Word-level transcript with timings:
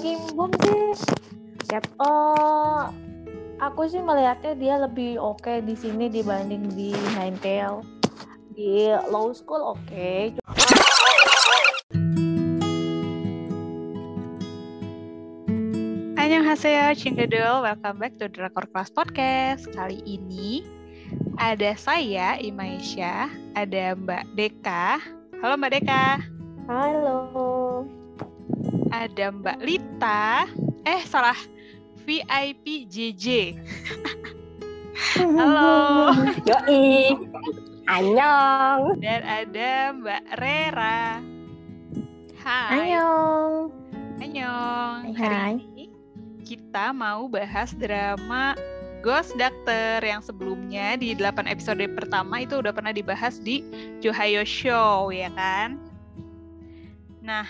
Kim 0.00 0.16
Bum 0.32 0.48
sih, 0.64 0.96
yep. 1.68 1.84
uh, 2.00 2.88
aku 3.60 3.84
sih 3.84 4.00
melihatnya 4.00 4.56
dia 4.56 4.80
lebih 4.80 5.20
oke 5.20 5.44
okay 5.44 5.60
di 5.60 5.76
sini 5.76 6.08
dibanding 6.08 6.72
di 6.72 6.96
Ninetale. 7.12 7.84
Di 8.56 8.96
Low 9.12 9.36
School 9.36 9.60
oke, 9.60 9.84
okay. 9.84 10.40
Annyeonghaseyo, 16.16 16.96
Cingdedul. 16.96 17.60
Welcome 17.60 18.00
back 18.00 18.16
to 18.16 18.32
Drakor 18.32 18.72
Class 18.72 18.88
Podcast. 18.88 19.68
Kali 19.76 20.00
ini 20.08 20.64
ada 21.36 21.76
saya, 21.76 22.40
Imaisha, 22.40 23.28
ada 23.52 23.92
Mbak 24.00 24.32
Deka. 24.32 24.96
Halo 25.44 25.60
Mbak 25.60 25.70
Deka. 25.76 26.24
Halo. 26.72 27.99
Ada 28.90 29.30
Mbak 29.30 29.58
Lita. 29.62 30.50
Eh, 30.82 31.02
salah. 31.06 31.38
VIP 32.02 32.90
JJ. 32.90 33.54
Halo. 35.14 36.10
Yoi. 36.42 37.14
Annyeong. 37.86 38.98
Dan 38.98 39.22
ada 39.22 39.94
Mbak 39.94 40.24
Rera. 40.42 41.22
Hai. 42.42 42.70
Annyeong. 42.74 43.54
Annyeong. 44.18 45.00
Hai. 45.14 45.54
Hari 45.54 45.62
ini 45.70 45.84
kita 46.42 46.90
mau 46.90 47.30
bahas 47.30 47.70
drama 47.78 48.58
Ghost 49.06 49.38
Doctor 49.38 50.02
yang 50.02 50.18
sebelumnya 50.18 50.98
di 50.98 51.14
8 51.14 51.46
episode 51.46 51.86
pertama 51.94 52.42
itu 52.42 52.58
udah 52.58 52.74
pernah 52.74 52.90
dibahas 52.90 53.38
di 53.38 53.62
Johayo 54.02 54.42
Show 54.42 55.14
ya 55.14 55.30
kan? 55.38 55.78
Nah, 57.22 57.46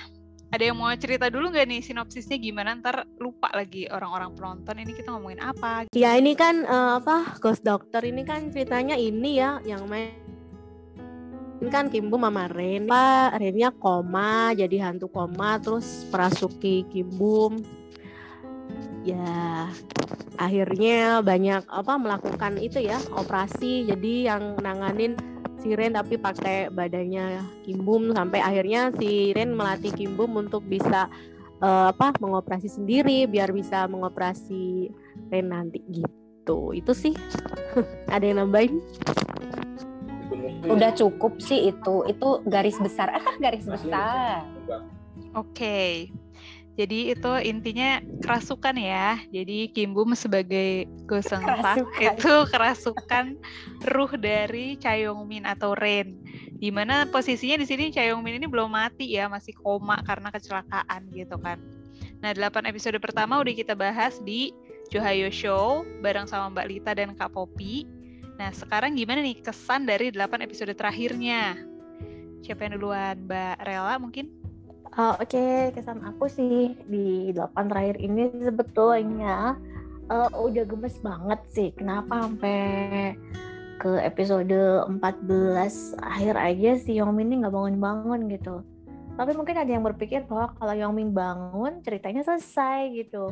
ada 0.51 0.63
yang 0.67 0.77
mau 0.83 0.91
cerita 0.99 1.31
dulu 1.31 1.55
nggak 1.55 1.67
nih 1.71 1.81
sinopsisnya 1.81 2.35
gimana? 2.43 2.75
Ntar 2.75 3.07
lupa 3.23 3.55
lagi 3.55 3.87
orang-orang 3.87 4.35
penonton 4.35 4.83
ini 4.83 4.93
kita 4.99 5.15
ngomongin 5.15 5.39
apa? 5.39 5.87
Ya 5.95 6.19
ini 6.19 6.35
kan 6.35 6.67
uh, 6.67 6.99
apa 6.99 7.39
Ghost 7.39 7.63
Doctor 7.63 8.03
ini 8.03 8.27
kan 8.27 8.51
ceritanya 8.51 8.99
ini 8.99 9.39
ya 9.39 9.63
yang 9.63 9.87
main 9.87 10.11
kan 11.71 11.87
Kimbu 11.87 12.19
Mama 12.19 12.51
Ren. 12.51 12.91
Pak 12.91 13.39
Rennya 13.39 13.71
koma 13.71 14.51
jadi 14.59 14.91
hantu 14.91 15.07
koma 15.07 15.63
terus 15.63 16.03
perasuki 16.11 16.83
Kimbum 16.91 17.63
ya 19.07 19.71
akhirnya 20.37 21.25
banyak 21.25 21.65
apa 21.69 21.95
melakukan 21.97 22.61
itu 22.61 22.83
ya 22.85 22.99
operasi 23.17 23.89
jadi 23.89 24.35
yang 24.35 24.61
nanganin 24.61 25.17
Siren 25.61 25.93
tapi 25.93 26.17
pakai 26.17 26.73
badannya 26.73 27.45
Kimbum 27.63 28.17
sampai 28.17 28.41
akhirnya 28.41 28.91
si 28.97 29.31
Ren 29.37 29.53
melatih 29.53 29.93
Kimbum 29.93 30.33
untuk 30.41 30.65
bisa 30.65 31.07
uh, 31.61 31.93
apa 31.93 32.17
mengoperasi 32.19 32.67
sendiri 32.67 33.29
biar 33.29 33.53
bisa 33.53 33.85
mengoperasi 33.87 34.89
Ren 35.29 35.53
nanti 35.53 35.85
gitu. 35.93 36.73
Itu 36.73 36.97
sih. 36.97 37.13
Ada 38.15 38.25
yang 38.25 38.39
nambahin? 38.49 38.81
Udah 40.67 40.97
cukup 40.97 41.39
sih 41.39 41.71
itu. 41.71 41.97
Itu 42.09 42.41
garis 42.49 42.81
besar. 42.81 43.13
Ah 43.13 43.37
garis 43.39 43.69
besar. 43.69 44.49
oke. 45.37 45.53
okay. 45.53 46.09
Jadi 46.79 47.13
itu 47.13 47.33
intinya 47.45 47.99
kerasukan 48.23 48.77
ya. 48.79 49.19
Jadi 49.29 49.69
Kimbum 49.75 50.15
sebagai 50.15 50.87
Goseng 51.05 51.43
itu 51.99 52.35
kerasukan 52.49 53.37
ruh 53.91 54.13
dari 54.17 54.79
Chayongmin 54.79 55.45
atau 55.45 55.75
Ren. 55.75 56.15
Di 56.61 56.69
mana 56.73 57.09
posisinya 57.09 57.59
di 57.59 57.67
sini 57.67 57.91
Chayongmin 57.91 58.41
ini 58.41 58.47
belum 58.47 58.71
mati 58.71 59.13
ya, 59.13 59.27
masih 59.27 59.57
koma 59.59 60.01
karena 60.07 60.31
kecelakaan 60.31 61.11
gitu 61.13 61.37
kan. 61.41 61.59
Nah, 62.21 62.37
8 62.37 62.69
episode 62.69 63.01
pertama 63.01 63.41
udah 63.41 63.55
kita 63.57 63.73
bahas 63.73 64.21
di 64.25 64.53
Johayo 64.93 65.33
Show 65.33 65.89
bareng 66.05 66.29
sama 66.29 66.53
Mbak 66.53 66.67
Lita 66.69 66.93
dan 66.93 67.17
Kak 67.17 67.33
Popi. 67.33 67.89
Nah, 68.41 68.53
sekarang 68.57 68.97
gimana 68.97 69.21
nih 69.21 69.41
kesan 69.41 69.85
dari 69.85 70.13
8 70.13 70.41
episode 70.45 70.73
terakhirnya? 70.73 71.61
Siapa 72.41 72.65
yang 72.69 72.81
duluan? 72.81 73.21
Mbak 73.29 73.57
Rela 73.65 74.01
mungkin? 74.01 74.40
Uh, 74.91 75.15
Oke, 75.23 75.39
okay. 75.39 75.71
kesan 75.71 76.03
aku 76.03 76.27
sih 76.27 76.75
di 76.91 77.31
delapan 77.31 77.71
terakhir 77.71 77.97
ini 78.03 78.27
sebetulnya 78.43 79.55
uh, 80.11 80.31
udah 80.35 80.67
gemes 80.67 80.99
banget 80.99 81.41
sih. 81.55 81.69
Kenapa 81.79 82.27
sampai 82.27 83.15
ke 83.79 84.03
episode 84.03 84.51
14 84.51 84.91
akhir 86.03 86.35
aja 86.35 86.71
si 86.83 86.99
Yongmin 86.99 87.31
ini 87.31 87.47
nggak 87.47 87.55
bangun-bangun 87.55 88.21
gitu. 88.35 88.67
Tapi 89.15 89.31
mungkin 89.39 89.63
ada 89.63 89.71
yang 89.71 89.87
berpikir 89.87 90.27
bahwa 90.27 90.59
kalau 90.59 90.75
Yongmin 90.75 91.15
bangun 91.15 91.87
ceritanya 91.87 92.27
selesai 92.27 92.91
gitu. 92.91 93.31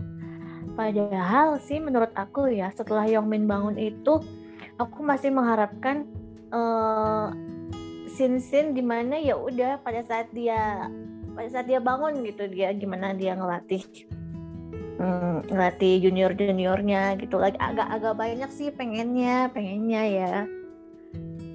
Padahal 0.78 1.58
sih 1.58 1.82
menurut 1.82 2.14
aku 2.14 2.54
ya 2.54 2.70
setelah 2.70 3.02
Yongmin 3.10 3.50
bangun 3.50 3.74
itu 3.74 4.22
aku 4.78 5.02
masih 5.02 5.34
mengharapkan 5.34 6.06
uh, 6.54 7.34
scene-scene 8.08 8.78
di 8.78 8.82
mana 8.86 9.18
ya 9.18 9.34
udah 9.34 9.82
pada 9.82 10.06
saat 10.06 10.30
dia 10.30 10.86
pada 11.38 11.54
saat 11.54 11.70
dia 11.70 11.78
bangun 11.78 12.26
gitu 12.26 12.50
dia 12.50 12.74
gimana 12.74 13.14
dia 13.14 13.38
ngelatih 13.38 13.86
hmm, 14.98 15.46
ngelatih 15.54 16.02
junior 16.02 16.34
juniornya 16.34 17.14
gitu 17.22 17.38
lagi 17.38 17.54
agak-agak 17.62 18.14
banyak 18.18 18.50
sih 18.50 18.74
pengennya 18.74 19.46
pengennya 19.54 20.02
ya. 20.10 20.34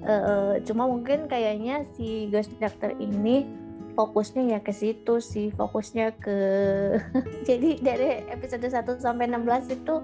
Uh, 0.04 0.60
cuma 0.68 0.84
mungkin 0.84 1.28
kayaknya 1.28 1.84
si 1.96 2.28
Ghost 2.28 2.52
Doctor 2.60 2.92
ini 3.00 3.48
fokusnya 3.96 4.56
ya 4.56 4.60
ke 4.60 4.68
situ 4.68 5.16
sih 5.20 5.48
fokusnya 5.52 6.12
ke 6.20 6.36
jadi 7.48 7.70
dari 7.80 8.08
episode 8.28 8.68
1 8.68 9.00
sampai 9.00 9.28
16 9.32 9.80
itu 9.80 9.94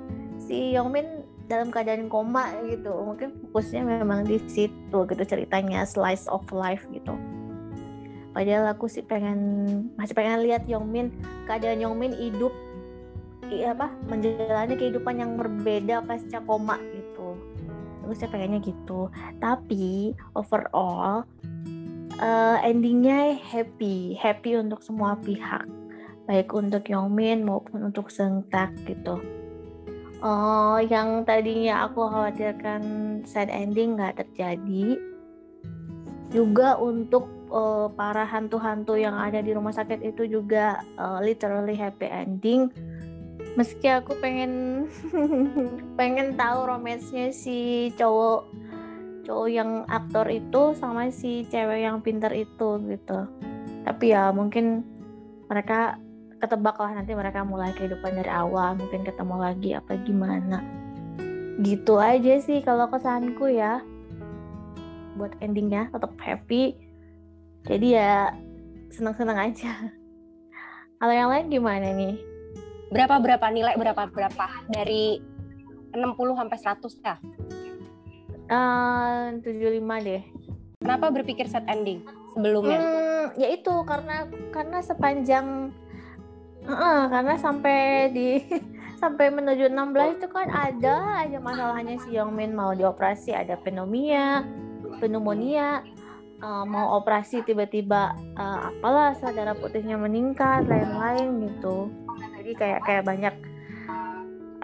si 0.40 0.72
Yongmin 0.76 1.24
dalam 1.48 1.72
keadaan 1.72 2.12
koma 2.12 2.52
gitu. 2.68 2.92
Mungkin 2.92 3.48
fokusnya 3.48 3.80
memang 3.84 4.28
di 4.28 4.40
situ 4.48 4.98
gitu 5.08 5.22
ceritanya 5.24 5.88
slice 5.88 6.28
of 6.28 6.44
life 6.52 6.84
gitu 6.92 7.16
padahal 8.30 8.70
aku 8.70 8.86
sih 8.86 9.02
pengen 9.02 9.38
masih 9.98 10.14
pengen 10.14 10.42
lihat 10.44 10.66
Yongmin. 10.66 11.10
Keadaan 11.46 11.82
Yongmin 11.82 12.14
hidup 12.14 12.54
iya 13.50 13.74
apa 13.74 13.90
menjalani 14.06 14.78
kehidupan 14.78 15.18
yang 15.18 15.34
berbeda 15.34 16.06
pasca 16.06 16.38
koma 16.44 16.78
gitu. 16.94 17.34
Aku 18.06 18.12
sih 18.14 18.30
pengennya 18.30 18.62
gitu. 18.62 19.10
Tapi 19.42 20.14
overall 20.34 21.26
uh, 22.20 22.58
endingnya 22.62 23.34
happy. 23.38 24.14
Happy 24.18 24.54
untuk 24.54 24.82
semua 24.84 25.18
pihak. 25.18 25.66
Baik 26.30 26.54
untuk 26.54 26.86
Yongmin 26.86 27.42
maupun 27.42 27.90
untuk 27.90 28.12
Sengtak 28.12 28.70
gitu. 28.86 29.18
Oh, 30.20 30.76
yang 30.76 31.24
tadinya 31.24 31.88
aku 31.88 32.04
khawatirkan 32.04 32.82
sad 33.24 33.48
ending 33.48 33.96
nggak 33.96 34.20
terjadi. 34.20 35.00
Juga 36.28 36.76
untuk 36.76 37.39
uh, 37.50 37.86
para 37.92 38.24
hantu-hantu 38.24 38.96
yang 38.96 39.18
ada 39.18 39.42
di 39.42 39.52
rumah 39.52 39.74
sakit 39.74 40.00
itu 40.06 40.24
juga 40.24 40.80
uh, 40.96 41.18
literally 41.20 41.74
happy 41.74 42.06
ending. 42.06 42.70
Meski 43.58 43.90
aku 43.90 44.14
pengen 44.22 44.86
pengen 45.98 46.38
tahu 46.38 46.70
romance-nya 46.70 47.34
si 47.34 47.90
cowok 47.98 48.46
cowok 49.26 49.48
yang 49.50 49.84
aktor 49.90 50.26
itu 50.30 50.72
sama 50.78 51.10
si 51.12 51.44
cewek 51.50 51.84
yang 51.84 52.00
pintar 52.00 52.30
itu 52.32 52.78
gitu. 52.86 53.26
Tapi 53.84 54.14
ya 54.14 54.30
mungkin 54.30 54.86
mereka 55.50 55.98
ketebak 56.40 56.78
lah 56.80 56.96
nanti 56.96 57.12
mereka 57.12 57.44
mulai 57.44 57.74
kehidupan 57.76 58.16
dari 58.16 58.32
awal 58.32 58.78
mungkin 58.78 59.04
ketemu 59.04 59.36
lagi 59.36 59.70
apa 59.76 59.92
gimana. 60.06 60.62
Gitu 61.60 62.00
aja 62.00 62.40
sih 62.40 62.62
kalau 62.64 62.88
kesanku 62.88 63.50
ya. 63.50 63.82
Buat 65.18 65.36
endingnya 65.42 65.90
tetap 65.92 66.16
happy 66.16 66.89
jadi 67.66 67.88
ya 67.90 68.12
senang-senang 68.92 69.50
aja. 69.50 69.72
Kalau 71.00 71.14
yang 71.16 71.32
lain 71.32 71.48
gimana 71.48 71.92
nih? 71.96 72.16
Berapa 72.92 73.20
berapa 73.22 73.46
nilai 73.48 73.76
berapa 73.76 74.08
berapa 74.10 74.46
dari 74.68 75.20
60 75.94 76.38
sampai 76.38 76.58
100 76.58 77.06
ya 77.06 77.16
uh, 78.50 79.38
75 79.38 80.06
deh. 80.06 80.22
Kenapa 80.82 81.06
berpikir 81.14 81.46
set 81.46 81.64
ending 81.70 82.02
sebelumnya? 82.34 82.78
Hmm, 82.82 83.24
ya 83.38 83.48
itu 83.54 83.74
karena 83.86 84.26
karena 84.50 84.78
sepanjang 84.82 85.70
uh, 86.66 87.04
karena 87.08 87.34
sampai 87.38 88.10
di 88.10 88.28
sampai 89.02 89.32
menuju 89.32 89.72
16 89.72 90.20
itu 90.20 90.26
kan 90.28 90.48
ada 90.52 91.24
aja 91.24 91.38
masalahnya 91.40 91.96
si 92.04 92.12
Yongmin 92.12 92.52
mau 92.52 92.76
dioperasi 92.76 93.32
ada 93.32 93.56
pneumonia 93.56 94.44
pneumonia 95.00 95.80
uh, 96.40 96.64
mau 96.66 96.98
operasi 96.98 97.44
tiba-tiba 97.44 98.16
uh, 98.36 98.72
apalah 98.72 99.16
darah 99.32 99.56
putihnya 99.56 99.96
meningkat 100.00 100.66
lain-lain 100.66 101.48
gitu. 101.48 101.92
Jadi 102.40 102.52
kayak 102.56 102.80
kayak 102.84 103.04
banyak 103.04 103.34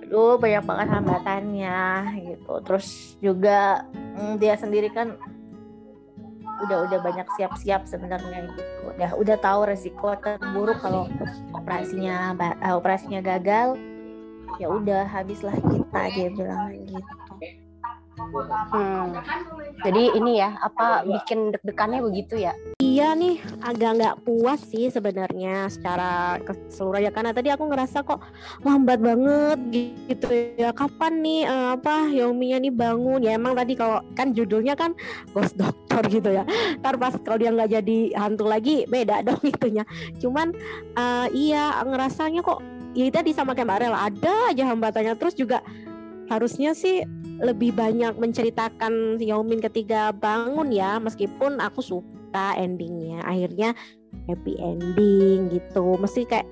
aduh 0.06 0.38
banyak 0.38 0.64
banget 0.64 0.88
hambatannya 0.92 1.80
gitu. 2.24 2.52
Terus 2.64 2.86
juga 3.20 3.84
mm, 3.94 4.34
dia 4.40 4.54
sendiri 4.56 4.88
kan 4.92 5.16
udah 6.56 6.88
udah 6.88 6.98
banyak 7.04 7.28
siap-siap 7.36 7.84
sebenarnya 7.84 8.48
gitu. 8.56 8.62
Udah 8.96 9.10
udah 9.16 9.36
tahu 9.40 9.60
resiko 9.68 10.16
terburuk 10.16 10.80
kalau 10.80 11.08
operasinya 11.52 12.32
eh, 12.40 12.74
operasinya 12.74 13.20
gagal. 13.20 13.76
Ya 14.56 14.72
udah 14.72 15.04
habislah 15.04 15.52
kita 15.52 16.00
dia 16.16 16.28
bilang 16.32 16.72
gitu 16.72 17.25
Hmm. 18.16 19.12
Jadi 19.84 20.16
ini 20.16 20.40
ya 20.40 20.56
apa 20.64 21.04
bikin 21.04 21.52
deg-degannya 21.52 22.00
begitu 22.00 22.40
ya? 22.40 22.56
Iya 22.80 23.12
nih 23.12 23.36
agak 23.60 23.90
nggak 24.00 24.16
puas 24.24 24.60
sih 24.72 24.88
sebenarnya 24.88 25.68
secara 25.68 26.40
keseluruhan 26.40 27.08
ya. 27.08 27.12
Karena 27.12 27.30
tadi 27.36 27.52
aku 27.52 27.68
ngerasa 27.68 28.00
kok 28.00 28.24
lambat 28.64 29.04
banget 29.04 29.58
gitu 30.08 30.32
ya. 30.56 30.72
Kapan 30.72 31.20
nih 31.20 31.40
eh, 31.44 31.68
apa 31.76 32.08
Yominya 32.08 32.58
nih 32.64 32.72
bangun? 32.72 33.20
Ya 33.20 33.36
emang 33.36 33.52
tadi 33.52 33.76
kalau 33.76 34.00
kan 34.16 34.32
judulnya 34.32 34.72
kan 34.72 34.96
Ghost 35.36 35.60
Doctor 35.60 36.08
gitu 36.08 36.32
ya. 36.32 36.48
Ntar 36.80 36.96
pas 36.96 37.12
kalau 37.20 37.36
dia 37.36 37.52
nggak 37.52 37.70
jadi 37.76 37.98
hantu 38.16 38.48
lagi 38.48 38.88
beda 38.88 39.20
dong 39.28 39.44
itunya. 39.44 39.84
Cuman 40.16 40.56
eh, 40.96 41.26
iya 41.36 41.84
ngerasanya 41.84 42.40
kok 42.40 42.64
ya 42.96 43.12
tadi 43.12 43.36
sama 43.36 43.52
kayak 43.52 43.68
Mbak 43.68 43.78
Rel 43.84 43.96
ada 43.96 44.34
aja 44.48 44.64
hambatannya. 44.72 45.20
Terus 45.20 45.36
juga 45.36 45.60
harusnya 46.26 46.74
sih 46.74 47.06
lebih 47.38 47.76
banyak 47.76 48.16
menceritakan 48.16 49.20
Yomin 49.20 49.60
ketika 49.60 50.10
bangun 50.16 50.72
ya 50.72 50.96
meskipun 50.96 51.60
aku 51.60 51.84
suka 51.84 52.56
endingnya. 52.56 53.20
Akhirnya 53.22 53.76
happy 54.26 54.56
ending 54.58 55.52
gitu. 55.52 56.00
Mesti 56.00 56.24
kayak 56.24 56.48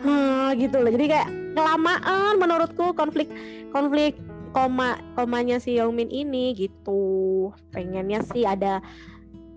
Hah, 0.00 0.56
gitu 0.56 0.80
loh. 0.80 0.88
Jadi 0.88 1.12
kayak 1.12 1.28
kelamaan 1.52 2.40
menurutku 2.40 2.96
konflik 2.96 3.28
konflik 3.68 4.16
koma 4.56 4.96
komanya 5.12 5.60
si 5.60 5.76
Yomin 5.76 6.08
ini 6.08 6.56
gitu. 6.56 7.52
Pengennya 7.68 8.24
sih 8.24 8.48
ada 8.48 8.80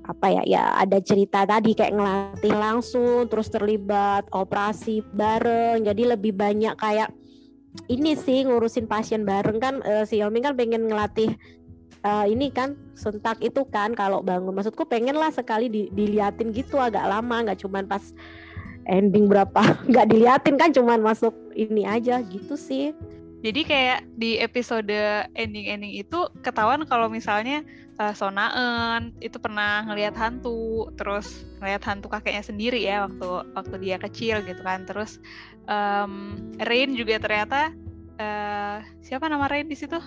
apa 0.04 0.28
ya 0.28 0.44
ya 0.44 0.64
ada 0.76 1.00
cerita 1.00 1.48
tadi 1.48 1.72
kayak 1.72 1.96
ngelatih 1.96 2.56
langsung 2.60 3.32
terus 3.32 3.48
terlibat 3.48 4.28
operasi 4.36 5.00
bareng. 5.16 5.88
Jadi 5.88 6.12
lebih 6.12 6.36
banyak 6.36 6.76
kayak 6.76 7.23
ini 7.90 8.14
sih 8.14 8.46
ngurusin 8.46 8.86
pasien 8.86 9.26
bareng 9.26 9.58
kan 9.58 9.82
eh, 9.84 10.06
si 10.06 10.22
Yomin 10.22 10.46
kan 10.46 10.54
pengen 10.54 10.88
ngelatih 10.88 11.34
eh, 12.04 12.26
ini 12.30 12.54
kan 12.54 12.78
sentak 12.94 13.42
itu 13.42 13.66
kan 13.68 13.98
kalau 13.98 14.22
bangun. 14.22 14.54
Maksudku 14.54 14.86
pengen 14.86 15.18
lah 15.18 15.34
sekali 15.34 15.68
di- 15.68 15.92
diliatin 15.92 16.54
gitu 16.54 16.78
agak 16.78 17.04
lama 17.06 17.50
nggak 17.50 17.60
cuman 17.66 17.90
pas 17.90 18.04
ending 18.88 19.32
berapa 19.32 19.62
nggak 19.90 20.08
diliatin 20.12 20.56
kan 20.60 20.70
cuman 20.76 21.00
masuk 21.02 21.34
ini 21.56 21.88
aja 21.88 22.20
gitu 22.28 22.60
sih 22.60 22.92
Jadi 23.44 23.62
kayak 23.68 24.00
di 24.16 24.40
episode 24.40 24.96
ending-ending 25.36 26.00
itu 26.00 26.32
ketahuan 26.40 26.88
kalau 26.88 27.12
misalnya 27.12 27.60
uh, 28.00 28.16
Sonaen 28.16 29.12
itu 29.20 29.36
pernah 29.36 29.84
ngelihat 29.84 30.16
hantu, 30.16 30.88
terus 30.96 31.44
ngelihat 31.60 31.84
hantu 31.84 32.08
kakeknya 32.08 32.44
sendiri 32.44 32.80
ya 32.80 33.04
waktu 33.04 33.30
waktu 33.52 33.76
dia 33.84 33.98
kecil 34.00 34.40
gitu 34.48 34.64
kan. 34.64 34.88
Terus 34.88 35.20
um, 35.68 36.40
Rain 36.64 36.96
juga 36.96 37.20
ternyata 37.20 37.76
uh, 38.24 38.80
siapa 39.04 39.28
nama 39.28 39.52
Rain 39.52 39.68
di 39.68 39.76
situ? 39.76 40.00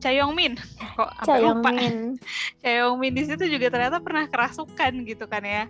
Chaeyongmin. 0.00 0.56
Kok 0.96 1.10
sampai 1.24 1.40
lupa? 1.44 1.72
Cayongmin 1.72 1.96
Chaeyongmin 2.64 3.12
di 3.16 3.24
situ 3.28 3.44
juga 3.52 3.68
ternyata 3.68 4.00
pernah 4.00 4.24
kerasukan 4.28 4.92
gitu 5.04 5.24
kan 5.28 5.44
ya. 5.44 5.64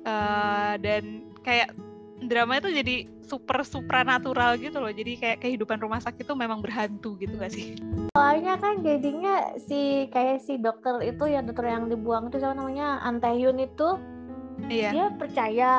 Eh, 0.00 0.74
dan 0.80 1.28
kayak 1.44 1.76
drama 2.22 2.56
itu 2.56 2.68
jadi 2.70 2.96
super 3.22 3.62
supranatural 3.62 4.56
gitu 4.56 4.76
loh. 4.76 4.90
Jadi 4.90 5.16
kayak 5.16 5.38
kehidupan 5.40 5.78
rumah 5.78 5.98
sakit 5.98 6.22
itu 6.22 6.34
memang 6.34 6.60
berhantu 6.60 7.16
gitu 7.16 7.34
gak 7.36 7.52
sih? 7.52 7.76
soalnya 8.10 8.58
kan 8.58 8.82
jadinya 8.82 9.54
si 9.56 10.10
kayak 10.10 10.42
si 10.42 10.58
dokter 10.58 10.98
itu 11.00 11.24
ya 11.24 11.40
dokter 11.40 11.70
yang 11.70 11.86
dibuang 11.86 12.26
itu 12.26 12.36
siapa 12.36 12.58
namanya 12.58 12.98
Antaehyun 13.00 13.56
itu 13.56 13.96
Iya. 14.60 14.90
dia 14.92 15.06
percaya 15.16 15.70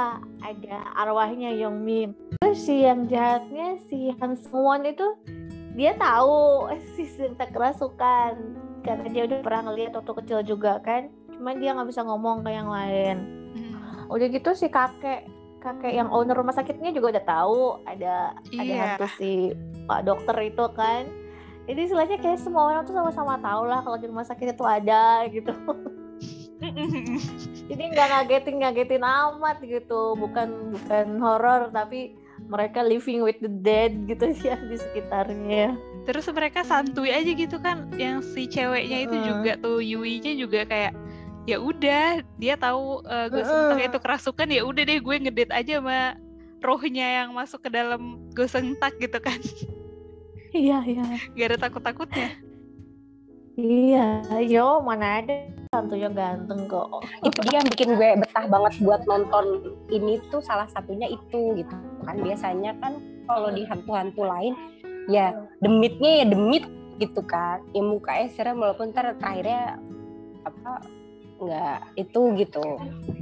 ada 0.42 0.78
arwahnya 0.98 1.54
Yongmin 1.54 2.18
terus 2.34 2.66
si 2.66 2.82
yang 2.82 3.06
jahatnya 3.06 3.78
si 3.86 4.10
Han 4.18 4.34
itu 4.82 5.06
dia 5.78 5.94
tahu 5.94 6.66
si 6.98 7.06
Sinta 7.06 7.46
kerasukan 7.46 8.34
karena 8.82 9.06
dia 9.12 9.30
udah 9.30 9.40
pernah 9.46 9.70
ngeliat 9.70 9.94
waktu 9.94 10.14
kecil 10.24 10.40
juga 10.42 10.82
kan 10.82 11.14
cuman 11.30 11.62
dia 11.62 11.78
nggak 11.78 11.94
bisa 11.94 12.02
ngomong 12.02 12.42
ke 12.42 12.50
yang 12.50 12.72
lain 12.72 13.18
Hmm. 13.52 14.08
udah 14.08 14.28
gitu 14.32 14.56
si 14.56 14.72
kakek 14.72 15.28
kakek 15.62 15.94
yang 15.94 16.10
owner 16.10 16.34
rumah 16.34 16.52
sakitnya 16.52 16.90
juga 16.90 17.14
udah 17.14 17.24
tahu 17.24 17.60
ada 17.86 18.34
ada 18.50 18.60
Iya. 18.66 18.98
hantu 18.98 19.06
si 19.16 19.54
pak 19.86 20.02
dokter 20.04 20.36
itu 20.42 20.66
kan 20.74 21.06
jadi 21.64 21.80
istilahnya 21.86 22.18
kayak 22.18 22.42
semua 22.42 22.68
orang 22.68 22.84
tuh 22.84 22.92
sama-sama 22.92 23.38
tahu 23.38 23.64
lah 23.64 23.80
kalau 23.80 23.96
di 23.96 24.10
rumah 24.10 24.26
sakit 24.26 24.52
itu 24.52 24.66
ada 24.66 25.24
gitu 25.30 25.54
jadi 27.70 27.84
nggak 27.88 28.08
ngagetin 28.08 28.56
ngagetin 28.62 29.04
amat 29.04 29.58
gitu 29.62 30.14
bukan 30.14 30.74
bukan 30.74 31.06
horor 31.18 31.70
tapi 31.70 32.14
mereka 32.42 32.82
living 32.82 33.22
with 33.22 33.38
the 33.38 33.50
dead 33.62 33.94
gitu 34.06 34.34
ya 34.42 34.58
di 34.60 34.76
sekitarnya 34.76 35.78
Terus 36.02 36.26
mereka 36.34 36.66
santuy 36.66 37.14
aja 37.14 37.30
gitu 37.30 37.62
kan. 37.62 37.86
Yang 37.94 38.34
si 38.34 38.50
ceweknya 38.50 39.06
itu 39.06 39.14
Mm. 39.14 39.22
juga 39.22 39.52
tuh 39.62 39.86
Yui-nya 39.86 40.34
juga 40.34 40.66
kayak 40.66 40.98
ya 41.50 41.58
udah 41.58 42.22
dia 42.38 42.54
tahu 42.54 43.02
uh, 43.06 43.28
gue 43.32 43.42
Mm-mm. 43.42 43.82
itu 43.82 43.98
kerasukan 43.98 44.48
ya 44.50 44.62
udah 44.62 44.84
deh 44.86 45.00
gue 45.02 45.16
ngedate 45.26 45.54
aja 45.54 45.82
sama 45.82 46.16
rohnya 46.62 47.26
yang 47.26 47.34
masuk 47.34 47.66
ke 47.66 47.70
dalam 47.74 48.22
gue 48.38 48.46
sentak 48.46 48.94
gitu 49.02 49.18
kan. 49.18 49.42
iya 50.54 50.86
iya 50.86 51.02
Gak 51.34 51.48
ada 51.50 51.58
takut-takutnya. 51.58 52.30
iya 53.58 54.22
yo 54.46 54.80
mana 54.86 55.26
ada 55.26 55.50
hantunya 55.74 56.08
ganteng 56.12 56.68
kok 56.68 57.04
itu 57.24 57.40
dia 57.48 57.60
yang 57.60 57.68
bikin 57.68 57.90
gue 58.00 58.10
betah 58.20 58.46
banget 58.48 58.74
buat 58.84 59.02
nonton 59.08 59.76
ini 59.92 60.20
tuh 60.32 60.40
salah 60.44 60.68
satunya 60.72 61.08
itu 61.08 61.56
gitu 61.60 61.76
kan 62.04 62.16
biasanya 62.20 62.76
kan 62.80 63.00
kalau 63.28 63.52
di 63.52 63.68
hantu-hantu 63.68 64.24
lain 64.24 64.56
ya 65.12 65.36
demitnya 65.60 66.24
ya 66.24 66.26
demit 66.32 66.64
gitu 67.00 67.22
kan 67.26 67.60
ya 67.76 67.82
mukanya 67.84 68.28
serem 68.32 68.60
walaupun 68.62 68.94
ntar 68.96 69.18
akhirnya 69.20 69.80
apa 70.48 70.86
nggak 71.42 71.78
itu 71.98 72.22
gitu. 72.38 72.64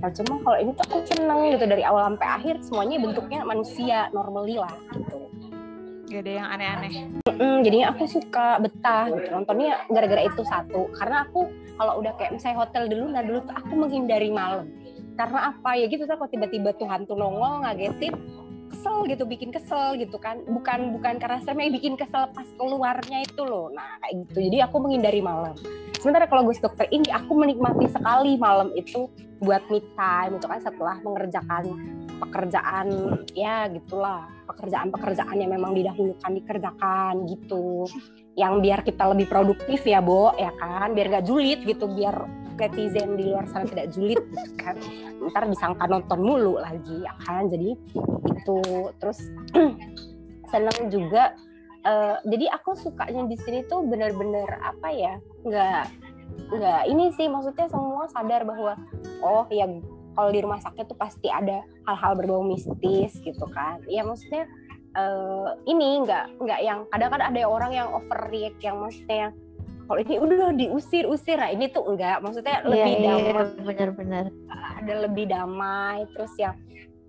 Nah 0.03 0.09
cuma 0.11 0.33
kalau 0.43 0.57
ini 0.59 0.71
tuh 0.75 0.83
aku 0.91 0.97
seneng 1.07 1.39
gitu 1.55 1.65
dari 1.65 1.83
awal 1.87 2.11
sampai 2.13 2.27
akhir 2.27 2.55
semuanya 2.67 2.99
bentuknya 2.99 3.39
manusia 3.47 4.11
normally 4.11 4.59
lah 4.59 4.75
gitu. 4.91 5.31
Gak 6.09 6.25
ada 6.25 6.31
yang 6.41 6.47
aneh-aneh. 6.49 6.93
Mm, 7.29 7.57
jadinya 7.61 7.87
aku 7.93 8.03
suka 8.09 8.57
betah 8.59 9.13
gitu 9.13 9.29
nontonnya 9.29 9.85
gara-gara 9.87 10.25
itu 10.25 10.41
satu. 10.41 10.89
Karena 10.97 11.23
aku 11.23 11.47
kalau 11.79 12.01
udah 12.03 12.11
kayak 12.19 12.35
misalnya 12.35 12.65
hotel 12.65 12.91
dulu 12.91 13.05
nah 13.13 13.23
dulu 13.23 13.39
tuh 13.45 13.55
aku 13.55 13.73
menghindari 13.77 14.33
malam. 14.33 14.67
Karena 15.15 15.53
apa? 15.53 15.77
Ya 15.77 15.85
gitu 15.87 16.03
kalau 16.09 16.27
tiba-tiba 16.27 16.75
tuh 16.75 16.89
hantu 16.89 17.13
nongol 17.15 17.63
ngagetin 17.63 18.17
kesel 18.69 19.09
gitu 19.09 19.25
bikin 19.25 19.49
kesel 19.49 19.97
gitu 19.97 20.15
kan. 20.21 20.39
Bukan 20.45 20.95
bukan 20.95 21.17
karena 21.17 21.41
seremnya 21.41 21.73
bikin 21.75 21.97
kesel 21.97 22.29
pas 22.31 22.47
keluarnya 22.55 23.25
itu 23.25 23.41
loh. 23.43 23.73
Nah 23.73 23.97
kayak 24.05 24.29
gitu. 24.29 24.39
Jadi 24.47 24.57
aku 24.63 24.75
menghindari 24.79 25.19
malam. 25.19 25.57
Sementara 25.99 26.31
kalau 26.31 26.47
Ghost 26.47 26.63
Doctor 26.63 26.87
ini 26.93 27.11
aku 27.11 27.35
menikmati 27.35 27.91
sekali 27.91 28.39
malam 28.39 28.71
itu 28.71 29.11
buat 29.43 29.63
me 29.67 29.83
time 29.95 30.39
itu 30.39 30.47
kan 30.47 30.59
setelah 30.63 30.95
mengerjakan 31.03 31.63
pekerjaan 32.23 32.87
ya 33.35 33.67
gitulah. 33.67 34.29
Pekerjaan-pekerjaan 34.47 35.35
yang 35.35 35.51
memang 35.51 35.75
didahulukan 35.75 36.31
dikerjakan 36.39 37.27
gitu. 37.27 37.83
Yang 38.39 38.53
biar 38.63 38.79
kita 38.87 39.03
lebih 39.11 39.27
produktif 39.27 39.83
ya 39.83 39.99
Bo 39.99 40.31
ya 40.39 40.55
kan. 40.55 40.95
Biar 40.95 41.19
gak 41.19 41.27
julid 41.27 41.67
gitu 41.67 41.91
biar 41.91 42.15
netizen 42.59 43.15
di 43.15 43.31
luar 43.31 43.47
sana 43.47 43.65
tidak 43.65 43.89
julid 43.95 44.19
gitu 44.19 44.51
kan. 44.59 44.75
Ntar 45.31 45.47
disangka 45.47 45.87
nonton 45.87 46.19
mulu 46.19 46.59
lagi 46.59 47.01
ya 47.01 47.15
kan? 47.23 47.47
Jadi 47.47 47.73
itu 48.39 48.59
terus 48.99 49.19
seneng 50.51 50.77
juga 50.91 51.33
eh, 51.87 52.15
jadi 52.27 52.45
aku 52.59 52.75
sukanya 52.75 53.25
di 53.25 53.37
sini 53.39 53.63
tuh 53.65 53.85
bener-bener 53.87 54.47
apa 54.59 54.87
ya 54.91 55.15
nggak 55.47 55.83
nggak 56.49 56.81
ini 56.89 57.11
sih 57.13 57.27
maksudnya 57.27 57.67
semua 57.69 58.09
sadar 58.09 58.45
bahwa 58.45 58.73
oh 59.21 59.45
ya 59.51 59.65
kalau 60.17 60.29
di 60.33 60.39
rumah 60.43 60.59
sakit 60.59 60.89
tuh 60.89 60.97
pasti 60.99 61.31
ada 61.31 61.63
hal-hal 61.87 62.11
berbau 62.19 62.43
mistis 62.43 63.15
gitu 63.23 63.45
kan. 63.55 63.79
Ya 63.87 64.03
maksudnya 64.03 64.49
eh, 64.97 65.49
ini 65.69 66.03
nggak 66.03 66.43
nggak 66.43 66.59
yang 66.65 66.83
kadang-kadang 66.91 67.29
ada 67.35 67.41
orang 67.47 67.71
yang 67.71 67.87
overreact 67.93 68.59
yang 68.59 68.77
maksudnya 68.81 69.31
kalau 69.89 70.05
ini 70.05 70.21
udah 70.21 70.53
diusir-usir 70.53 71.41
nah 71.41 71.49
ini 71.49 71.65
tuh 71.73 71.81
enggak. 71.89 72.21
Maksudnya 72.21 72.61
lebih 72.61 72.93
iya, 73.01 73.17
iya, 73.17 73.33
damai. 73.33 73.65
bener-bener 73.65 74.25
ada 74.53 74.93
lebih 75.09 75.25
damai 75.25 76.05
terus 76.13 76.29
yang 76.37 76.53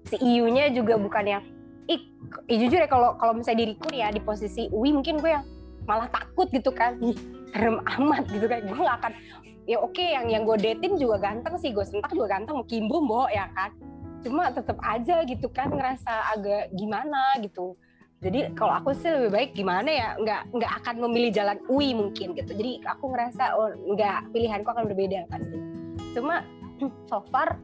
si 0.09 0.17
Iyu-nya 0.17 0.73
juga 0.73 0.97
bukan 0.97 1.25
yang 1.29 1.45
ih 1.93 2.01
jujur 2.49 2.81
ya 2.81 2.89
kalau 2.89 3.21
kalau 3.21 3.37
misalnya 3.37 3.69
diriku 3.69 3.93
ya 3.93 4.09
di 4.09 4.25
posisi 4.25 4.73
Uwi 4.73 4.97
mungkin 4.97 5.21
gue 5.21 5.29
yang 5.29 5.45
malah 5.85 6.09
takut 6.09 6.49
gitu 6.49 6.73
kan. 6.73 6.97
Serem 7.53 7.85
amat 8.01 8.25
gitu 8.33 8.49
kan. 8.49 8.65
Gue 8.65 8.81
gak 8.81 8.99
akan 9.05 9.13
ya 9.69 9.77
oke 9.77 10.01
yang 10.01 10.33
yang 10.33 10.49
gue 10.49 10.57
dating 10.57 10.97
juga 10.97 11.21
ganteng 11.21 11.61
sih 11.61 11.77
gue 11.77 11.85
sentak 11.85 12.17
juga 12.17 12.33
ganteng 12.41 12.57
mau 12.57 12.65
kimbo 12.65 13.05
mbok 13.05 13.29
ya 13.29 13.45
kan. 13.53 13.77
Cuma 14.25 14.49
tetap 14.57 14.81
aja 14.81 15.21
gitu 15.29 15.53
kan 15.53 15.69
ngerasa 15.69 16.33
agak 16.33 16.73
gimana 16.73 17.37
gitu 17.45 17.77
jadi 18.21 18.53
kalau 18.53 18.77
aku 18.77 18.93
sih 18.93 19.09
lebih 19.09 19.33
baik 19.33 19.51
gimana 19.57 19.89
ya 19.89 20.09
nggak 20.21 20.53
nggak 20.53 20.73
akan 20.85 20.95
memilih 21.09 21.33
jalan 21.33 21.57
UI 21.73 21.97
mungkin 21.97 22.37
gitu. 22.37 22.53
Jadi 22.53 22.85
aku 22.85 23.17
ngerasa 23.17 23.57
oh 23.57 23.73
nggak 23.97 24.29
pilihanku 24.37 24.69
akan 24.69 24.85
berbeda 24.93 25.25
pasti. 25.33 25.57
Cuma 26.13 26.45
so 27.09 27.25
far 27.33 27.57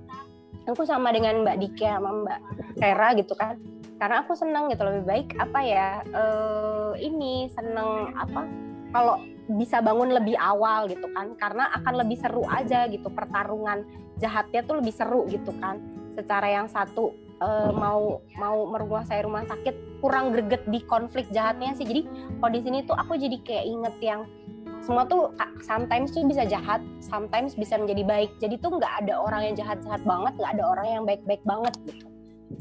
aku 0.64 0.88
sama 0.88 1.12
dengan 1.12 1.44
Mbak 1.44 1.56
Dike 1.60 1.84
sama 1.84 2.10
Mbak 2.24 2.40
Rera 2.80 3.08
gitu 3.20 3.36
kan 3.36 3.60
karena 3.96 4.16
aku 4.24 4.32
seneng 4.36 4.68
gitu 4.72 4.82
lebih 4.84 5.04
baik 5.08 5.28
apa 5.40 5.60
ya 5.60 5.88
uh, 6.12 6.92
ini 7.00 7.48
seneng 7.52 8.12
apa 8.16 8.44
kalau 8.96 9.20
bisa 9.60 9.84
bangun 9.84 10.08
lebih 10.08 10.40
awal 10.40 10.88
gitu 10.88 11.04
kan. 11.12 11.36
Karena 11.36 11.68
akan 11.76 12.00
lebih 12.00 12.16
seru 12.16 12.48
aja 12.48 12.88
gitu 12.88 13.12
pertarungan 13.12 13.84
jahatnya 14.16 14.64
tuh 14.64 14.80
lebih 14.80 14.96
seru 14.96 15.28
gitu 15.28 15.52
kan 15.60 15.84
secara 16.16 16.48
yang 16.48 16.64
satu 16.64 17.25
uh, 17.40 17.70
mau 17.72 18.20
mau 18.38 18.68
menguasai 18.70 19.24
rumah 19.24 19.44
sakit 19.48 20.00
kurang 20.00 20.32
greget 20.32 20.62
di 20.68 20.80
konflik 20.84 21.28
jahatnya 21.32 21.72
sih 21.76 21.86
jadi 21.88 22.02
kalau 22.40 22.52
di 22.52 22.60
sini 22.60 22.78
tuh 22.84 22.96
aku 22.96 23.16
jadi 23.16 23.36
kayak 23.44 23.64
inget 23.64 23.96
yang 24.00 24.20
semua 24.86 25.02
tuh 25.08 25.34
sometimes 25.66 26.14
tuh 26.14 26.22
bisa 26.28 26.46
jahat, 26.46 26.78
sometimes 27.02 27.58
bisa 27.58 27.74
menjadi 27.74 28.06
baik. 28.06 28.30
Jadi 28.38 28.54
tuh 28.62 28.78
nggak 28.78 28.94
ada 29.02 29.18
orang 29.18 29.50
yang 29.50 29.54
jahat-jahat 29.58 30.02
banget, 30.06 30.32
nggak 30.38 30.52
ada 30.54 30.64
orang 30.64 30.86
yang 30.86 31.02
baik-baik 31.02 31.42
banget 31.42 31.74
gitu. 31.90 32.06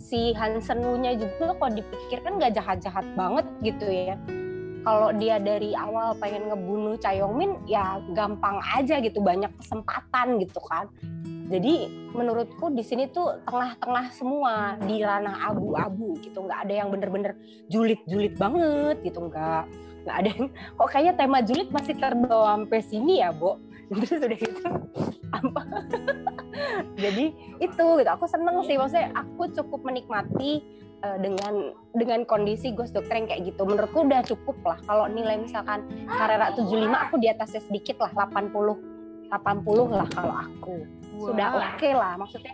Si 0.02 0.34
Hansen 0.34 0.82
Wu-nya 0.82 1.14
juga 1.14 1.54
kalau 1.54 1.72
dipikir 1.78 2.26
kan 2.26 2.42
nggak 2.42 2.58
jahat-jahat 2.58 3.06
banget 3.14 3.46
gitu 3.62 3.86
ya. 3.86 4.18
Kalau 4.86 5.10
dia 5.18 5.42
dari 5.42 5.74
awal 5.78 6.18
pengen 6.18 6.50
ngebunuh 6.50 6.98
Cha 6.98 7.14
Yong-min 7.14 7.62
ya 7.70 8.02
gampang 8.14 8.62
aja 8.74 9.02
gitu, 9.02 9.22
banyak 9.22 9.50
kesempatan 9.62 10.42
gitu 10.42 10.62
kan. 10.66 10.90
Jadi 11.46 11.94
menurutku 12.10 12.74
di 12.74 12.82
sini 12.82 13.06
tuh 13.14 13.38
tengah-tengah 13.46 14.10
semua 14.10 14.82
di 14.82 15.06
ranah 15.06 15.54
abu-abu 15.54 16.18
gitu, 16.26 16.42
nggak 16.42 16.66
ada 16.66 16.74
yang 16.74 16.90
bener-bener 16.90 17.38
julid-julid 17.70 18.34
banget 18.34 19.06
gitu, 19.06 19.30
nggak. 19.30 19.70
Nggak 20.06 20.18
ada 20.22 20.30
yang 20.34 20.46
kok 20.54 20.90
kayaknya 20.90 21.14
tema 21.18 21.40
julid 21.46 21.70
masih 21.70 21.94
terbawa 21.98 22.58
sampai 22.58 22.82
sini 22.82 23.22
ya 23.22 23.30
Bo? 23.30 23.62
Terus 23.94 24.22
udah 24.22 24.38
gitu. 24.38 24.62
Apa? 25.34 25.62
Jadi 27.04 27.26
itu 27.62 27.86
gitu. 28.02 28.10
Aku 28.10 28.26
seneng 28.26 28.66
sih. 28.66 28.78
Maksudnya 28.78 29.14
aku 29.14 29.50
cukup 29.54 29.82
menikmati 29.86 30.62
uh, 31.06 31.18
dengan 31.22 31.74
dengan 31.94 32.22
kondisi 32.26 32.74
Ghost 32.74 32.94
Doctor 32.94 33.18
yang 33.18 33.30
kayak 33.30 33.54
gitu. 33.54 33.66
Menurutku 33.66 34.06
udah 34.06 34.22
cukup 34.26 34.58
lah. 34.66 34.78
Kalau 34.86 35.06
nilai 35.10 35.42
misalkan 35.42 35.86
Carrera 36.06 36.54
75 36.54 37.06
aku 37.10 37.16
di 37.22 37.28
atasnya 37.30 37.62
sedikit 37.66 38.02
lah 38.02 38.14
80 38.14 38.95
80 39.30 39.98
lah 39.98 40.08
kalau 40.14 40.36
aku. 40.36 40.76
Wow. 41.16 41.32
sudah 41.32 41.48
oke 41.56 41.70
okay 41.80 41.94
lah 41.96 42.14
maksudnya 42.20 42.54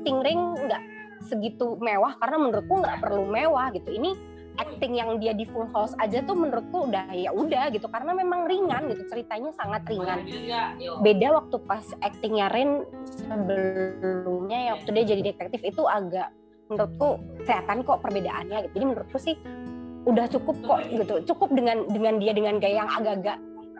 Stingray 0.00 0.32
nggak 0.32 0.82
segitu 1.28 1.76
mewah 1.76 2.16
karena 2.16 2.36
menurutku 2.40 2.74
nggak 2.80 2.98
perlu 3.04 3.28
mewah 3.28 3.68
gitu. 3.76 3.92
Ini 3.92 4.10
acting 4.56 4.92
yang 4.96 5.16
dia 5.20 5.32
di 5.36 5.44
Full 5.48 5.68
House 5.72 5.92
aja 6.00 6.24
tuh 6.24 6.36
menurutku 6.36 6.88
udah 6.88 7.12
ya 7.12 7.30
udah 7.32 7.68
gitu 7.72 7.86
karena 7.88 8.12
memang 8.16 8.48
ringan 8.48 8.88
gitu 8.88 9.04
ceritanya 9.08 9.52
sangat 9.52 9.84
ringan. 9.88 10.24
Beda 11.04 11.28
waktu 11.36 11.56
pas 11.64 11.84
actingnya 12.00 12.48
Ren 12.48 12.84
sebelumnya 13.04 14.58
ya 14.58 14.70
waktu 14.80 14.90
dia 14.96 15.04
jadi 15.16 15.22
detektif 15.32 15.60
itu 15.64 15.84
agak 15.84 16.32
menurutku 16.72 17.20
kelihatan 17.44 17.78
kok 17.84 17.98
perbedaannya 18.00 18.58
gitu. 18.64 18.72
Jadi 18.80 18.86
menurutku 18.88 19.18
sih 19.20 19.36
udah 20.08 20.26
cukup 20.32 20.56
kok 20.64 20.80
gitu 20.88 21.14
cukup 21.28 21.52
dengan 21.52 21.84
dengan 21.92 22.16
dia 22.16 22.32
dengan 22.32 22.56
gaya 22.56 22.80
yang 22.84 22.88
agak-agak 22.88 23.36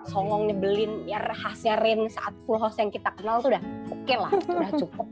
songong 0.09 0.49
nyebelin 0.49 1.05
ya 1.05 1.21
khasnya 1.21 1.77
Ren 1.77 2.09
saat 2.09 2.33
full 2.49 2.57
house 2.57 2.81
yang 2.81 2.89
kita 2.89 3.13
kenal 3.21 3.45
tuh 3.45 3.53
udah 3.53 3.63
oke 3.93 4.03
okay 4.09 4.17
lah 4.17 4.33
udah 4.33 4.71
cukup 4.87 5.07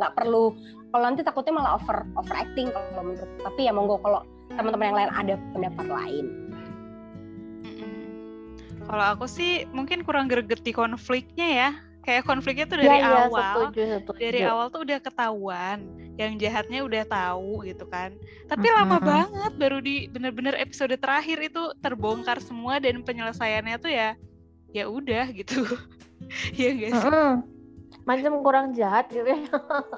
nggak 0.00 0.12
perlu 0.16 0.56
kalau 0.90 1.04
nanti 1.06 1.20
takutnya 1.22 1.52
malah 1.54 1.72
over 1.76 2.02
over 2.16 2.34
acting 2.34 2.72
kalau 2.72 3.04
menurut 3.04 3.30
tapi 3.44 3.60
ya 3.68 3.72
monggo 3.74 4.00
kalau 4.00 4.24
teman-teman 4.54 4.86
yang 4.90 4.98
lain 4.98 5.12
ada 5.14 5.34
pendapat 5.54 5.86
lain. 5.86 6.26
Kalau 8.90 9.04
aku 9.14 9.30
sih 9.30 9.70
mungkin 9.70 10.02
kurang 10.02 10.26
greget 10.26 10.66
di 10.66 10.74
konfliknya 10.74 11.48
ya. 11.48 11.70
Kayak 12.00 12.26
konfliknya 12.26 12.66
tuh 12.66 12.80
dari 12.80 12.96
ya, 12.96 13.28
awal. 13.28 13.70
setuju, 13.70 14.02
setuju. 14.02 14.18
dari 14.18 14.40
awal 14.42 14.66
tuh 14.72 14.82
udah 14.88 14.98
ketahuan 14.98 15.78
yang 16.18 16.40
jahatnya 16.40 16.80
udah 16.82 17.04
tahu 17.06 17.62
gitu 17.68 17.86
kan. 17.86 18.16
Tapi 18.50 18.66
mm 18.66 18.72
-hmm. 18.72 18.78
lama 18.82 18.98
banget 18.98 19.52
baru 19.60 19.78
di 19.78 20.10
bener-bener 20.10 20.56
episode 20.58 20.96
terakhir 20.96 21.38
itu 21.38 21.70
terbongkar 21.84 22.42
semua 22.42 22.82
dan 22.82 23.04
penyelesaiannya 23.04 23.76
tuh 23.78 23.92
ya 23.92 24.16
ya 24.70 24.90
udah 24.90 25.30
gitu. 25.34 25.66
Ya 26.52 26.70
guys 26.76 26.94
mm 26.94 27.10
-hmm 27.10 27.60
macam 28.08 28.32
kurang 28.42 28.66
jahat 28.74 29.06
gitu 29.12 29.22
ya. 29.22 29.38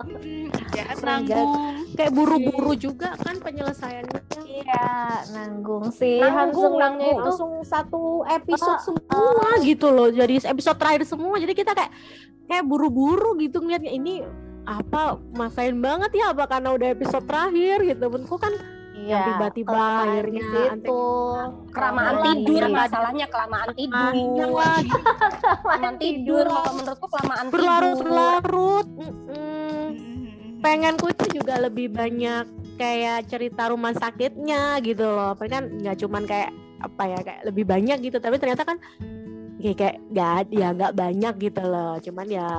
Jahat 0.76 0.98
nanggung. 1.00 1.50
Kayak 1.96 2.12
buru-buru 2.12 2.72
juga 2.76 3.14
kan 3.16 3.38
penyelesaiannya. 3.40 4.20
Iya 4.42 4.90
nanggung 5.32 5.88
sih. 5.94 6.18
Nanggung 6.20 6.76
nanggung 6.76 7.08
itu 7.08 7.22
langsung 7.22 7.52
satu 7.64 8.26
episode 8.28 8.78
uh, 8.78 8.84
semua 8.84 9.16
uh, 9.16 9.54
gitu 9.62 9.88
loh. 9.88 10.08
Jadi 10.12 10.44
episode 10.44 10.76
terakhir 10.76 11.02
semua. 11.08 11.40
Jadi 11.40 11.52
kita 11.56 11.72
kayak 11.72 11.92
kayak 12.50 12.64
buru-buru 12.66 13.38
gitu 13.40 13.62
ngeliatnya 13.62 13.92
ini 13.94 14.20
apa 14.66 15.16
masain 15.32 15.78
banget 15.80 16.12
ya? 16.12 16.36
Apa 16.36 16.50
karena 16.50 16.74
udah 16.74 16.88
episode 16.92 17.24
terakhir? 17.24 17.80
Gitu. 17.86 18.04
Menurutku 18.12 18.36
kan 18.36 18.52
Iya, 19.02 19.22
tiba-tiba 19.34 19.82
akhirnya 20.06 20.50
itu 20.78 21.02
kelamaan 21.74 22.14
tidur 22.22 22.62
masalahnya 22.70 23.26
kelamaan 23.26 23.68
tidur. 23.74 24.12
kelamaan 25.62 25.96
tidur 25.98 26.44
kalau 26.46 26.72
menurutku 26.78 27.06
kelamaan 27.10 27.44
tidur. 27.50 27.58
Berlarut-larut. 27.58 28.86
Pengenku 30.62 31.06
itu 31.10 31.42
juga 31.42 31.58
lebih 31.58 31.90
banyak 31.90 32.46
kayak 32.78 33.26
cerita 33.26 33.74
rumah 33.74 33.90
sakitnya 33.98 34.78
gitu 34.86 35.10
loh. 35.10 35.34
Pengen 35.34 35.82
nggak 35.82 35.98
cuman 35.98 36.22
kayak 36.22 36.54
apa 36.82 37.02
ya 37.06 37.18
kayak 37.22 37.42
lebih 37.46 37.64
banyak 37.64 37.98
gitu 38.02 38.18
tapi 38.18 38.42
ternyata 38.42 38.66
kan 38.66 38.82
kayak 39.62 39.76
kayak 39.78 39.96
nggak 40.10 40.50
ya 40.50 40.68
nggak 40.74 40.94
banyak 40.98 41.34
gitu 41.38 41.62
loh 41.62 41.94
cuman 42.02 42.26
ya 42.26 42.50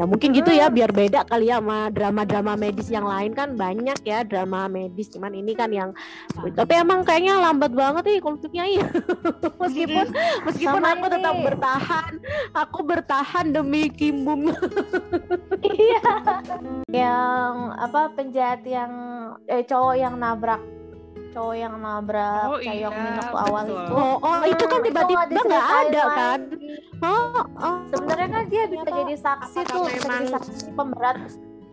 ya 0.00 0.08
mungkin 0.08 0.32
gitu 0.32 0.48
ya 0.48 0.72
biar 0.72 0.96
beda 0.96 1.28
kali 1.28 1.52
ya 1.52 1.60
sama 1.60 1.92
drama-drama 1.92 2.56
medis 2.56 2.88
yang 2.88 3.04
lain. 3.04 3.36
Kan 3.36 3.60
banyak 3.60 4.00
ya 4.00 4.24
drama 4.24 4.64
medis 4.64 5.12
cuman 5.12 5.36
ini 5.36 5.52
kan 5.52 5.68
yang 5.68 5.92
tapi 6.56 6.72
emang 6.80 7.04
kayaknya 7.04 7.36
lambat 7.36 7.76
banget 7.76 8.02
nih 8.08 8.20
konfliknya 8.24 8.64
ya 8.64 8.86
meskipun 9.62 10.06
meskipun 10.48 10.80
Sama 10.80 10.96
aku 10.96 11.06
ini. 11.06 11.14
tetap 11.20 11.36
bertahan 11.44 12.12
aku 12.56 12.78
bertahan 12.80 13.46
demi 13.52 13.92
Kimbum 13.92 14.48
iya. 15.76 16.12
Yang 16.88 17.54
apa 17.76 18.00
penjahat 18.16 18.62
yang 18.64 18.92
eh 19.44 19.60
cowok 19.68 19.94
yang 20.00 20.14
nabrak 20.16 20.62
cowok 21.30 21.54
yang 21.56 21.74
nabrak 21.78 22.46
oh, 22.50 22.58
Cayong 22.58 22.94
iya, 22.94 23.22
awal 23.32 23.64
itu. 23.66 23.94
Oh, 23.94 24.14
oh 24.20 24.38
itu 24.44 24.64
kan 24.66 24.80
tiba-tiba 24.82 25.22
nggak 25.30 25.66
ada 25.86 26.02
kan? 26.12 26.40
Oh, 27.00 27.42
oh. 27.58 27.76
sebenarnya 27.88 28.28
kan 28.28 28.44
dia 28.50 28.64
bisa 28.68 28.88
jadi 28.90 29.14
saksi 29.16 29.60
tuh, 29.70 29.84
bisa 29.88 30.08
jadi 30.10 30.28
saksi 30.34 30.70
pemberat. 30.74 31.16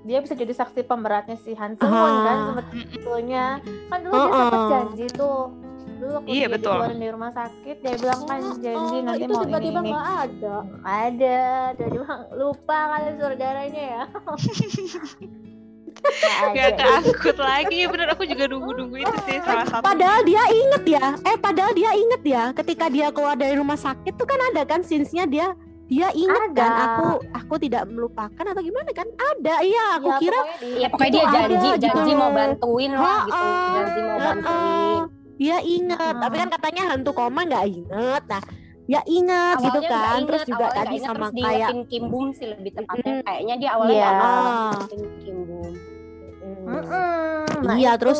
Dia 0.07 0.17
bisa 0.23 0.33
jadi 0.39 0.53
saksi 0.55 0.81
pemberatnya 0.87 1.35
si 1.41 1.51
Hansen 1.51 1.91
uh. 1.91 2.23
kan 2.23 2.37
sebetulnya. 2.55 3.45
Kan 3.91 3.99
dulu 4.07 4.13
uh, 4.15 4.23
dia 4.23 4.31
sempat 4.39 4.63
janji 4.71 5.05
tuh 5.11 5.41
dulu 5.97 6.11
waktu 6.21 6.29
iya, 6.29 6.45
dia 6.45 6.53
betul. 6.53 6.77
di 6.93 7.09
rumah 7.09 7.31
sakit 7.33 7.75
dia 7.81 7.95
bilang 7.97 8.21
kan 8.29 8.39
oh, 8.45 8.57
janji 8.61 8.97
oh, 8.97 9.01
nanti 9.01 9.23
itu 9.25 9.33
mau 9.33 9.43
tiba-tiba 9.49 9.79
ini 9.81 9.89
nggak 9.89 10.09
ada 10.29 10.55
ada 10.85 11.39
dia 11.73 11.87
lupa 12.37 12.79
kali 12.93 13.09
saudaranya 13.17 13.83
ya 13.97 14.03
Gak 16.55 16.71
keangkut 16.77 17.37
lagi. 17.37 17.79
Bener 17.89 18.07
aku 18.13 18.23
juga 18.25 18.43
nunggu-nunggu 18.49 18.97
itu 19.03 19.17
sih 19.27 19.37
salah 19.43 19.65
satu 19.67 19.83
padahal 19.83 20.21
dia 20.23 20.43
inget 20.49 20.83
ya. 20.97 21.05
Eh 21.25 21.37
padahal 21.37 21.73
dia 21.73 21.91
inget 21.93 22.21
ya. 22.23 22.43
Ketika 22.53 22.85
dia 22.89 23.07
keluar 23.13 23.35
dari 23.37 23.55
rumah 23.57 23.77
sakit 23.77 24.13
tuh 24.15 24.27
kan 24.27 24.39
ada 24.53 24.63
kan 24.63 24.81
scenes-nya 24.81 25.25
dia 25.27 25.47
dia 25.87 26.11
inget 26.11 26.51
ada. 26.51 26.59
kan 26.59 26.73
aku 26.83 27.07
aku 27.31 27.53
tidak 27.63 27.87
melupakan 27.87 28.43
atau 28.43 28.61
gimana 28.61 28.89
kan? 28.91 29.07
Ada 29.07 29.55
iya. 29.63 29.85
Aku 29.99 30.09
ya, 30.11 30.17
kira 30.19 30.39
ya 30.83 30.87
pokoknya 30.91 31.11
dia 31.11 31.25
janji 31.31 31.69
ada, 31.71 31.79
janji 31.79 32.11
gitu. 32.11 32.19
mau 32.19 32.31
bantuin 32.31 32.91
lah 32.91 33.21
gitu. 33.23 33.47
Janji 33.75 33.99
mau 34.03 34.19
bantuin. 34.19 35.01
Dia 35.37 35.57
inget. 35.61 35.99
Hmm. 36.01 36.21
tapi 36.21 36.35
kan 36.41 36.49
katanya 36.49 36.83
hantu 36.91 37.11
koma 37.13 37.41
nggak 37.45 37.65
inget. 37.69 38.23
Nah 38.27 38.41
ya 38.87 39.03
ingat 39.03 39.59
gitu 39.59 39.79
kan 39.83 40.23
inget, 40.23 40.27
terus 40.31 40.43
juga 40.47 40.67
tadi 40.71 40.95
sama 41.03 41.27
kayak 41.35 41.69
Kim 41.91 42.07
Bum 42.07 42.31
sih 42.31 42.47
lebih 42.47 42.71
tepatnya 42.71 43.19
mm, 43.19 43.23
kayaknya 43.27 43.55
dia 43.59 43.69
awalnya 43.75 43.99
yeah. 43.99 44.11
nggak 44.15 45.11
Kim 45.19 45.37
Bum 45.43 45.71
mm 46.47 46.81
-mm. 46.87 47.27
Nah, 47.57 47.75
iya 47.75 47.97
itu. 47.97 48.01
terus 48.05 48.19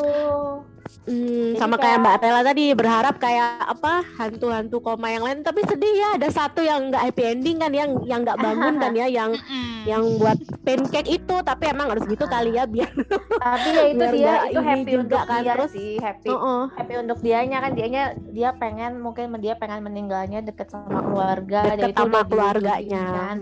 Hmm, 1.08 1.56
sama 1.56 1.80
kayak 1.80 2.04
Mbak 2.04 2.18
Tela 2.20 2.42
tadi 2.44 2.66
berharap 2.76 3.16
kayak 3.16 3.64
apa 3.64 4.04
hantu-hantu 4.20 4.84
koma 4.84 5.08
yang 5.08 5.24
lain. 5.24 5.40
Tapi 5.40 5.64
sedih 5.64 5.94
ya 5.96 6.10
ada 6.20 6.28
satu 6.28 6.60
yang 6.60 6.92
nggak 6.92 7.04
happy 7.12 7.24
ending 7.24 7.64
kan 7.64 7.72
yang 7.72 7.96
yang 8.04 8.28
nggak 8.28 8.36
bangun 8.40 8.76
kan 8.76 8.92
ya 8.92 9.08
yang 9.08 9.32
yang 9.92 10.04
buat 10.20 10.36
pancake 10.68 11.08
itu. 11.08 11.36
Tapi 11.40 11.64
emang 11.72 11.96
harus 11.96 12.04
gitu 12.12 12.28
kali 12.28 12.60
ya 12.60 12.68
biar 12.68 12.92
tapi 13.48 13.70
ya 13.72 13.84
itu 13.90 14.06
dia 14.20 14.34
itu 14.52 14.62
happy 14.62 14.92
juga 14.92 15.20
kan. 15.26 15.42
dia 15.44 15.54
terus 15.56 15.72
sih 15.72 15.96
happy. 16.02 16.28
uh 16.30 16.36
-uh. 16.36 16.62
happy 16.76 16.94
untuk 17.00 17.18
dianya 17.24 17.58
kan 17.64 17.72
dianya 17.74 18.04
dia 18.36 18.50
pengen 18.56 19.00
mungkin 19.00 19.32
dia 19.40 19.56
pengen 19.56 19.86
meninggalnya 19.86 20.44
deket 20.44 20.70
sama 20.70 21.02
keluarga 21.02 21.60
deket 21.76 21.96
sama 21.96 22.22
keluarganya. 22.28 23.04
kan. 23.16 23.38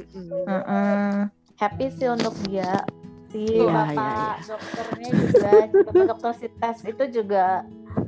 -uh. 0.47 1.15
happy 1.57 1.85
sih 1.95 2.07
untuk 2.11 2.35
dia 2.47 2.85
si 3.35 3.43
ya, 3.51 3.67
bapak 3.67 3.91
ya, 3.91 4.15
ya. 4.15 4.33
dokternya 4.47 5.09
juga 5.11 5.51
bapak 5.83 6.03
dokter 6.07 6.31
si 6.33 6.47
tes 6.49 6.77
itu 6.81 7.03
juga 7.11 7.45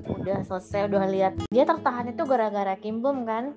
udah 0.10 0.38
selesai 0.42 0.82
udah 0.88 1.04
lihat 1.06 1.34
dia 1.48 1.64
tertahan 1.64 2.08
itu 2.08 2.24
gara-gara 2.24 2.76
Kim 2.76 3.00
Bum 3.00 3.24
kan 3.24 3.52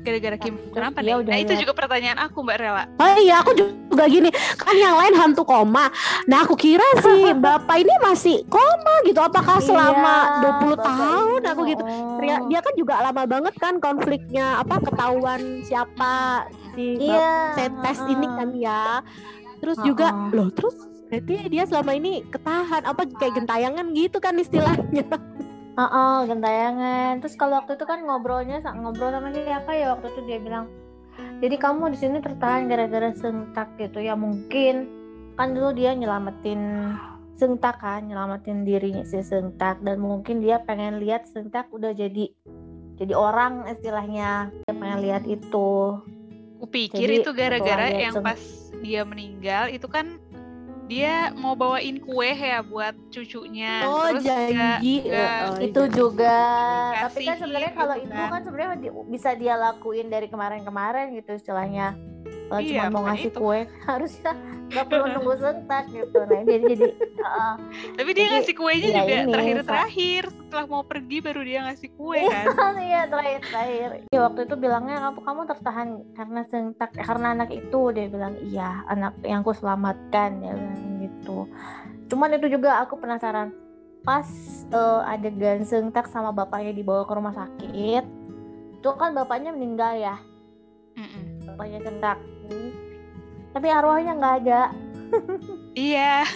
gara-gara 0.00 0.38
Kim 0.38 0.54
Terus 0.54 0.70
kenapa 0.70 0.98
dia 1.02 1.06
nih 1.08 1.16
udah 1.18 1.32
nah 1.34 1.40
itu 1.40 1.52
juga 1.58 1.72
pertanyaan 1.74 2.18
aku 2.20 2.38
mbak 2.40 2.56
Rela 2.56 2.84
Oh 2.96 3.14
iya, 3.18 3.42
aku 3.42 3.50
juga 3.58 4.04
gini. 4.06 4.30
Kan 4.54 4.76
yang 4.76 4.94
lain 4.94 5.14
hantu 5.14 5.42
koma. 5.42 5.90
Nah, 6.24 6.38
aku 6.40 6.54
kira 6.54 6.84
sih 7.00 7.34
bapak 7.44 7.76
ini 7.76 7.90
masih 7.98 8.46
koma 8.46 9.02
gitu. 9.02 9.18
Apakah 9.18 9.58
selama 9.58 10.14
Iya, 10.38 10.62
20 10.62 10.70
Bapak 10.70 10.84
tahun 10.84 11.26
ini, 11.34 11.48
aku 11.48 11.62
gitu. 11.66 11.82
oh. 11.82 12.18
Dia, 12.18 12.36
dia 12.44 12.60
kan 12.60 12.74
juga 12.74 12.94
lama 13.00 13.22
banget 13.24 13.54
kan 13.56 13.74
konfliknya 13.78 14.60
apa 14.60 14.78
ketahuan 14.80 15.40
siapa 15.62 16.46
si 16.72 17.02
Iya. 17.02 17.18
bap- 17.18 17.54
setes 17.56 17.98
ini 18.06 18.26
kan 18.28 18.48
ya. 18.54 18.84
Terus 19.66 19.82
juga 19.82 20.14
Heeh. 20.14 20.30
loh 20.38 20.48
terus 20.54 20.78
berarti 21.10 21.34
dia 21.50 21.66
selama 21.66 21.98
ini 21.98 22.22
ketahan 22.30 22.86
apa 22.86 23.02
kayak 23.18 23.34
gentayangan 23.34 23.86
gitu 23.98 24.22
kan 24.22 24.38
istilahnya. 24.38 25.06
Heeh, 25.74 26.16
gentayangan. 26.30 27.18
Terus 27.18 27.34
kalau 27.34 27.58
waktu 27.58 27.74
itu 27.74 27.82
kan 27.82 28.06
ngobrolnya 28.06 28.62
ngobrol 28.62 29.10
sama 29.10 29.34
siapa 29.34 29.74
ya 29.74 29.98
waktu 29.98 30.06
itu 30.14 30.20
dia 30.24 30.38
bilang, 30.38 30.70
jadi 31.42 31.56
kamu 31.58 31.92
di 31.92 31.98
sini 31.98 32.18
tertahan 32.22 32.70
gara-gara 32.70 33.10
sentak 33.12 33.74
gitu 33.76 34.00
ya 34.00 34.14
mungkin 34.14 34.88
kan 35.36 35.52
dulu 35.52 35.76
dia 35.76 35.92
nyelamatin 35.92 36.94
sentak 37.36 37.82
kan, 37.84 38.08
nyelamatin 38.08 38.64
dirinya 38.64 39.04
si 39.04 39.20
sentak 39.20 39.82
dan 39.84 40.00
mungkin 40.00 40.40
dia 40.40 40.64
pengen 40.64 40.96
lihat 40.96 41.28
sentak 41.28 41.68
udah 41.68 41.92
jadi 41.92 42.32
jadi 42.96 43.12
orang 43.12 43.68
istilahnya 43.68 44.48
dia 44.64 44.72
pengen 44.72 45.00
lihat 45.04 45.28
itu. 45.28 46.00
kupikir 46.56 47.04
Jadi, 47.04 47.20
itu 47.20 47.30
gara-gara 47.36 47.84
yang 47.92 48.16
pas 48.24 48.40
dia 48.78 49.02
meninggal 49.02 49.68
itu 49.68 49.86
kan 49.86 50.18
dia 50.86 51.34
mau 51.34 51.52
bawain 51.52 51.98
kue 51.98 52.30
ya 52.30 52.62
buat 52.62 52.94
cucunya 53.10 53.82
Oh, 53.82 54.06
terus 54.08 54.22
janji. 54.22 55.02
nggak- 55.02 55.42
Oh, 55.44 55.58
itu 55.58 55.82
juga 55.90 56.38
tapi 57.02 57.26
kan 57.26 57.36
sebenarnya 57.36 57.72
kalau 57.74 57.94
gitu 57.96 58.06
itu 58.06 58.14
kan. 58.14 58.30
kan 58.30 58.42
sebenarnya 58.42 58.70
bisa 59.04 59.30
dia 59.34 59.54
lakuin 59.56 60.06
dari 60.06 60.26
kemarin-kemarin 60.26 61.10
gitu 61.12 61.34
istilahnya 61.34 61.98
kalau 62.46 62.60
Iya, 62.60 62.70
cuma 62.70 62.84
mau 62.88 63.02
ngasih 63.04 63.30
itu. 63.30 63.38
kue 63.40 63.60
harusnya 63.88 64.32
nggak 64.66 64.86
perlu 64.90 65.06
nunggu 65.14 65.34
sentak 65.38 65.84
gitu. 65.94 66.18
Nah 66.26 66.38
ini 66.42 66.48
jadi 66.50 66.64
jadi 66.74 66.86
uh, 67.22 67.54
tapi 67.94 68.10
dia 68.12 68.24
Jadi, 68.26 68.34
ngasih 68.34 68.54
kuenya 68.58 68.88
ya 68.88 68.98
juga 68.98 69.14
ini, 69.14 69.32
terakhir-terakhir. 69.32 70.22
Setelah 70.30 70.66
mau 70.66 70.82
pergi 70.82 71.18
baru 71.22 71.40
dia 71.46 71.58
ngasih 71.70 71.88
kue 71.94 72.20
kan. 72.26 72.44
iya 72.90 73.02
terakhir 73.06 73.40
terakhir 73.46 73.88
ya, 74.10 74.18
waktu 74.26 74.40
itu 74.46 74.54
bilangnya 74.58 74.96
kamu 75.06 75.20
kamu 75.22 75.40
tertahan 75.46 75.88
karena 76.18 76.40
sentak 76.50 76.90
karena 76.94 77.26
anak 77.34 77.50
itu. 77.54 77.80
Dia 77.94 78.06
bilang 78.10 78.34
iya 78.42 78.82
anak 78.90 79.14
yang 79.22 79.46
ku 79.46 79.54
selamatkan. 79.54 80.30
Ya 80.42 80.54
gitu. 81.06 81.46
Cuman 82.10 82.34
itu 82.34 82.46
juga 82.50 82.82
aku 82.82 82.98
penasaran. 82.98 83.54
Pas 84.02 84.26
eh, 84.70 85.10
adegan 85.10 85.66
sentak 85.66 86.10
sama 86.10 86.30
bapaknya 86.30 86.74
dibawa 86.74 87.02
ke 87.06 87.12
rumah 87.14 87.34
sakit 87.34 88.06
itu 88.76 88.90
kan 88.94 89.18
bapaknya 89.18 89.50
meninggal 89.50 89.98
ya? 89.98 90.14
Mm-mm. 90.96 91.44
bapaknya 91.44 91.80
sentak 91.84 92.16
tapi 93.56 93.72
arwahnya 93.72 94.12
nggak 94.12 94.34
ada 94.42 94.62
iya 95.72 96.28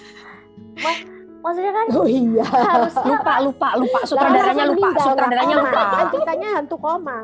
maksudnya 1.40 1.68
kan 1.70 1.86
Oh 1.90 2.04
iya. 2.04 2.44
harusnya 2.44 3.16
lupa 3.16 3.34
lupa 3.40 3.68
lupa 3.76 3.98
sutradaranya 4.04 4.64
lupa 4.66 4.88
sutradaranya 4.94 5.56
lupa 5.58 5.80
Kan 5.90 6.06
ceritanya 6.10 6.48
hantu 6.54 6.76
koma. 6.76 7.20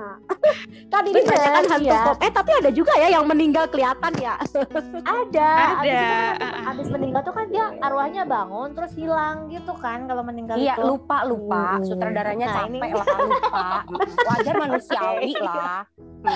kan 0.89 1.03
ini 1.03 1.21
kan 1.21 1.65
hantu 1.67 1.85
iya. 1.85 2.01
koma. 2.03 2.21
Eh 2.21 2.31
tapi 2.31 2.51
ada 2.55 2.71
juga 2.71 2.93
ya 2.97 3.09
yang 3.11 3.25
meninggal 3.25 3.69
kelihatan 3.69 4.13
ya. 4.17 4.41
ada 5.21 5.51
Ada, 5.77 5.77
abis 5.77 5.93
itu 5.93 6.05
kan 6.09 6.33
uh-uh. 6.41 6.71
abis 6.73 6.87
meninggal 6.89 7.21
tuh 7.23 7.35
kan 7.35 7.47
dia 7.47 7.65
arwahnya 7.79 8.23
bangun 8.25 8.69
terus 8.73 8.93
hilang 8.95 9.37
gitu 9.49 9.73
kan 9.75 10.05
kalau 10.05 10.23
meninggal 10.23 10.57
iya 10.57 10.73
itu 10.73 10.85
lupa 10.87 11.19
lupa 11.23 11.77
Hmm. 11.77 11.85
sutradaranya 11.85 12.47
Nah, 12.47 12.57
capek 12.59 12.73
ini- 12.73 12.93
lah 12.95 13.19
lupa 13.23 13.65
wajar 14.29 14.55
manusiawi 14.59 15.33
lah 15.39 15.81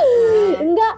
Enggak. 0.65 0.95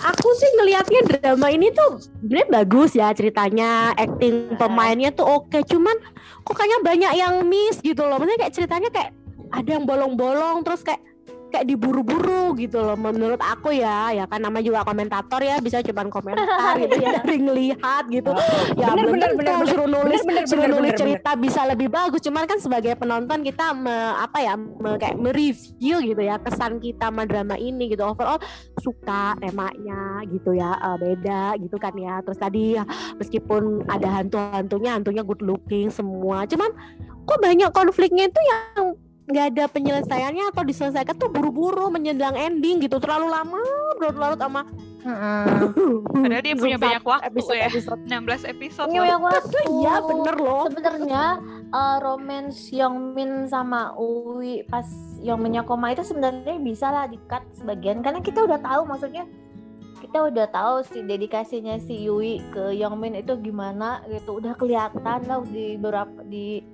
Aku 0.00 0.28
sih 0.38 0.50
ngelihatnya 0.56 1.00
drama 1.04 1.52
ini 1.52 1.68
tuh 1.74 2.00
sebenarnya 2.00 2.48
bagus 2.48 2.90
ya 2.96 3.12
ceritanya, 3.12 3.92
acting 3.96 4.56
pemainnya 4.56 5.12
tuh 5.12 5.28
oke. 5.28 5.58
Cuman 5.68 5.96
kok 6.42 6.54
kayaknya 6.56 6.78
banyak 6.80 7.12
yang 7.18 7.34
miss 7.44 7.78
gitu 7.84 8.06
loh. 8.06 8.16
Maksudnya 8.16 8.48
kayak 8.48 8.54
ceritanya 8.56 8.88
kayak 8.88 9.10
ada 9.52 9.70
yang 9.76 9.84
bolong-bolong 9.84 10.64
terus 10.64 10.80
kayak 10.80 11.04
kayak 11.52 11.68
diburu-buru 11.68 12.56
gitu 12.56 12.80
loh 12.80 12.96
menurut 12.96 13.38
aku 13.38 13.70
ya. 13.70 14.10
Ya 14.10 14.24
kan 14.24 14.40
nama 14.40 14.58
juga 14.58 14.82
komentator 14.82 15.44
ya 15.44 15.60
bisa 15.60 15.84
cuman 15.84 16.08
komentar 16.08 16.80
gitu 16.80 16.96
ya 17.04 17.20
dari 17.20 17.36
ngelihat 17.38 18.04
gitu. 18.08 18.32
Ya 18.74 18.96
Bener, 18.96 19.06
bener, 19.12 19.30
bener, 19.36 19.54
bener. 19.60 19.68
suruh 19.68 19.88
nulis 19.88 20.20
Bener, 20.24 20.26
bener, 20.26 20.44
suruh 20.48 20.64
bener, 20.64 20.74
nulis 20.80 20.92
bener, 20.96 21.00
cerita 21.04 21.30
bisa 21.36 21.60
lebih 21.68 21.88
bagus. 21.92 22.20
Cuman 22.24 22.44
kan 22.48 22.58
sebagai 22.58 22.96
penonton 22.96 23.44
kita 23.44 23.76
me- 23.76 24.16
apa 24.16 24.38
ya 24.40 24.54
me- 24.56 24.96
kayak 24.96 25.16
mereview 25.20 25.96
gitu 26.00 26.22
ya 26.24 26.40
kesan 26.40 26.80
kita 26.80 27.12
sama 27.12 27.28
drama 27.28 27.60
ini 27.60 27.92
gitu. 27.92 28.02
Overall 28.02 28.40
suka 28.80 29.36
temanya 29.36 30.24
gitu 30.26 30.56
ya 30.56 30.72
eh, 30.74 30.96
beda 30.96 31.60
gitu 31.60 31.76
kan 31.76 31.92
ya. 31.94 32.24
Terus 32.24 32.38
tadi 32.40 32.80
ya, 32.80 32.84
meskipun 33.20 33.84
ada 33.86 34.08
hantu-hantunya 34.08 34.96
hantunya 34.96 35.22
good 35.22 35.44
looking 35.44 35.92
semua. 35.92 36.48
Cuman 36.48 36.72
kok 37.22 37.38
banyak 37.38 37.70
konfliknya 37.70 38.26
itu 38.26 38.40
yang 38.42 38.96
nggak 39.30 39.46
ada 39.54 39.64
penyelesaiannya 39.70 40.50
atau 40.50 40.62
diselesaikan 40.66 41.14
tuh 41.14 41.30
buru-buru 41.30 41.90
menjelang 41.94 42.34
ending 42.34 42.82
gitu 42.82 42.98
terlalu 42.98 43.30
lama 43.30 43.60
berlarut-larut 43.98 44.40
sama 44.40 44.62
Padahal 45.02 46.42
dia 46.46 46.54
punya 46.54 46.78
banyak 46.78 47.02
waktu 47.02 47.26
episode, 47.26 47.58
ya. 47.58 47.66
episode. 47.66 48.00
16 48.06 48.54
episode 48.54 48.86
loh. 48.86 49.02
banyak 49.02 49.22
waktu. 49.26 49.58
Iya 49.82 49.94
bener 50.06 50.36
loh 50.38 50.64
Sebenarnya 50.70 51.24
uh, 51.74 51.96
romance 51.98 52.70
Yongmin 52.70 53.50
sama 53.50 53.96
Uwi 53.98 54.62
pas 54.70 54.86
Yongminnya 55.18 55.66
koma 55.66 55.90
itu 55.90 56.06
sebenarnya 56.06 56.54
bisa 56.62 56.94
lah 56.94 57.10
di-cut 57.10 57.42
sebagian 57.56 57.98
karena 58.04 58.22
kita 58.22 58.46
udah 58.46 58.62
tahu 58.62 58.86
maksudnya 58.86 59.26
kita 60.02 60.18
udah 60.18 60.46
tahu 60.50 60.74
si 60.86 60.98
dedikasinya 61.02 61.78
si 61.78 62.06
Yui 62.06 62.42
ke 62.50 62.74
Yongmin 62.74 63.22
itu 63.22 63.38
gimana 63.38 64.02
gitu 64.10 64.42
udah 64.42 64.54
kelihatan 64.58 65.26
lah 65.26 65.40
di 65.46 65.78
beberapa 65.78 66.26
di 66.26 66.71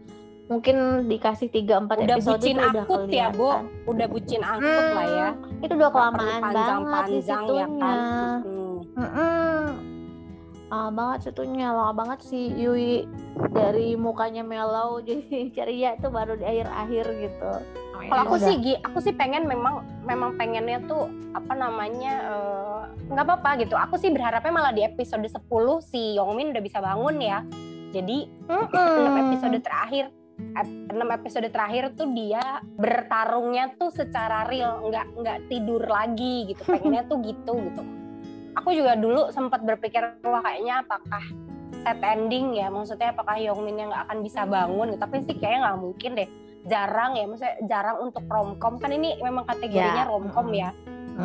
mungkin 0.48 0.76
dikasih 1.06 1.48
3 1.52 1.84
4 1.84 2.08
udah 2.08 2.16
episode 2.16 2.40
bucin 2.40 2.56
itu 2.56 2.64
udah 2.64 2.84
akut 2.84 3.02
ya 3.08 3.26
bu 3.28 3.48
udah 3.84 4.06
bucin 4.08 4.42
akut 4.42 4.84
lah 4.96 5.06
ya 5.06 5.28
Hmm, 5.36 5.64
itu 5.64 5.72
udah 5.76 5.90
kelamaan 5.92 6.18
banget 6.18 6.40
di 6.40 6.56
panjang-panjang 6.56 7.20
ya 7.20 7.22
situnya 7.22 7.66
kan 7.76 7.98
Hmm. 8.40 8.76
Mm-mm. 8.96 9.62
Ah 10.68 10.88
banget 10.88 11.18
situnya 11.24 11.72
lama 11.72 11.96
banget 11.96 12.20
si 12.20 12.52
Yui 12.52 13.08
dari 13.52 13.96
mukanya 13.96 14.44
mellow 14.44 15.00
jadi 15.06 15.48
ceria 15.52 15.96
itu 15.96 16.08
baru 16.08 16.36
di 16.36 16.44
akhir-akhir 16.44 17.04
gitu. 17.24 17.52
Kalau 17.98 18.22
aku 18.22 18.36
Udah. 18.38 18.46
sih 18.46 18.54
Gi, 18.60 18.74
aku 18.78 18.98
sih 19.00 19.10
pengen 19.10 19.44
memang 19.44 19.80
memang 20.04 20.36
pengennya 20.36 20.78
tuh 20.84 21.08
apa 21.32 21.52
namanya 21.52 22.12
eh, 22.24 22.80
nggak 23.10 23.24
apa-apa 23.26 23.64
gitu. 23.64 23.74
Aku 23.74 23.96
sih 23.96 24.12
berharapnya 24.12 24.52
malah 24.52 24.70
di 24.70 24.84
episode 24.84 25.24
10 25.24 25.40
si 25.82 26.14
Yongmin 26.14 26.52
udah 26.52 26.62
bisa 26.62 26.78
bangun 26.78 27.16
ya. 27.16 27.42
Jadi 27.88 28.28
enam 28.46 29.14
episode 29.24 29.56
terakhir 29.64 30.12
enam 30.90 31.08
episode 31.14 31.46
terakhir 31.50 31.94
tuh 31.98 32.10
dia 32.14 32.62
bertarungnya 32.78 33.74
tuh 33.78 33.90
secara 33.90 34.46
real, 34.46 34.86
nggak 34.90 35.06
nggak 35.18 35.38
tidur 35.50 35.82
lagi 35.84 36.54
gitu. 36.54 36.62
Pengennya 36.70 37.04
tuh 37.06 37.18
gitu 37.22 37.52
gitu. 37.58 37.82
Aku 38.58 38.74
juga 38.74 38.98
dulu 38.98 39.30
sempat 39.30 39.62
berpikir 39.62 40.18
wah 40.26 40.42
kayaknya 40.42 40.82
apakah 40.82 41.22
set 41.84 42.00
ending 42.02 42.58
ya 42.58 42.66
maksudnya 42.72 43.14
apakah 43.14 43.38
Yongmin 43.38 43.76
yang 43.78 43.88
nggak 43.94 44.04
akan 44.10 44.18
bisa 44.26 44.42
bangun 44.48 44.86
gitu. 44.94 45.00
tapi 45.00 45.16
sih 45.22 45.34
kayaknya 45.38 45.58
nggak 45.68 45.78
mungkin 45.78 46.10
deh 46.18 46.28
jarang 46.66 47.12
ya 47.14 47.24
maksudnya 47.30 47.54
jarang 47.70 47.96
untuk 48.02 48.24
romcom 48.26 48.82
kan 48.82 48.90
ini 48.90 49.14
memang 49.22 49.46
kategorinya 49.46 50.04
Ya, 50.04 50.10
romcom 50.10 50.48
ya 50.52 50.70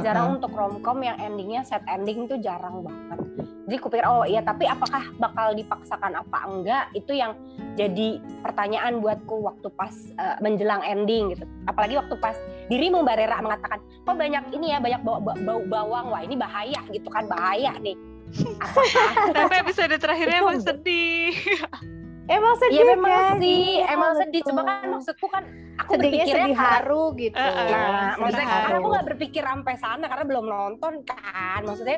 jarang 0.02 0.42
untuk 0.42 0.50
romcom 0.58 0.98
yang 1.06 1.20
endingnya 1.22 1.62
set 1.62 1.86
ending 1.86 2.26
itu 2.26 2.42
jarang 2.42 2.82
banget. 2.82 3.20
Jadi 3.64 3.78
kupikir 3.80 4.06
oh 4.10 4.26
iya 4.26 4.42
tapi 4.42 4.66
apakah 4.66 5.14
bakal 5.22 5.54
dipaksakan 5.54 6.18
apa 6.18 6.38
enggak? 6.50 6.86
Itu 6.98 7.14
yang 7.14 7.38
jadi 7.78 8.18
pertanyaan 8.42 9.00
buatku 9.00 9.46
waktu 9.46 9.68
pas 9.78 9.94
eh, 9.94 10.38
menjelang 10.42 10.82
ending 10.82 11.38
gitu. 11.38 11.46
Apalagi 11.70 11.96
waktu 12.02 12.16
pas 12.18 12.36
dirimu 12.74 13.06
Mbak 13.06 13.16
Rera 13.22 13.38
mengatakan 13.40 13.80
kok 14.04 14.18
banyak 14.18 14.44
ini 14.58 14.74
ya 14.74 14.82
banyak 14.82 15.02
bau, 15.06 15.22
bau, 15.22 15.38
bau 15.46 15.62
bawang? 15.62 16.06
Wah 16.10 16.22
ini 16.26 16.36
bahaya 16.36 16.82
gitu 16.90 17.08
kan 17.14 17.30
bahaya 17.30 17.78
nih. 17.78 17.96
Apakah 18.66 19.30
Tapi 19.30 19.56
episode 19.62 19.94
terakhirnya 20.02 20.42
emang 20.42 20.60
sedih. 20.60 21.38
Emang 22.24 22.54
sedih 22.56 22.76
Iya 22.78 22.84
memang 22.96 23.12
kan? 23.12 23.36
sih, 23.38 23.60
Iya, 23.78 23.86
emang 23.92 24.12
sedih. 24.16 24.42
betul. 24.42 24.50
Cuma 24.50 24.62
kan 24.64 24.88
maksudku 24.90 25.28
kan 25.28 25.44
aku 25.76 25.92
sedihnya 25.92 26.24
berpikirnya 26.24 26.46
sedih 26.46 26.58
haru 26.58 27.04
gitu. 27.16 27.36
Eh, 27.36 27.44
eh. 27.44 27.68
Ya, 27.68 27.84
Sedih 27.84 28.22
maksudnya 28.22 28.48
haru. 28.48 28.62
karena 28.64 28.78
aku 28.78 28.90
nggak 28.90 29.08
berpikir 29.12 29.44
sampai 29.44 29.76
sana 29.76 30.06
karena 30.08 30.26
belum 30.26 30.46
nonton 30.46 30.94
kan. 31.04 31.60
Maksudnya, 31.62 31.98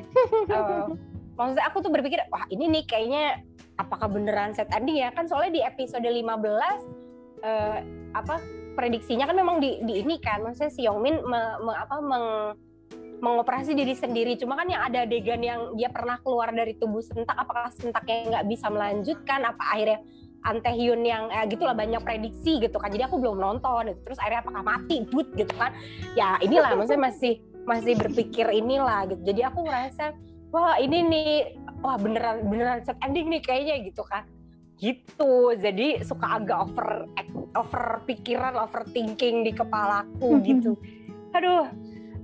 eh, 0.50 0.86
maksudnya 1.38 1.66
aku 1.66 1.78
tuh 1.80 1.92
berpikir, 1.92 2.20
wah 2.28 2.46
ini 2.50 2.66
nih 2.72 2.84
kayaknya 2.84 3.24
apakah 3.76 4.08
beneran 4.08 4.52
set 4.52 4.72
ending 4.72 4.98
ya? 4.98 5.12
Kan 5.12 5.30
soalnya 5.30 5.52
di 5.52 5.62
episode 5.62 6.02
15 6.02 6.26
eh, 7.42 7.78
apa 8.12 8.36
prediksinya 8.74 9.24
kan 9.24 9.36
memang 9.36 9.58
di, 9.60 9.78
di 9.80 10.02
ini 10.02 10.18
kan, 10.18 10.42
maksudnya 10.42 10.68
si 10.70 10.84
Yongmin 10.84 11.22
me- 11.22 11.58
me- 11.62 11.78
apa 11.78 11.96
meng 11.98 12.26
mengoperasi 13.20 13.76
diri 13.76 13.96
sendiri. 13.96 14.36
Cuma 14.40 14.60
kan 14.60 14.68
yang 14.68 14.82
ada 14.84 15.04
adegan 15.04 15.42
yang 15.42 15.76
dia 15.78 15.92
pernah 15.92 16.20
keluar 16.24 16.52
dari 16.52 16.76
tubuh 16.76 17.04
sentak, 17.04 17.36
apakah 17.36 17.72
sentaknya 17.76 18.40
nggak 18.40 18.46
bisa 18.50 18.68
melanjutkan? 18.72 19.40
Apa 19.46 19.64
akhirnya 19.76 20.00
Antehyun 20.46 21.02
yang 21.02 21.34
eh, 21.34 21.46
gitulah 21.50 21.74
banyak 21.74 22.02
prediksi 22.06 22.62
gitu 22.62 22.78
kan. 22.78 22.94
Jadi 22.94 23.10
aku 23.10 23.18
belum 23.18 23.42
nonton. 23.42 23.90
gitu. 23.90 24.00
Terus 24.06 24.20
akhirnya 24.22 24.42
apakah 24.46 24.62
mati 24.62 25.06
but 25.10 25.28
gitu 25.34 25.54
kan? 25.58 25.74
Ya 26.14 26.38
inilah 26.44 26.78
maksudnya 26.78 27.10
masih 27.10 27.42
masih 27.66 27.98
berpikir 27.98 28.46
inilah 28.54 29.10
gitu 29.10 29.22
jadi 29.26 29.50
aku 29.50 29.66
ngerasa 29.66 30.14
wah 30.54 30.78
ini 30.78 31.02
nih 31.02 31.30
wah 31.82 31.98
beneran 31.98 32.46
beneran 32.46 32.86
set 32.86 32.96
ending 33.02 33.28
nih 33.34 33.42
kayaknya 33.42 33.76
gitu 33.90 34.06
kan 34.06 34.24
gitu 34.78 35.58
jadi 35.58 36.06
suka 36.06 36.40
agak 36.40 36.70
over 36.70 37.10
over 37.58 38.06
pikiran 38.06 38.54
overthinking 38.54 39.44
di 39.44 39.52
kepalaku 39.52 40.40
gitu 40.46 40.78
aduh 41.36 41.68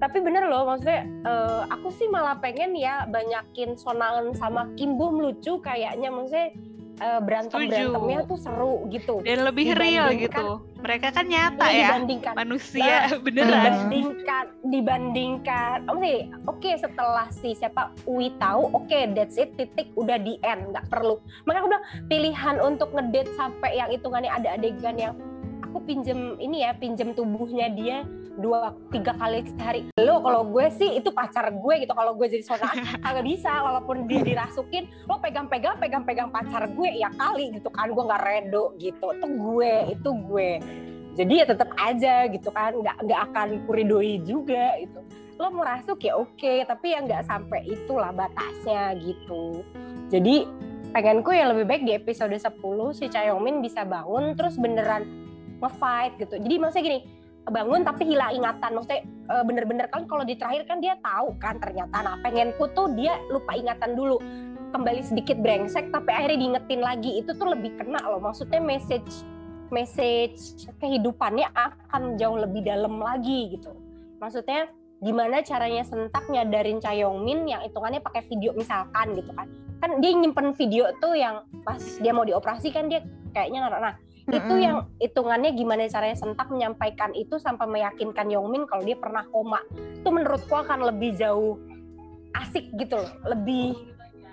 tapi 0.02 0.18
bener 0.18 0.50
loh 0.50 0.66
maksudnya 0.66 1.06
uh, 1.30 1.70
aku 1.70 1.94
sih 1.94 2.10
malah 2.10 2.42
pengen 2.42 2.74
ya 2.74 3.06
banyakin 3.06 3.78
sonangan 3.78 4.34
sama 4.34 4.66
Kimbum 4.74 5.22
lucu 5.22 5.62
kayaknya. 5.62 6.10
Maksudnya 6.10 6.58
uh, 7.06 7.22
berantem 7.22 7.70
berantemnya 7.70 8.26
tuh 8.26 8.40
seru 8.42 8.90
gitu. 8.90 9.22
Dan 9.22 9.46
lebih 9.46 9.78
real 9.78 10.10
gitu. 10.18 10.66
Mereka 10.82 11.14
kan 11.14 11.30
nyata 11.30 11.70
ya, 11.70 11.94
dibandingkan. 11.94 12.34
manusia 12.34 13.14
nah, 13.14 13.22
beneran. 13.30 13.54
dibandingkan 13.54 14.46
dibandingkan. 14.74 15.78
Oh 15.86 16.02
oke 16.02 16.26
okay, 16.50 16.74
setelah 16.82 17.30
si 17.30 17.54
siapa 17.54 17.94
Uwi 18.10 18.34
tahu 18.42 18.74
oke 18.74 18.90
okay, 18.90 19.06
that's 19.14 19.38
it 19.38 19.54
titik 19.54 19.94
udah 19.94 20.18
di 20.18 20.42
end 20.42 20.74
nggak 20.74 20.90
perlu. 20.90 21.22
Makanya 21.46 21.62
aku 21.62 21.70
bilang 21.70 21.86
pilihan 22.10 22.56
untuk 22.58 22.90
ngedate 22.90 23.30
sampai 23.38 23.78
yang 23.78 23.94
hitungannya 23.94 24.34
ada 24.34 24.58
adegan 24.58 24.98
yang 24.98 25.14
aku 25.62 25.78
pinjem 25.86 26.42
ini 26.42 26.66
ya 26.66 26.74
pinjem 26.74 27.14
tubuhnya 27.14 27.70
dia 27.70 28.02
dua 28.40 28.72
tiga 28.94 29.12
kali 29.18 29.44
sehari. 29.58 29.82
Lo 30.00 30.24
kalau 30.24 30.48
gue 30.48 30.66
sih 30.72 31.00
itu 31.00 31.10
pacar 31.12 31.52
gue 31.52 31.76
gitu. 31.84 31.92
Kalau 31.92 32.16
gue 32.16 32.28
jadi 32.32 32.44
saudara 32.46 32.72
kagak 33.04 33.26
bisa. 33.26 33.52
Walaupun 33.52 34.08
dia 34.08 34.22
dirasukin 34.24 34.88
lo 35.10 35.20
pegang-pegang 35.20 35.76
pegang-pegang 35.82 36.30
pacar 36.32 36.72
gue 36.72 36.90
ya 36.96 37.12
kali 37.16 37.52
gitu 37.58 37.68
kan. 37.74 37.92
Gue 37.92 38.04
nggak 38.08 38.24
redo 38.24 38.76
gitu. 38.80 39.08
Itu 39.12 39.28
gue 39.28 39.74
itu 39.92 40.10
gue. 40.30 40.52
Jadi 41.12 41.34
ya 41.44 41.46
tetap 41.50 41.70
aja 41.76 42.16
gitu 42.32 42.50
kan. 42.54 42.72
Nggak 42.80 42.96
nggak 43.04 43.22
akan 43.32 43.48
kuridoi 43.68 44.24
juga 44.24 44.80
gitu. 44.80 45.00
Lo 45.42 45.50
mau 45.52 45.66
rasuk 45.66 46.00
ya 46.06 46.16
oke 46.16 46.64
tapi 46.70 46.94
ya 46.94 47.02
nggak 47.04 47.26
sampai 47.28 47.68
itulah 47.68 48.14
batasnya 48.16 48.96
gitu. 49.02 49.66
Jadi 50.12 50.46
pengenku 50.92 51.32
yang 51.32 51.56
lebih 51.56 51.66
baik 51.66 51.84
di 51.88 51.94
episode 51.96 52.36
10 52.36 52.52
si 52.92 53.08
Chayomin 53.08 53.64
bisa 53.64 53.88
bangun 53.88 54.36
terus 54.36 54.60
beneran 54.60 55.08
nge-fight 55.64 56.20
gitu. 56.20 56.36
Jadi 56.42 56.56
maksudnya 56.60 56.86
gini 56.86 57.00
bangun 57.50 57.82
tapi 57.82 58.06
hilang 58.06 58.38
ingatan. 58.38 58.78
Maksudnya 58.78 59.02
eh, 59.06 59.44
bener-bener 59.48 59.86
kan 59.90 60.06
kalau 60.06 60.22
di 60.22 60.38
terakhir 60.38 60.70
kan 60.70 60.78
dia 60.78 61.00
tahu 61.02 61.34
kan 61.42 61.58
ternyata 61.58 62.06
nah 62.06 62.16
pengenku 62.22 62.70
tuh 62.78 62.92
dia 62.94 63.18
lupa 63.34 63.58
ingatan 63.58 63.98
dulu. 63.98 64.22
Kembali 64.72 65.02
sedikit 65.04 65.36
brengsek 65.42 65.90
tapi 65.90 66.12
akhirnya 66.14 66.38
diingetin 66.38 66.82
lagi. 66.84 67.12
Itu 67.20 67.34
tuh 67.36 67.58
lebih 67.58 67.76
kena 67.82 68.00
loh. 68.06 68.22
Maksudnya 68.22 68.62
message 68.62 69.26
message 69.72 70.68
kehidupannya 70.84 71.48
akan 71.56 72.20
jauh 72.20 72.38
lebih 72.38 72.62
dalam 72.68 73.00
lagi 73.00 73.58
gitu. 73.58 73.72
Maksudnya 74.20 74.70
gimana 75.02 75.42
caranya 75.42 75.82
sentak 75.82 76.30
nyadarin 76.30 76.78
Min 77.26 77.50
yang 77.50 77.66
hitungannya 77.66 78.04
pakai 78.06 78.22
video 78.30 78.54
misalkan 78.54 79.18
gitu 79.18 79.32
kan. 79.34 79.50
Kan 79.82 79.98
dia 79.98 80.14
nyimpen 80.14 80.54
video 80.54 80.94
tuh 81.02 81.18
yang 81.18 81.42
pas 81.66 81.82
dia 81.98 82.14
mau 82.14 82.22
dioperasi 82.22 82.70
kan 82.70 82.86
dia 82.86 83.02
kayaknya 83.34 83.72
nah 83.72 83.96
itu 84.30 84.54
yang 84.62 84.86
hitungannya 85.02 85.58
gimana 85.58 85.90
caranya 85.90 86.18
sentak 86.18 86.48
menyampaikan 86.54 87.10
itu 87.18 87.42
sampai 87.42 87.66
meyakinkan 87.66 88.30
Yongmin 88.30 88.70
kalau 88.70 88.86
dia 88.86 88.98
pernah 89.00 89.26
koma. 89.34 89.66
Itu 89.74 90.14
menurutku 90.14 90.54
akan 90.54 90.94
lebih 90.94 91.18
jauh 91.18 91.58
asik 92.38 92.70
gitu 92.78 93.02
loh. 93.02 93.12
Lebih 93.26 93.74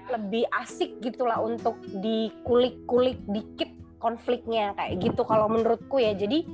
lebih 0.08 0.44
asik 0.60 1.00
gitulah 1.00 1.40
untuk 1.40 1.76
dikulik-kulik 1.88 3.20
dikit 3.28 3.68
konfliknya 4.00 4.76
kayak 4.76 5.00
gitu 5.00 5.24
kalau 5.24 5.48
menurutku 5.48 5.96
ya. 5.96 6.12
Jadi 6.12 6.44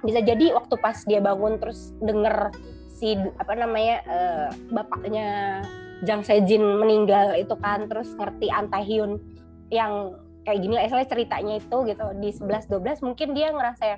bisa 0.05 0.19
jadi 0.19 0.51
waktu 0.57 0.75
pas 0.81 0.97
dia 1.07 1.23
bangun 1.23 1.55
terus 1.61 1.95
denger 2.03 2.51
si 2.91 3.15
apa 3.39 3.53
namanya 3.55 3.97
uh, 4.05 4.47
bapaknya 4.69 5.61
Jang 6.01 6.25
Sejin 6.25 6.61
meninggal 6.61 7.37
itu 7.37 7.53
kan 7.61 7.85
terus 7.85 8.13
ngerti 8.17 8.49
Antaehyun 8.49 9.21
yang 9.69 10.17
kayak 10.41 10.59
gini 10.61 10.73
lah 10.73 10.83
istilahnya 10.85 11.09
ceritanya 11.09 11.53
itu 11.61 11.77
gitu 11.85 12.05
di 12.17 12.29
11 12.33 12.71
12 12.71 13.07
mungkin 13.07 13.27
dia 13.37 13.47
ngerasa 13.53 13.83
ya 13.85 13.97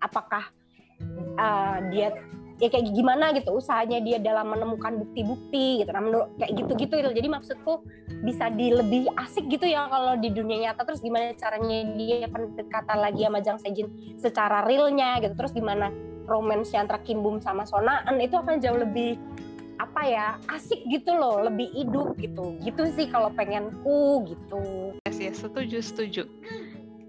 apakah 0.00 0.44
uh, 1.36 1.78
dia 1.92 2.12
ya 2.62 2.70
kayak 2.70 2.86
gimana 2.94 3.34
gitu 3.34 3.50
usahanya 3.58 3.98
dia 3.98 4.22
dalam 4.22 4.46
menemukan 4.46 4.94
bukti-bukti 5.02 5.82
gitu 5.82 5.90
nah 5.90 6.02
menurut 6.02 6.28
kayak 6.38 6.54
gitu-gitu 6.54 6.94
gitu. 7.02 7.10
Jadi 7.10 7.28
maksudku 7.28 7.82
bisa 8.22 8.46
di 8.54 8.70
lebih 8.70 9.10
asik 9.18 9.50
gitu 9.50 9.66
ya 9.66 9.90
kalau 9.90 10.14
di 10.14 10.30
dunia 10.30 10.70
nyata. 10.70 10.86
Terus 10.86 11.02
gimana 11.02 11.34
caranya 11.34 11.78
dia 11.98 12.30
pendekatan 12.30 12.98
lagi 13.02 13.26
sama 13.26 13.38
Jang 13.42 13.58
Sejin 13.58 13.88
secara 14.22 14.62
realnya 14.62 15.18
gitu. 15.18 15.34
Terus 15.34 15.50
gimana 15.50 15.90
romance 16.30 16.72
antara 16.78 17.02
Kim 17.02 17.20
Bum 17.20 17.42
sama 17.42 17.66
Sonaan 17.66 18.16
itu 18.22 18.38
akan 18.38 18.62
jauh 18.62 18.78
lebih 18.78 19.18
apa 19.78 20.00
ya 20.06 20.26
asik 20.54 20.82
gitu 20.86 21.14
loh 21.14 21.42
lebih 21.42 21.66
hidup 21.74 22.14
gitu 22.18 22.54
gitu 22.62 22.82
sih 22.94 23.10
kalau 23.10 23.30
pengenku 23.34 24.22
gitu 24.28 24.94
yes, 25.06 25.18
yes 25.18 25.36
setuju 25.42 25.82
setuju 25.82 26.24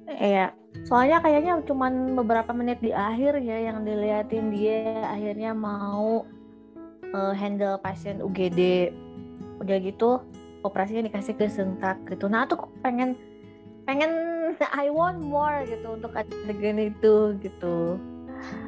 Iya, 0.06 0.54
soalnya 0.86 1.18
kayaknya 1.18 1.66
cuman 1.66 2.14
beberapa 2.14 2.54
menit 2.54 2.78
di 2.78 2.94
akhir 2.94 3.42
ya 3.42 3.74
yang 3.74 3.82
diliatin 3.82 4.54
dia 4.54 5.02
akhirnya 5.02 5.52
mau 5.58 6.30
uh, 7.10 7.34
handle 7.34 7.82
pasien 7.82 8.22
UGD. 8.22 8.94
Udah 9.66 9.78
gitu 9.82 10.22
operasinya 10.62 11.10
dikasih 11.10 11.34
ke 11.34 11.50
sentak 11.50 11.98
gitu. 12.06 12.30
Nah, 12.30 12.46
aku 12.46 12.70
pengen 12.86 13.18
pengen 13.90 14.12
I 14.82 14.94
want 14.94 15.18
more 15.22 15.66
gitu 15.66 15.98
untuk 15.98 16.14
adegan 16.14 16.78
itu 16.78 17.42
gitu. 17.42 17.98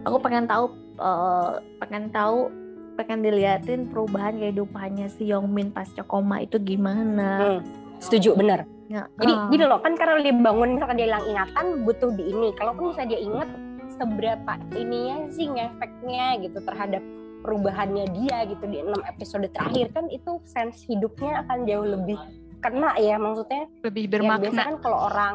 Aku 0.10 0.18
pengen 0.18 0.50
tahu 0.50 0.74
uh, 0.98 1.62
pengen 1.86 2.10
tahu 2.10 2.50
pengen 2.98 3.22
diliatin 3.22 3.86
perubahan 3.94 4.42
kehidupannya 4.42 5.08
si 5.14 5.30
Yongmin 5.30 5.70
pasca 5.70 6.02
koma 6.02 6.42
itu 6.42 6.58
gimana. 6.58 7.62
Hmm, 7.62 7.62
setuju 8.02 8.34
bener. 8.34 8.66
Ya, 8.88 9.06
Jadi 9.20 9.34
uh. 9.36 9.48
gini 9.52 9.64
loh 9.68 9.80
kan 9.84 9.94
karena 10.00 10.24
dia 10.24 10.34
bangun 10.34 10.80
misalkan 10.80 10.98
dia 10.98 11.08
hilang 11.12 11.26
ingatan 11.30 11.66
butuh 11.86 12.10
di 12.18 12.24
ini. 12.34 12.50
Kalau 12.58 12.72
pun 12.74 12.96
bisa 12.96 13.04
dia 13.06 13.20
inget 13.20 13.50
seberapa 13.98 14.54
ininya 14.74 15.18
sih 15.30 15.46
ngefeknya 15.46 16.26
gitu 16.42 16.58
terhadap 16.64 17.04
perubahannya 17.46 18.06
dia 18.18 18.44
gitu 18.50 18.66
di 18.66 18.82
enam 18.82 19.02
episode 19.06 19.48
terakhir 19.54 19.94
kan 19.94 20.10
itu 20.10 20.42
sense 20.44 20.86
hidupnya 20.90 21.46
akan 21.46 21.64
jauh 21.70 21.86
lebih 21.86 22.18
kena 22.58 22.98
ya 22.98 23.22
maksudnya 23.22 23.70
lebih 23.86 24.10
bermakna. 24.10 24.42
Ya, 24.42 24.44
biasa 24.50 24.62
kan 24.66 24.78
kalau 24.82 25.00
orang 25.14 25.34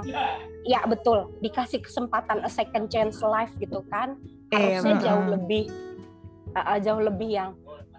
ya 0.66 0.80
betul 0.86 1.30
dikasih 1.38 1.80
kesempatan 1.82 2.42
a 2.42 2.50
second 2.50 2.90
chance 2.90 3.22
life 3.22 3.54
gitu 3.62 3.86
kan 3.86 4.18
eh, 4.50 4.78
harusnya 4.78 4.96
eh, 4.98 5.02
jauh 5.06 5.26
lebih 5.38 5.64
uh, 6.56 6.78
jauh 6.80 7.02
lebih 7.02 7.30
yang 7.32 7.50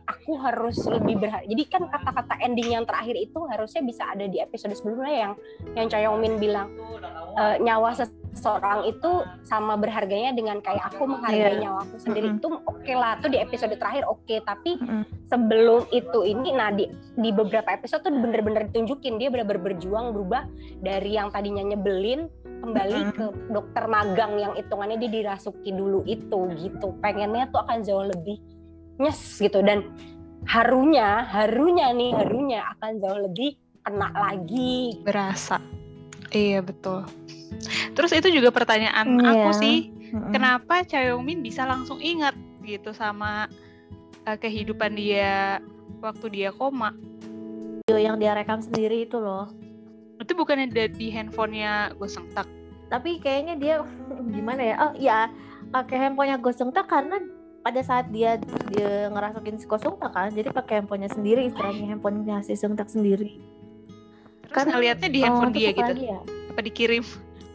aku 0.08 0.36
harus 0.40 0.78
lebih 0.88 1.20
berharga. 1.20 1.48
Jadi 1.48 1.64
kan 1.68 1.88
kata-kata 1.88 2.36
ending 2.44 2.76
yang 2.76 2.84
terakhir 2.84 3.16
itu 3.16 3.40
harusnya 3.48 3.82
bisa 3.84 4.04
ada 4.08 4.28
di 4.28 4.40
episode 4.40 4.76
sebelumnya 4.76 5.32
yang 5.76 5.90
yang 5.92 6.20
Min 6.20 6.40
bilang 6.40 6.72
e, 7.40 7.44
nyawa 7.64 7.96
seseorang 7.96 8.90
itu 8.90 9.24
sama 9.46 9.78
berharganya 9.80 10.34
dengan 10.34 10.60
kayak 10.60 10.94
aku 10.94 11.06
menghargai 11.06 11.58
yeah. 11.58 11.62
nyawa 11.70 11.86
aku 11.86 11.98
sendiri 12.02 12.28
mm 12.30 12.34
-hmm. 12.38 12.42
itu 12.42 12.48
oke 12.66 12.82
okay 12.82 12.96
lah 12.96 13.18
tuh 13.22 13.30
di 13.30 13.38
episode 13.40 13.74
terakhir 13.78 14.04
oke 14.10 14.24
okay. 14.26 14.40
tapi 14.44 14.78
mm 14.78 14.86
-hmm. 14.86 15.04
sebelum 15.30 15.86
itu 15.94 16.20
ini 16.26 16.50
nah 16.56 16.70
di 16.74 16.90
di 17.18 17.30
beberapa 17.30 17.70
episode 17.74 18.02
tuh 18.06 18.14
bener-bener 18.14 18.70
ditunjukin 18.70 19.22
dia 19.22 19.30
bener-bener 19.30 19.74
berjuang 19.74 20.12
berubah 20.14 20.50
dari 20.82 21.16
yang 21.18 21.30
tadinya 21.30 21.62
nyebelin 21.74 22.30
kembali 22.64 22.96
mm 22.96 23.06
-hmm. 23.12 23.18
ke 23.20 23.26
dokter 23.52 23.84
magang 23.92 24.40
yang 24.40 24.54
hitungannya 24.56 24.96
dia 25.04 25.12
dirasuki 25.12 25.76
dulu 25.76 26.08
itu 26.08 26.40
gitu. 26.64 26.96
Pengennya 27.04 27.52
tuh 27.52 27.68
akan 27.68 27.84
jauh 27.84 28.08
lebih 28.08 28.40
nyes 29.04 29.20
gitu. 29.44 29.60
Dan 29.60 29.92
harunya 30.48 31.28
harunya 31.28 31.92
nih 31.92 32.12
harunya 32.16 32.64
akan 32.80 32.92
jauh 33.04 33.20
lebih 33.20 33.60
kena 33.84 34.10
lagi. 34.16 35.04
Berasa. 35.04 35.60
Iya 36.32 36.64
betul. 36.64 37.04
Terus 37.94 38.12
itu 38.16 38.32
juga 38.32 38.50
pertanyaan 38.50 39.20
yeah. 39.20 39.30
aku 39.36 39.50
sih 39.60 39.78
mm-hmm. 39.92 40.32
kenapa 40.34 40.82
Min 41.22 41.46
bisa 41.46 41.68
langsung 41.68 42.02
ingat 42.02 42.34
gitu 42.64 42.96
sama 42.96 43.52
uh, 44.26 44.38
kehidupan 44.40 44.96
dia 44.96 45.60
waktu 46.00 46.26
dia 46.32 46.50
koma? 46.56 46.96
Video 47.84 48.00
yang 48.00 48.16
dia 48.16 48.32
rekam 48.32 48.64
sendiri 48.64 49.04
itu 49.04 49.20
loh 49.20 49.63
itu 50.24 50.34
bukannya 50.34 50.72
di 50.72 51.08
handphonenya 51.12 51.94
Goseng 52.00 52.28
Tak 52.32 52.48
tapi 52.92 53.18
kayaknya 53.18 53.56
dia 53.58 53.76
gimana 54.36 54.62
ya? 54.62 54.76
Oh 54.80 54.92
ya 54.96 55.18
pakai 55.70 56.10
handphonenya 56.10 56.40
Goseng 56.40 56.72
Tak 56.72 56.88
karena 56.88 57.20
pada 57.64 57.80
saat 57.80 58.12
dia 58.12 58.36
dia 58.72 59.08
ngerasukin 59.08 59.56
si 59.56 59.66
Kosungtak 59.68 60.12
kan 60.12 60.32
jadi 60.32 60.52
pakai 60.52 60.84
handphonenya 60.84 61.12
sendiri 61.16 61.48
istilahnya 61.48 61.96
handphonenya 61.96 62.44
si 62.44 62.60
Sungtak 62.60 62.92
sendiri. 62.92 63.40
Terus 64.44 64.52
kan 64.52 64.68
ngeliatnya 64.68 65.10
di 65.10 65.20
handphone 65.24 65.52
oh, 65.52 65.56
dia 65.56 65.70
gitu? 65.72 65.94
ya? 65.96 66.20
apa 66.52 66.60
dikirim? 66.60 67.04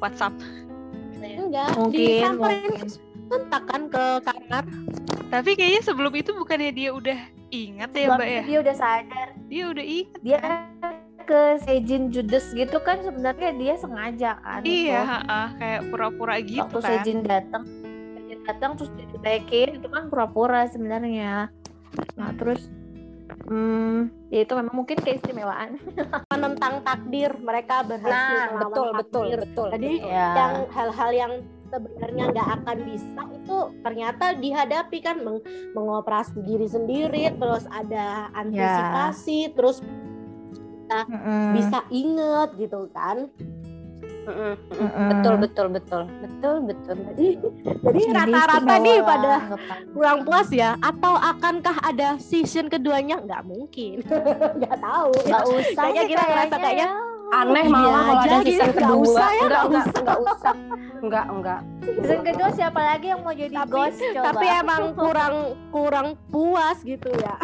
WhatsApp? 0.00 0.34
Enggak 1.20 1.76
mungkin 1.76 2.00
disamperin 2.00 2.72
kan 3.68 3.82
ke 3.92 4.04
kamar 4.24 4.64
tapi 5.28 5.50
kayaknya 5.60 5.82
sebelum 5.84 6.12
itu 6.16 6.32
bukannya 6.32 6.72
dia 6.72 6.90
udah 6.96 7.18
ingat 7.52 7.92
ya 7.92 8.06
mbak 8.16 8.28
ya? 8.28 8.42
Dia 8.48 8.58
udah 8.64 8.76
sadar. 8.76 9.28
Dia 9.52 9.64
udah 9.68 9.84
ingat 9.84 10.20
dia 10.24 10.38
ke 11.28 11.60
Sejin 11.60 12.08
Judes 12.08 12.56
gitu 12.56 12.80
kan 12.80 13.04
sebenarnya 13.04 13.52
dia 13.52 13.74
sengaja 13.76 14.40
kan 14.40 14.64
iya 14.64 15.04
uh, 15.28 15.48
kayak 15.60 15.92
pura-pura 15.92 16.40
gitu 16.40 16.64
waktu 16.64 16.80
kan. 16.80 16.90
Sejin 17.04 17.20
datang. 17.20 17.64
Datang 18.48 18.80
terus 18.80 18.88
dicutekin 18.96 19.76
itu 19.76 19.92
kan 19.92 20.08
pura-pura 20.08 20.64
sebenarnya. 20.72 21.52
Nah 22.16 22.30
terus 22.40 22.72
hmm, 23.44 24.08
ya 24.32 24.40
itu 24.40 24.52
memang 24.56 24.72
mungkin 24.72 24.96
keistimewaan. 24.96 25.76
Menentang 26.32 26.80
takdir 26.80 27.36
mereka 27.36 27.84
berhasil 27.84 28.08
Nah, 28.08 28.56
melawan 28.56 28.72
betul, 28.72 28.88
betul, 28.96 29.24
takdir. 29.28 29.38
betul. 29.44 29.68
Jadi 29.76 29.92
ya 30.00 30.26
yang 30.32 30.54
hal-hal 30.72 31.10
yang 31.12 31.32
sebenarnya 31.68 32.24
nggak 32.32 32.48
akan 32.56 32.76
bisa 32.88 33.20
itu 33.28 33.58
ternyata 33.84 34.24
dihadapi 34.32 34.98
kan 35.04 35.16
meng- 35.20 35.44
mengoperasi 35.76 36.40
diri 36.40 36.64
sendiri 36.64 37.28
terus 37.36 37.68
ada 37.68 38.32
antisipasi 38.32 39.52
terus 39.52 39.84
Mm-mm. 41.04 41.52
bisa 41.54 41.78
inget 41.88 42.48
gitu 42.56 42.88
kan 42.90 43.28
mm-mm. 44.24 44.54
Mm-mm. 44.70 45.06
Betul, 45.10 45.34
betul, 45.38 45.66
betul, 45.70 46.02
betul, 46.18 46.54
betul. 46.62 46.96
jadi 47.06 47.26
jadi 47.80 48.00
Jadi 48.02 48.12
rata-rata 48.12 48.74
nih 48.78 48.98
pada 49.00 49.32
kurang 49.90 50.18
puas 50.22 50.48
ya 50.50 50.76
atau 50.78 51.14
akankah 51.14 51.76
ada 51.82 52.16
season 52.18 52.66
keduanya 52.66 53.18
nggak 53.18 53.42
mungkin 53.42 54.04
nggak 54.58 54.76
tahu 54.76 55.12
nggak 55.22 55.44
usah 55.46 55.82
Kayaknya 55.82 56.04
kita 56.06 56.24
ngerasa 56.24 56.56
kayaknya 56.56 56.88
ya. 56.88 57.06
Aneh 57.30 57.60
Iya 57.60 57.68
malah 57.70 57.92
kalau 58.00 58.16
ada 58.18 58.36
gitu, 58.38 58.46
season 58.48 58.64
nggak 58.66 58.80
kedua. 58.88 59.04
usah 59.04 59.28
ya, 59.28 59.42
enggak, 59.42 59.44
nggak 59.44 59.68
enggak, 59.68 59.96
enggak 59.98 60.18
usah. 60.18 60.54
Enggak, 60.98 61.24
enggak. 61.28 61.60
season 61.78 62.20
kedua 62.22 62.48
siapa 62.50 62.80
lagi 62.82 63.06
yang 63.06 63.20
mau 63.20 63.32
jadi 63.32 63.54
Tapi- 63.54 63.68
ghost 63.70 63.98
coba 64.00 64.24
tapi 64.26 64.46
emang 64.50 64.82
kurang 64.94 65.34
kurang 65.68 66.06
puas 66.28 66.78
gitu 66.82 67.08
ya 67.14 67.34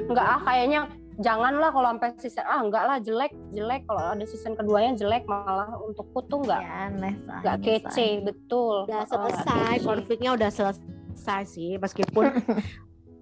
Enggak 0.00 0.26
ah 0.28 0.40
kayaknya 0.42 0.80
janganlah 1.18 1.68
kalau 1.68 1.88
sampai 1.90 2.10
season 2.16 2.44
ah 2.44 2.60
enggak 2.60 2.84
lah 2.84 2.96
jelek, 2.98 3.32
jelek 3.50 3.82
kalau 3.84 4.02
ada 4.08 4.22
season 4.22 4.54
keduanya 4.54 4.94
jelek 4.94 5.22
malah 5.24 5.74
untukku 5.76 6.18
tuh 6.24 6.38
enggak 6.40 6.60
ya 6.60 6.78
enggak 6.88 7.56
kece, 7.60 8.22
betul. 8.22 8.86
udah 8.86 9.02
enggak 9.02 9.06
selesai 9.08 9.74
konfliknya 9.82 10.30
udah 10.32 10.46
selesai 10.48 11.42
sih 11.44 11.74
meskipun 11.76 12.30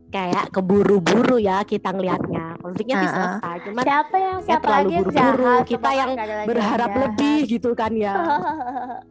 kayak 0.06 0.48
keburu-buru 0.50 1.36
ya 1.36 1.60
kita 1.62 1.90
ngelihatnya 1.90 2.56
konfliknya 2.58 2.94
sih 2.96 3.06
Ah, 3.06 3.10
ah. 3.10 3.16
selesai 3.18 3.56
cuman 3.64 3.82
siapa 3.82 4.16
yang 4.16 4.36
Ya, 4.36 4.44
siapa 4.46 4.62
terlalu 4.62 4.88
buru-buru. 4.94 5.16
jahat 5.16 5.62
Kita 5.66 5.90
yang 5.90 6.10
berharap 6.46 6.88
yang 6.88 7.02
lebih 7.02 7.36
gitu 7.48 7.70
kan 7.72 7.92
ya 7.92 8.14
jahat. 8.14 9.02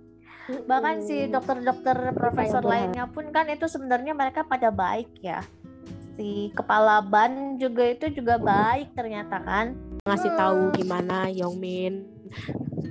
bahkan 0.69 1.02
si 1.02 1.17
Hmm. 1.19 1.34
dokter-dokter 1.34 1.98
profesor 2.13 2.62
berharap. 2.62 2.69
lainnya 2.71 3.06
pun 3.08 3.26
kan 3.28 3.50
itu 3.50 3.65
sebenarnya 3.65 4.13
mereka 4.13 4.45
pada 4.45 4.69
baik 4.69 5.10
ya 5.19 5.41
si 6.15 6.30
kepala 6.51 7.04
ban 7.04 7.56
juga 7.56 7.84
itu 7.86 8.08
juga 8.12 8.36
baik 8.36 8.95
ternyata 8.95 9.36
kan 9.38 9.75
ngasih 10.04 10.32
tahu 10.34 10.71
gimana 10.73 11.28
Yongmin 11.28 12.08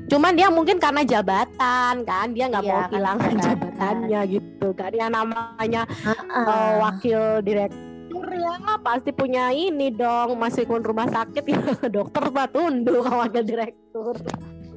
cuman 0.06 0.36
dia 0.36 0.48
mungkin 0.48 0.76
karena 0.76 1.00
jabatan 1.02 2.04
kan 2.04 2.28
dia 2.30 2.46
nggak 2.46 2.64
Iya, 2.64 2.70
mau 2.70 2.82
kehilangan 2.86 3.32
jabatan. 3.32 3.44
jabatannya 3.44 4.20
gitu 4.28 4.68
kan 4.72 4.92
yang 4.92 5.10
namanya 5.10 5.82
Heeh. 5.88 6.44
eh, 6.44 6.72
wakil 6.78 7.20
direktur 7.40 8.26
ya 8.28 8.54
pasti 8.78 9.10
punya 9.10 9.48
ini 9.50 9.88
dong 9.88 10.36
meskipun 10.36 10.84
rumah 10.84 11.08
sakit 11.08 11.44
ya 11.44 11.60
dokter 11.96 12.28
mah 12.28 12.46
tunduk 12.46 13.04
wakil 13.04 13.42
direktur 13.42 14.14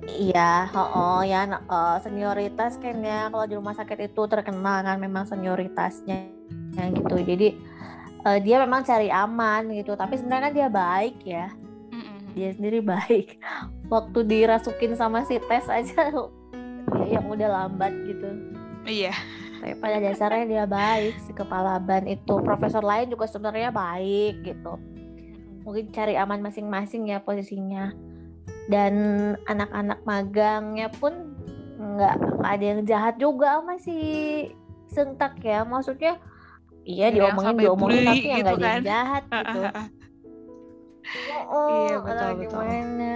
Iya, 0.07 0.71
oh 0.71 1.19
ya 1.19 1.43
nah, 1.43 1.60
eh, 1.60 1.97
senioritas 1.99 2.79
kan 2.79 3.03
ya 3.03 3.27
kalau 3.27 3.43
di 3.43 3.60
rumah 3.60 3.75
sakit 3.75 4.07
itu 4.07 4.21
terkenal 4.23 4.79
kan 4.79 4.95
memang 4.95 5.27
senioritasnya 5.27 6.31
yang 6.79 6.95
gitu. 6.95 7.15
Jadi 7.27 7.47
eh, 8.27 8.39
dia 8.43 8.59
memang 8.59 8.83
cari 8.83 9.07
aman 9.07 9.71
gitu, 9.71 9.95
tapi 9.95 10.19
sebenarnya 10.19 10.51
dia 10.51 10.67
baik 10.67 11.17
ya. 11.23 11.47
Mm-mm. 11.93 12.35
Dia 12.35 12.49
sendiri 12.51 12.83
baik. 12.83 13.39
Waktu 13.93 14.19
dirasukin 14.27 14.99
sama 14.99 15.23
si 15.23 15.39
tes 15.47 15.65
aja 15.71 16.11
yang 17.13 17.25
udah 17.31 17.47
lambat 17.47 17.93
gitu. 18.03 18.27
Iya. 18.83 19.15
Tapi 19.57 19.73
pada 19.81 19.97
dasarnya 19.99 20.45
dia 20.45 20.65
baik 20.69 21.15
si 21.25 21.31
kepala 21.33 21.81
ban 21.81 22.05
itu. 22.05 22.39
Profesor 22.43 22.83
lain 22.85 23.09
juga 23.09 23.25
sebenarnya 23.25 23.73
baik 23.73 24.45
gitu. 24.45 24.77
Mungkin 25.65 25.91
cari 25.91 26.15
aman 26.15 26.39
masing-masing 26.39 27.11
ya 27.11 27.19
posisinya. 27.19 27.91
Dan 28.67 28.93
anak-anak 29.47 30.03
magangnya 30.03 30.87
pun 30.91 31.35
nggak 31.77 32.15
nggak 32.39 32.51
ada 32.51 32.65
yang 32.65 32.81
jahat 32.83 33.15
juga 33.19 33.59
sama 33.59 33.75
si 33.81 33.97
Sentak 34.87 35.41
ya. 35.43 35.67
Maksudnya 35.67 36.21
iya 36.88 37.12
yang 37.12 37.36
diomongin 37.36 37.56
diomongin 37.60 38.00
bully 38.00 38.08
tapi 38.08 38.23
yang 38.23 38.39
gitu 38.39 38.54
yang 38.56 38.63
kan. 38.63 38.80
jahat 38.82 39.23
gitu. 39.36 39.60
Oh, 41.47 41.71
Iya, 41.71 42.04
atau 42.04 42.04
betul, 42.04 42.32
betul. 42.36 42.62
gimana? 42.67 43.15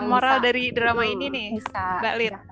Moral 0.00 0.36
Bisa. 0.38 0.40
dari 0.40 0.70
drama 0.70 1.02
Hmm, 1.04 1.04
ini 1.04 1.26
nih, 1.28 1.48
bisa. 1.58 1.84
Mbak 2.00 2.14
Lin. 2.16 2.34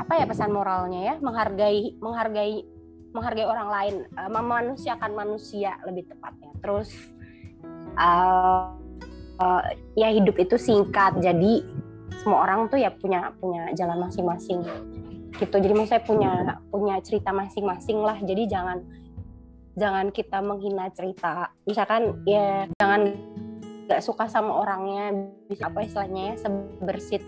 Apa 0.00 0.12
ya 0.14 0.24
pesan 0.24 0.54
moralnya 0.54 1.00
ya? 1.02 1.14
Menghargai 1.20 1.98
menghargai 1.98 2.62
menghargai 3.12 3.44
orang 3.44 3.68
lain, 3.68 3.94
eh, 4.08 4.30
memanusiakan 4.30 5.12
manusia 5.12 5.76
lebih 5.84 6.08
tepatnya. 6.08 6.48
Terus 6.64 6.88
eh, 7.92 8.64
eh, 9.36 9.62
ya 9.98 10.08
hidup 10.08 10.38
itu 10.38 10.56
singkat, 10.56 11.20
jadi 11.20 11.60
semua 12.24 12.46
orang 12.46 12.70
tuh 12.70 12.78
ya 12.80 12.88
punya 12.88 13.34
punya 13.36 13.68
jalan 13.74 13.98
masing-masing 14.00 14.62
gitu. 15.36 15.56
Jadi 15.56 15.72
maksud 15.72 15.92
saya 15.92 16.02
punya 16.04 16.32
punya 16.68 16.96
cerita 17.00 17.30
masing-masing 17.32 17.98
lah. 18.00 18.18
Jadi 18.20 18.42
jangan 18.48 18.78
jangan 19.76 20.12
kita 20.12 20.38
menghina 20.44 20.92
cerita. 20.92 21.52
Misalkan 21.64 22.24
ya 22.28 22.68
jangan 22.80 23.16
nggak 23.88 24.02
suka 24.04 24.28
sama 24.28 24.52
orangnya. 24.64 25.12
Bisa 25.48 25.68
apa 25.68 25.84
istilahnya 25.84 26.34
ya 26.34 26.34
sebersit 26.48 27.24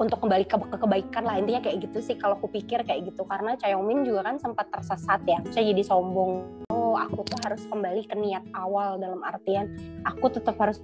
untuk 0.00 0.24
kembali 0.24 0.48
ke, 0.48 0.56
ke 0.56 0.76
kebaikan 0.80 1.24
lah. 1.28 1.36
Intinya 1.36 1.60
kayak 1.60 1.84
gitu 1.84 1.98
sih 2.00 2.16
kalau 2.16 2.40
aku 2.40 2.48
pikir 2.48 2.84
kayak 2.88 3.12
gitu. 3.12 3.24
Karena 3.28 3.56
Chayomin 3.60 4.04
juga 4.04 4.32
kan 4.32 4.40
sempat 4.40 4.72
tersesat 4.72 5.20
ya. 5.28 5.40
Saya 5.52 5.72
jadi 5.72 5.84
sombong. 5.84 6.64
Oh 6.72 6.96
aku 6.96 7.22
tuh 7.28 7.38
harus 7.44 7.60
kembali 7.68 8.08
ke 8.08 8.16
niat 8.16 8.42
awal 8.56 8.98
dalam 8.98 9.22
artian 9.22 9.70
aku 10.02 10.32
tetap 10.32 10.58
harus 10.58 10.80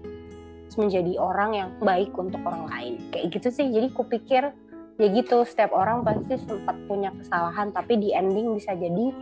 menjadi 0.77 1.17
orang 1.17 1.51
yang 1.57 1.69
baik 1.81 2.13
untuk 2.19 2.45
orang 2.45 2.69
lain. 2.69 2.95
Kayak 3.09 3.41
gitu 3.41 3.49
sih. 3.49 3.67
Jadi 3.73 3.87
aku 3.89 4.05
pikir 4.05 4.53
ya 4.97 5.07
gitu 5.13 5.45
setiap 5.45 5.77
orang 5.77 6.01
pasti 6.01 6.41
sempat 6.41 6.77
punya 6.89 7.13
kesalahan 7.13 7.69
tapi 7.69 8.01
di 8.01 8.17
ending 8.17 8.57
bisa 8.57 8.73
jadi 8.73 9.13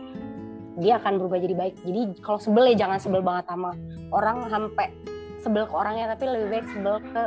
dia 0.75 0.99
akan 0.99 1.19
berubah 1.19 1.39
jadi 1.39 1.55
baik. 1.55 1.75
Jadi 1.87 2.01
kalau 2.19 2.39
sebel 2.39 2.75
ya 2.75 2.87
jangan 2.87 2.99
sebel 2.99 3.23
banget 3.23 3.47
sama 3.47 3.71
orang 4.11 4.47
sampai 4.51 4.91
sebel 5.39 5.63
ke 5.67 5.75
orangnya 5.75 6.11
tapi 6.15 6.27
lebih 6.27 6.47
baik 6.51 6.67
sebel 6.71 6.95
ke 6.99 7.23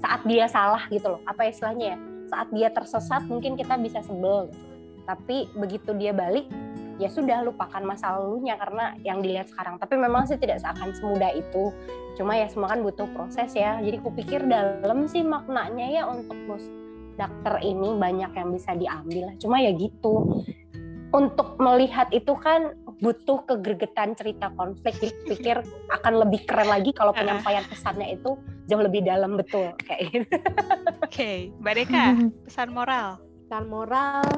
saat 0.00 0.20
dia 0.24 0.44
salah 0.48 0.82
gitu 0.88 1.16
loh. 1.16 1.20
Apa 1.28 1.48
istilahnya 1.48 1.96
ya? 1.96 1.98
Saat 2.28 2.48
dia 2.52 2.68
tersesat 2.72 3.28
mungkin 3.28 3.56
kita 3.60 3.76
bisa 3.76 4.00
sebel. 4.04 4.48
Tapi 5.04 5.48
begitu 5.56 5.92
dia 5.96 6.12
balik 6.12 6.48
ya 6.98 7.06
sudah 7.12 7.46
lupakan 7.46 7.80
masa 7.84 8.16
lalunya 8.16 8.56
karena 8.56 8.96
yang 9.04 9.20
dilihat 9.20 9.52
sekarang. 9.52 9.76
Tapi 9.76 9.94
memang 10.00 10.24
sih 10.24 10.40
tidak 10.40 10.64
seakan 10.64 10.92
semudah 10.96 11.32
itu. 11.36 11.72
Cuma 12.16 12.40
ya 12.40 12.48
semua 12.48 12.72
kan 12.72 12.80
butuh 12.80 13.08
proses 13.12 13.52
ya. 13.52 13.80
Jadi 13.84 14.00
kupikir 14.00 14.48
dalam 14.48 15.04
sih 15.08 15.20
maknanya 15.20 15.86
ya 15.92 16.02
untuk 16.08 16.36
bos 16.48 16.77
dokter 17.18 17.58
ini 17.66 17.98
banyak 17.98 18.30
yang 18.32 18.48
bisa 18.54 18.78
diambil 18.78 19.34
cuma 19.42 19.58
ya 19.58 19.74
gitu. 19.74 20.44
Untuk 21.08 21.56
melihat 21.56 22.12
itu 22.12 22.36
kan 22.36 22.76
butuh 23.00 23.40
kegergetan 23.48 24.12
cerita 24.12 24.52
konflik. 24.60 24.92
Jadi 25.00 25.12
pikir 25.24 25.56
akan 25.88 26.20
lebih 26.20 26.44
keren 26.44 26.68
lagi 26.68 26.92
kalau 26.92 27.16
penyampaian 27.16 27.64
pesannya 27.64 28.12
itu 28.12 28.36
jauh 28.68 28.82
lebih 28.84 29.08
dalam 29.08 29.40
betul. 29.40 29.72
Kayak 29.88 30.04
gitu. 30.12 30.36
Oke, 31.00 31.48
Mbak 31.64 31.74
Deka, 31.80 32.04
pesan 32.46 32.70
moral. 32.76 33.16
kan 33.48 33.64
moral 33.64 34.28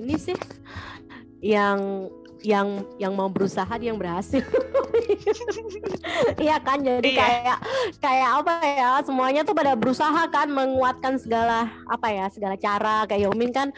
ini 0.00 0.16
sih 0.16 0.32
yang 1.44 2.08
yang 2.44 2.84
yang 3.00 3.16
mau 3.16 3.26
berusaha 3.32 3.68
dia 3.80 3.90
yang 3.90 3.98
berhasil. 3.98 4.44
Iya 6.38 6.60
kan 6.62 6.78
jadi 6.84 7.02
Iya. 7.02 7.18
kayak 7.18 7.58
kayak 7.98 8.30
apa 8.44 8.52
ya 8.62 8.90
semuanya 9.02 9.42
tuh 9.42 9.56
pada 9.56 9.74
berusaha 9.74 10.22
kan 10.30 10.46
menguatkan 10.52 11.18
segala 11.18 11.72
apa 11.88 12.08
ya 12.12 12.26
segala 12.30 12.54
cara. 12.60 13.08
Kayak 13.08 13.32
Yomin 13.32 13.50
kan 13.50 13.68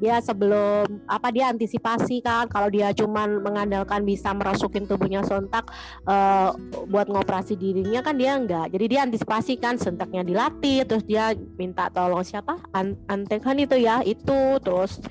dia 0.00 0.16
sebelum 0.24 0.88
apa 1.04 1.28
dia 1.28 1.52
antisipasi 1.52 2.24
kan 2.24 2.48
kalau 2.48 2.72
dia 2.72 2.88
cuman 2.96 3.44
mengandalkan 3.44 4.00
bisa 4.00 4.32
merasukin 4.32 4.88
tubuhnya 4.88 5.20
sontak 5.28 5.68
eh, 6.08 6.48
buat 6.88 7.08
ngoperasi 7.12 7.56
dirinya 7.60 8.00
kan 8.00 8.16
dia 8.16 8.32
enggak. 8.36 8.72
Jadi 8.72 8.84
dia 8.88 9.00
antisipasi 9.04 9.60
kan 9.60 9.76
sentaknya 9.76 10.24
dilatih 10.24 10.88
terus 10.88 11.04
dia 11.04 11.36
minta 11.60 11.92
tolong 11.92 12.24
siapa? 12.24 12.56
An 12.72 12.96
Anteng 13.12 13.44
kan 13.44 13.56
itu 13.60 13.76
ya 13.76 14.00
itu 14.00 14.56
terus 14.64 15.04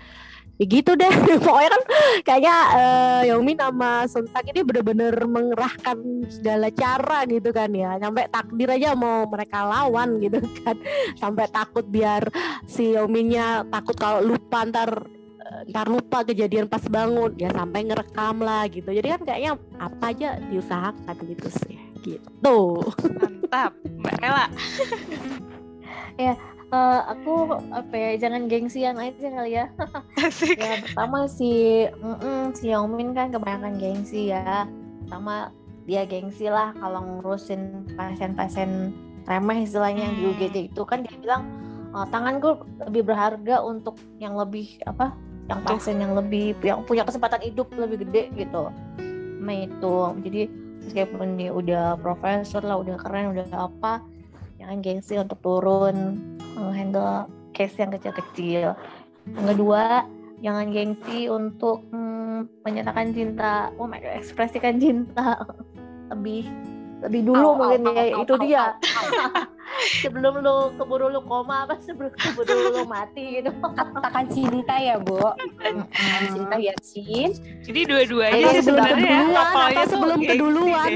ya 0.59 0.65
gitu 0.67 0.91
deh. 0.99 1.09
Pokoknya 1.45 1.69
kan 1.71 1.83
kayaknya 2.27 2.55
eh, 2.75 3.21
Yaomi 3.31 3.55
sama 3.55 4.05
Sontak 4.11 4.43
ini 4.51 4.61
bener-bener 4.61 5.15
mengerahkan 5.23 5.97
segala 6.27 6.67
cara 6.75 7.23
gitu 7.25 7.49
kan 7.55 7.71
ya. 7.71 7.95
Sampai 7.97 8.27
takdir 8.27 8.69
aja 8.69 8.93
mau 8.93 9.23
mereka 9.25 9.63
lawan 9.63 10.19
gitu 10.19 10.43
kan. 10.61 10.75
Sampai 11.21 11.47
takut 11.47 11.87
biar 11.87 12.27
si 12.67 12.91
Yominya 12.93 13.63
takut 13.71 13.95
kalau 13.95 14.19
lupa 14.19 14.67
ntar 14.67 15.07
eh, 15.39 15.61
ntar 15.71 15.87
lupa 15.87 16.27
kejadian 16.27 16.67
pas 16.67 16.83
bangun. 16.83 17.31
Ya 17.39 17.49
sampai 17.55 17.87
ngerekam 17.87 18.43
lah 18.43 18.67
gitu. 18.67 18.91
Jadi 18.91 19.07
kan 19.07 19.21
kayaknya 19.23 19.51
apa 19.79 20.05
aja 20.11 20.29
diusahakan 20.51 21.17
gitu 21.23 21.47
sih. 21.65 21.79
Gitu. 21.99 22.59
Mantap, 23.15 23.75
Mbak 23.83 24.15
Ella. 24.23 24.47
Eh, 26.69 27.01
aku 27.09 27.49
apa 27.73 27.93
ya 27.97 28.11
jangan 28.21 28.45
gengsian 28.45 28.93
aja 29.01 29.27
kali 29.33 29.57
ya. 29.57 29.65
Asik. 30.21 30.53
Ya 30.61 30.77
pertama 30.85 31.25
si 31.25 31.85
mm 31.89 32.53
si 32.53 32.69
Yongmin 32.69 33.17
kan 33.17 33.33
kebanyakan 33.33 33.81
gengsi 33.81 34.29
ya. 34.29 34.69
Pertama 35.05 35.49
dia 35.89 36.05
gengsi 36.05 36.45
lah 36.45 36.69
kalau 36.77 37.01
ngurusin 37.01 37.89
pasien-pasien 37.97 38.93
remeh 39.25 39.65
istilahnya 39.65 40.13
yang 40.13 40.15
di 40.15 40.23
Hmm. 40.25 40.31
UGD 40.37 40.57
itu 40.69 40.81
kan 40.85 41.01
dia 41.01 41.17
bilang 41.17 41.49
"Eh, 41.89 42.05
tanganku 42.13 42.61
lebih 42.85 43.09
berharga 43.09 43.65
untuk 43.65 43.97
yang 44.21 44.37
lebih 44.37 44.77
apa 44.85 45.17
yang 45.49 45.65
pasien 45.65 45.97
yang 45.97 46.13
lebih 46.13 46.53
yang 46.61 46.85
punya 46.85 47.01
kesempatan 47.01 47.41
hidup 47.41 47.65
lebih 47.73 48.05
gede 48.05 48.29
gitu 48.37 48.69
sama 49.41 49.53
itu 49.65 49.95
jadi 50.21 50.41
meskipun 50.85 51.27
dia 51.41 51.49
udah 51.49 51.97
profesor 51.97 52.61
lah 52.61 52.77
udah 52.77 53.01
keren 53.01 53.33
udah 53.33 53.49
apa 53.57 54.05
jangan 54.59 54.77
gengsi 54.83 55.15
untuk 55.15 55.39
turun 55.41 56.19
handle 56.59 57.25
case 57.55 57.75
yang 57.79 57.89
kecil-kecil 57.95 58.75
yang 59.29 59.47
kedua 59.47 60.03
jangan 60.43 60.71
gengsi 60.71 61.31
untuk 61.31 61.83
mm, 61.91 62.63
menyatakan 62.63 63.11
cinta 63.11 63.71
oh 63.79 63.87
my 63.87 63.99
God, 63.99 64.15
ekspresikan 64.19 64.79
cinta 64.79 65.39
lebih 66.11 66.47
lebih 66.99 67.31
dulu 67.31 67.47
au, 67.47 67.55
mungkin 67.55 67.87
au, 67.87 67.95
ya 67.95 68.03
au, 68.11 68.23
itu 68.27 68.33
au, 68.35 68.41
dia 68.43 68.65
au. 68.75 69.47
sebelum 70.03 70.43
lu 70.43 70.75
keburu 70.75 71.07
lu 71.13 71.21
koma 71.23 71.63
apa 71.63 71.79
sebelum 71.79 72.11
keburu 72.17 72.75
lu 72.75 72.83
mati 72.89 73.39
gitu 73.39 73.51
Katakan 73.99 74.25
cinta 74.31 74.75
ya, 74.79 74.95
Bu. 74.99 75.19
Katakan 75.59 76.23
cinta 76.33 76.55
ya, 76.57 76.73
Cin. 76.81 77.31
Jadi 77.63 77.79
dua-duanya 77.87 78.43
sih 78.55 78.61
sebelum 78.65 78.83
sebenarnya 78.83 79.19
keduluan, 79.23 79.71
atau 79.71 79.85
sebelum 79.87 80.19
keduluan. 80.25 80.91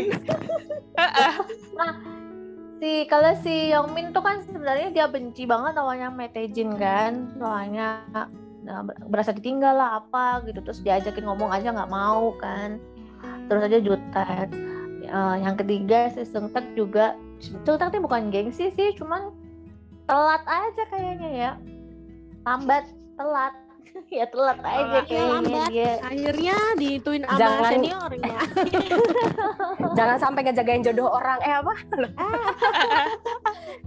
Si 2.84 3.08
kalau 3.08 3.32
si 3.40 3.72
Yongmin 3.72 4.12
tuh 4.12 4.20
kan 4.20 4.44
sebenarnya 4.44 4.92
dia 4.92 5.06
benci 5.08 5.48
banget 5.48 5.72
awalnya 5.80 6.12
sama 6.12 6.28
Taejin 6.28 6.76
kan. 6.76 7.32
Soalnya 7.40 8.04
nah, 8.68 8.84
ber- 8.84 9.00
berasa 9.08 9.32
ditinggal 9.32 9.72
lah 9.72 10.04
apa 10.04 10.44
gitu. 10.44 10.60
Terus 10.60 10.84
diajakin 10.84 11.24
ngomong 11.24 11.48
aja 11.48 11.72
nggak 11.72 11.88
mau 11.88 12.36
kan. 12.44 12.84
Terus 13.48 13.72
aja 13.72 13.80
jutek. 13.80 14.52
Eh, 15.00 15.36
yang 15.40 15.56
ketiga 15.56 16.12
si 16.12 16.28
Seungtak 16.28 16.68
juga 16.76 17.16
Seungtak 17.64 17.96
tuh 17.96 18.04
bukan 18.04 18.28
gengsi 18.28 18.68
sih 18.76 18.92
cuman 19.00 19.32
telat 20.04 20.44
aja 20.44 20.84
kayaknya 20.92 21.30
ya. 21.32 21.52
Lambat 22.44 22.92
telat 23.16 23.56
ya 24.14 24.26
telat 24.26 24.58
Telat. 24.58 24.74
aja 24.74 24.82
Iya, 24.84 25.02
kayaknya 25.04 25.34
lambat. 25.34 25.70
dia 25.70 25.92
Akhirnya 26.02 26.58
dituin 26.76 27.24
sama 27.24 27.38
Jangan- 27.38 27.72
seniornya. 27.72 28.38
Jangan 29.98 30.18
sampai 30.18 30.42
ngejagain 30.44 30.82
jodoh 30.82 31.10
orang. 31.10 31.38
Eh 31.40 31.54
apa? 31.54 31.74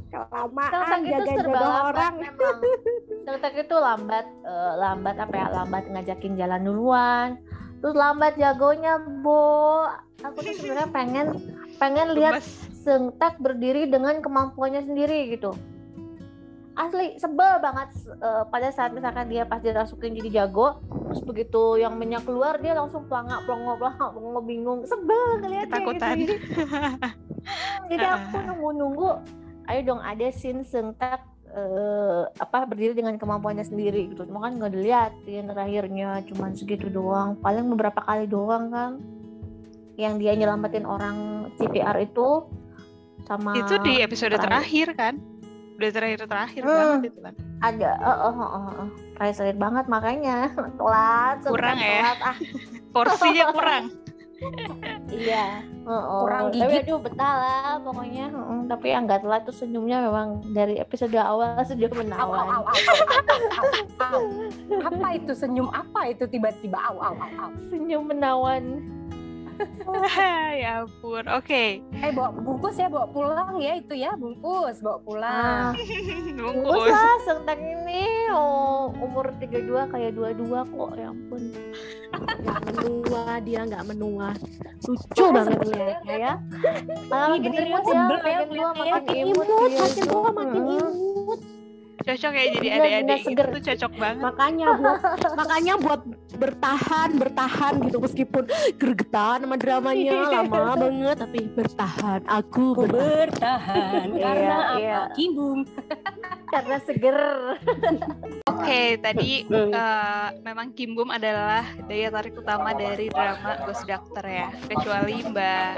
Kelamaan 0.07 0.71
Seungtak 0.71 1.01
itu 1.01 1.11
jaga 1.11 1.33
serba 1.35 1.43
jodoh 1.53 1.67
lambat 1.67 1.87
orang. 1.91 2.13
memang 2.17 2.57
Seungtak 3.23 3.55
itu 3.55 3.77
lambat 3.77 4.27
eh, 4.43 4.73
lambat 4.77 5.17
apa 5.19 5.35
ya 5.35 5.47
lambat 5.53 5.85
ngajakin 5.89 6.33
jalan 6.35 6.61
duluan 6.63 7.29
terus 7.77 7.93
lambat 7.93 8.33
jagonya 8.35 8.97
bo 9.21 9.85
aku 10.19 10.39
tuh 10.41 10.55
sebenarnya 10.55 10.89
pengen 10.89 11.27
pengen 11.77 12.09
lihat. 12.13 12.41
Seungtak 12.79 13.37
berdiri 13.37 13.85
dengan 13.85 14.23
kemampuannya 14.23 14.81
sendiri 14.81 15.29
gitu 15.29 15.53
asli 16.77 17.17
sebel 17.17 17.57
banget 17.65 17.89
eh, 18.21 18.45
pada 18.53 18.69
saat 18.69 18.93
misalkan 18.93 19.33
dia 19.33 19.49
pas 19.49 19.65
dirasukin 19.65 20.13
jadi 20.13 20.45
jago 20.45 20.85
terus 21.09 21.25
begitu 21.25 21.81
yang 21.81 21.97
minyak 21.97 22.29
keluar 22.29 22.61
dia 22.61 22.77
langsung 22.77 23.09
pelangak 23.09 23.41
pelongo 23.49 23.81
pelangak 23.81 24.11
pelongo 24.13 24.41
bingung 24.45 24.81
sebel 24.85 25.41
ngeliatnya 25.41 25.73
Ketakutan. 25.73 26.17
gitu. 26.21 26.35
jadi 27.91 28.05
aku 28.05 28.37
nunggu 28.45 28.69
nunggu 28.77 29.11
ayo 29.73 29.81
dong 29.89 30.01
ada 30.05 30.29
scene 30.29 30.69
Seungtak 30.69 31.25
eh, 31.49 32.23
apa 32.29 32.69
berdiri 32.69 32.93
dengan 32.93 33.17
kemampuannya 33.17 33.65
sendiri 33.65 34.13
gitu 34.13 34.29
cuma 34.29 34.45
kan 34.45 34.61
nggak 34.61 34.73
diliatin 34.77 35.49
terakhirnya 35.49 36.21
cuman 36.29 36.53
segitu 36.53 36.93
doang 36.93 37.41
paling 37.41 37.73
beberapa 37.73 38.05
kali 38.05 38.29
doang 38.29 38.69
kan 38.69 39.01
yang 39.97 40.21
dia 40.21 40.37
nyelamatin 40.37 40.85
orang 40.85 41.49
CPR 41.57 41.97
itu 42.05 42.45
sama 43.25 43.57
itu 43.57 43.81
di 43.81 44.05
episode 44.05 44.37
terakhir. 44.37 44.45
terakhir 44.45 44.89
kan? 44.93 45.15
Udah 45.77 45.91
terakhir-terakhir 45.91 46.63
Hmm. 46.63 46.73
banget 46.73 47.01
itu 47.07 47.21
kan. 47.21 47.35
ada 47.59 47.91
eh 47.95 48.09
eh, 48.09 48.33
eh, 48.33 48.49
eh, 48.49 48.65
eh. 48.75 48.89
Terakhir 49.15 49.57
banget 49.57 49.85
makanya 49.87 50.37
telat 50.79 51.37
Kurang 51.43 51.77
ya. 51.77 51.89
telat 52.03 52.19
ah 52.23 52.37
Porsinya 52.95 53.45
kurang. 53.51 53.85
iya 55.11 55.65
Heeh. 55.83 56.19
Kurang 56.19 56.45
tapi 56.47 56.57
gigit. 56.59 56.83
aduh 56.83 56.99
betah 56.99 57.35
lah 57.35 57.73
pokoknya 57.79 58.25
Heeh, 58.29 58.59
tapi 58.67 58.87
yang 58.87 59.03
nggak 59.05 59.21
telat 59.23 59.43
tuh 59.43 59.55
senyumnya 59.55 59.99
memang 60.03 60.29
dari 60.51 60.77
episode 60.77 61.15
awal 61.15 61.57
sudah 61.63 61.89
menawan 61.91 62.41
au, 62.43 62.61
au, 62.61 62.65
au, 62.67 63.69
au. 64.03 64.23
Apa 64.83 65.07
itu 65.15 65.33
senyum 65.33 65.69
apa 65.71 66.11
itu 66.11 66.25
tiba-tiba 66.27 66.77
au 66.83 66.97
au 66.99 67.15
au 67.15 67.31
au. 67.39 67.51
senyum 67.67 68.05
menawan 68.05 68.63
ya 70.57 70.83
ampun. 70.83 71.25
Oke. 71.33 71.81
Eh 71.81 72.11
bawa 72.13 72.31
bungkus 72.33 72.77
ya 72.77 72.89
bawa 72.89 73.07
pulang 73.09 73.57
ya 73.59 73.77
itu 73.77 73.93
ya 73.93 74.13
bungkus 74.15 74.81
bawa 74.81 74.99
pulang. 75.01 75.33
ah 75.33 75.73
Bungkus 76.37 76.65
Bungkus. 76.65 76.91
lah 76.93 77.17
Seungtak 77.25 77.59
ini 77.59 78.29
oh, 78.31 78.93
umur 78.97 79.33
32 79.39 79.67
kayak 79.93 80.11
22 80.15 80.45
kok 80.49 80.91
ya 80.95 81.09
ampun 81.09 81.43
Nggak 82.17 82.61
menua 82.73 83.23
dia 83.41 83.61
nggak 83.65 83.85
menua. 83.87 84.29
Lucu 84.87 85.25
banget 85.31 85.59
liatnya 85.67 86.17
ya. 86.17 86.33
ah, 87.11 87.35
Iya, 87.35 87.41
bener 87.43 87.65
bener, 87.65 87.67
imut 87.67 87.85
ya 87.85 87.93
ya 87.93 88.05
makin 88.07 88.49
tua 88.49 88.71
makin 88.73 88.93
Makin 88.93 89.25
imut 89.27 89.47
dia 89.47 89.69
makin 89.77 90.05
tua 90.07 90.29
makin 90.33 90.61
imut. 90.65 91.41
Cocok 91.97 92.33
ya 92.33 92.45
jadi 92.53 92.69
adik-adik 92.77 93.19
itu 93.19 93.29
seger. 93.33 93.47
tuh 93.49 93.63
cocok 93.65 93.93
banget. 93.97 94.23
Makanya 94.23 94.67
buat 94.75 95.01
makanya 95.41 95.75
buat 95.77 96.03
bertahan 96.37 97.09
bertahan 97.17 97.73
gitu 97.83 97.99
meskipun 97.99 98.45
gregetan 98.77 99.39
sama 99.41 99.57
dramanya 99.57 100.13
lama 100.37 100.77
banget 100.77 101.17
tapi 101.19 101.41
bertahan. 101.49 102.21
Aku 102.27 102.75
Ku 102.75 102.85
bertahan. 102.85 103.33
bertahan 103.33 104.07
Iya, 104.13 104.23
karena 104.23 104.57
iya. 104.77 104.97
apa? 105.03 105.15
Kimbung. 105.15 105.61
karena 106.53 106.77
seger 106.81 107.19
Oke, 108.47 108.97
tadi 108.99 109.45
Hmm. 109.47 109.69
eh, 109.69 110.29
memang 110.43 110.73
Kim 110.73 110.95
Bum 110.95 111.09
adalah 111.09 111.61
daya 111.85 112.09
tarik 112.09 112.35
utama 112.35 112.73
dari 112.73 113.09
drama 113.09 113.63
Ghost 113.63 113.85
Doctor 113.85 114.25
ya. 114.25 114.49
Kecuali 114.65 115.23
Mbak 115.23 115.71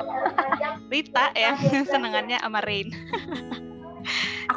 Rita 0.89 1.27
ya, 1.33 1.53
senengannya 1.85 2.39
sama 2.39 2.61
Rain. 2.61 2.89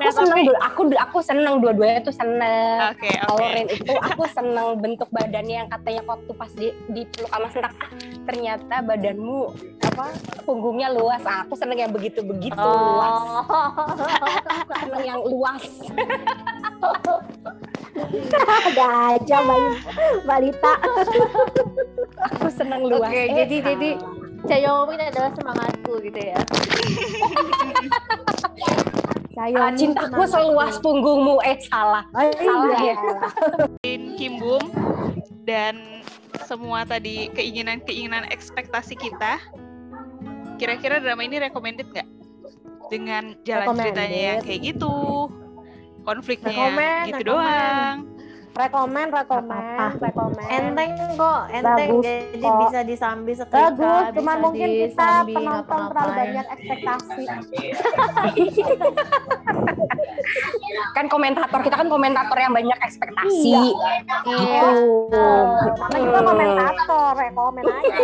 Aku 0.02 0.16
seneng 0.18 0.34
tapi- 0.34 0.48
dulu. 0.48 0.58
Aku 0.62 0.82
aku 0.92 1.18
seneng 1.22 1.54
dua-duanya 1.62 2.00
tuh 2.02 2.16
seneng. 2.16 2.78
Oke, 2.90 3.10
Kalau 3.12 3.38
oke. 3.38 3.54
Rin 3.54 3.68
itu 3.70 3.94
aku 3.94 4.24
seneng 4.28 4.68
bentuk 4.78 5.10
badannya 5.10 5.56
yang 5.62 5.70
katanya 5.70 6.02
waktu 6.06 6.32
pas 6.34 6.52
di 6.52 6.68
dipeluk 6.88 7.30
sama 7.30 7.48
sentak 7.50 7.74
ah, 7.78 7.90
ternyata 8.26 8.76
badanmu 8.82 9.40
apa 9.84 10.06
punggungnya 10.44 10.90
luas. 10.90 11.22
Ah, 11.24 11.46
aku 11.46 11.54
seneng 11.54 11.78
yang 11.78 11.92
begitu 11.92 12.20
begitu 12.22 12.58
luas. 12.58 13.22
oh 13.46 13.70
Seneng 14.74 15.04
yang 15.04 15.22
luas. 15.22 15.64
Ada 18.42 18.88
aja 19.14 19.38
Balita. 20.26 20.74
Aku 22.32 22.48
seneng 22.50 22.82
luas. 22.86 23.12
Oke, 23.12 23.20
Eh, 23.20 23.34
jadi 23.36 23.56
jadi 23.64 23.90
Chayomin 24.42 24.98
adalah 24.98 25.30
semangatku 25.38 26.02
gitu 26.02 26.18
ya. 26.18 26.38
Ah, 29.38 29.72
cintaku 29.74 30.24
seluas 30.28 30.76
punggungmu. 30.80 31.40
Eh 31.44 31.58
salah. 31.68 32.04
Salah 32.14 32.80
ya. 32.82 32.96
Rain, 33.84 34.16
Kim 34.20 34.40
Bum 34.42 34.64
dan 35.44 36.04
semua 36.48 36.84
tadi 36.84 37.32
keinginan-keinginan 37.32 38.28
ekspektasi 38.30 38.96
kita. 38.96 39.40
Kira-kira 40.60 41.02
drama 41.02 41.24
ini 41.26 41.42
recommended 41.42 41.90
nggak? 41.90 42.08
Dengan 42.92 43.34
jalan 43.48 43.72
ceritanya 43.72 44.20
yang 44.36 44.40
Recommended. 44.44 44.46
kayak 44.46 44.62
gitu, 44.76 44.94
konfliknya 46.04 46.52
Recommend, 46.52 47.06
gitu 47.08 47.24
recommend. 47.24 47.30
doang. 47.32 47.96
Rekomen, 48.52 49.08
rekomen, 49.10 49.64
rekomen. 49.96 50.44
Enteng 50.46 50.92
kok, 51.16 51.42
enteng 51.50 51.90
Bagus 51.94 52.04
jadi 52.04 52.36
kok. 52.38 52.58
bisa 52.62 52.80
disambi 52.84 53.32
setrika, 53.32 53.72
Bagus, 53.72 54.04
cuman 54.12 54.38
mungkin 54.40 54.70
kita 54.78 55.10
penonton 55.26 55.82
terlalu 55.88 56.12
banyak 56.14 56.46
ekspektasi. 56.52 57.24
Kan 60.92 61.08
komentator 61.08 61.60
kita 61.62 61.76
kan 61.78 61.88
komentator 61.88 62.38
yang 62.38 62.52
banyak 62.52 62.76
ekspektasi. 62.78 63.56
Iya. 64.26 64.64
Oh, 65.10 65.56
namanya 65.78 66.00
juga 66.02 66.20
komentator, 66.22 67.12
rekomen 67.16 67.64
aja. 67.64 67.96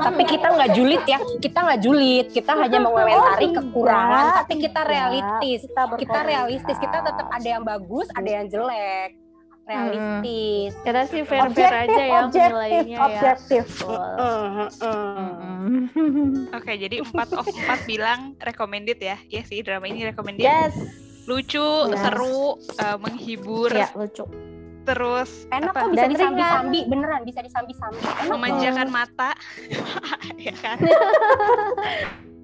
Tapi 0.00 0.22
kita 0.24 0.46
nggak 0.48 0.70
julid 0.72 1.02
ya. 1.04 1.18
Kita 1.36 1.58
nggak 1.60 1.80
julid. 1.80 2.26
Kita 2.30 2.50
hanya 2.56 2.78
mengomentari 2.80 3.46
Oh, 3.46 3.54
kekurangan. 3.56 4.24
Tapi 4.42 4.54
kita 4.58 4.80
tidak. 4.80 4.86
realistis. 4.86 5.60
Kita, 5.64 5.82
Kita 5.96 6.18
realistis. 6.22 6.76
Kita 6.76 6.98
tetap 7.00 7.26
ada 7.28 7.48
yang 7.48 7.62
bagus, 7.62 8.06
ada 8.12 8.30
yang 8.32 8.46
jelek. 8.46 9.15
Realistis. 9.66 10.72
Kita 10.86 11.02
sih 11.10 11.22
fair-fair 11.26 11.72
aja 11.74 12.02
ya 12.06 12.18
objektif, 12.22 12.50
menilainya 12.54 12.86
ya. 12.86 12.98
objektif. 13.02 13.64
Oke, 16.54 16.72
jadi 16.78 16.96
4 17.02 17.10
of 17.34 17.46
4 17.50 17.90
bilang 17.90 18.38
recommended 18.38 18.98
ya. 19.02 19.18
Iya 19.26 19.42
sih, 19.42 19.66
drama 19.66 19.90
ini 19.90 20.06
recommended. 20.06 20.46
Yes. 20.46 20.74
lucu, 21.26 21.90
Yes. 21.90 21.98
seru, 21.98 22.54
eh, 22.78 22.98
menghibur, 23.02 23.74
ya 23.74 23.90
lucu 23.98 24.22
terus 24.86 25.50
Enak 25.50 25.74
apa, 25.74 25.82
kok 25.82 25.98
bisa 25.98 26.06
disambi-sambi, 26.06 26.80
beneran 26.86 27.26
bisa 27.26 27.42
disambi-sambi. 27.42 27.98
Memanjakan 28.30 28.88
mata, 28.94 29.34
ya 30.46 30.54
kan? 30.54 30.78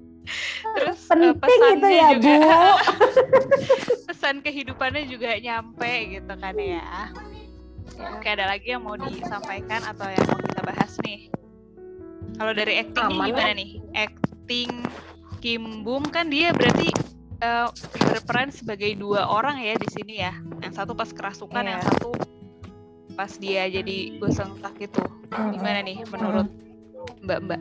terus 0.79 0.99
eh, 1.11 1.33
Penting 1.35 1.61
itu 1.77 1.89
ya, 1.91 2.07
juga, 2.15 2.35
Bu. 2.47 2.71
pesan 4.07 4.39
kehidupannya 4.39 5.03
juga 5.11 5.35
nyampe 5.37 5.91
gitu 6.15 6.33
kan 6.39 6.55
ya. 6.55 7.11
Oke, 8.17 8.27
ada 8.31 8.47
lagi 8.49 8.73
yang 8.73 8.87
mau 8.87 8.95
disampaikan 8.97 9.83
atau 9.83 10.07
yang 10.07 10.25
mau 10.25 10.39
kita 10.39 10.61
bahas 10.63 10.91
nih? 11.03 11.27
Kalau 12.39 12.53
dari 12.55 12.73
actingnya 12.81 13.13
Aman 13.13 13.27
gimana 13.29 13.51
nih? 13.53 13.71
Acting 13.93 14.71
Kim 15.43 15.83
Bum 15.85 16.01
kan 16.07 16.31
dia 16.31 16.49
berarti 16.55 16.89
eh, 17.43 17.67
berperan 18.09 18.49
sebagai 18.49 18.95
dua 18.97 19.27
orang 19.27 19.59
ya 19.59 19.75
di 19.77 19.89
sini 19.91 20.23
ya. 20.23 20.33
Yang 20.63 20.73
satu 20.81 20.95
pas 20.95 21.11
kerasukan, 21.11 21.61
Iya. 21.61 21.71
yang 21.77 21.81
satu 21.83 22.09
pas 23.13 23.31
dia 23.37 23.69
jadi 23.69 24.17
gosengtak 24.17 24.73
itu. 24.79 25.03
Gimana 25.29 25.83
nih 25.85 26.01
menurut 26.09 26.47
Mbak-mbak? 27.23 27.59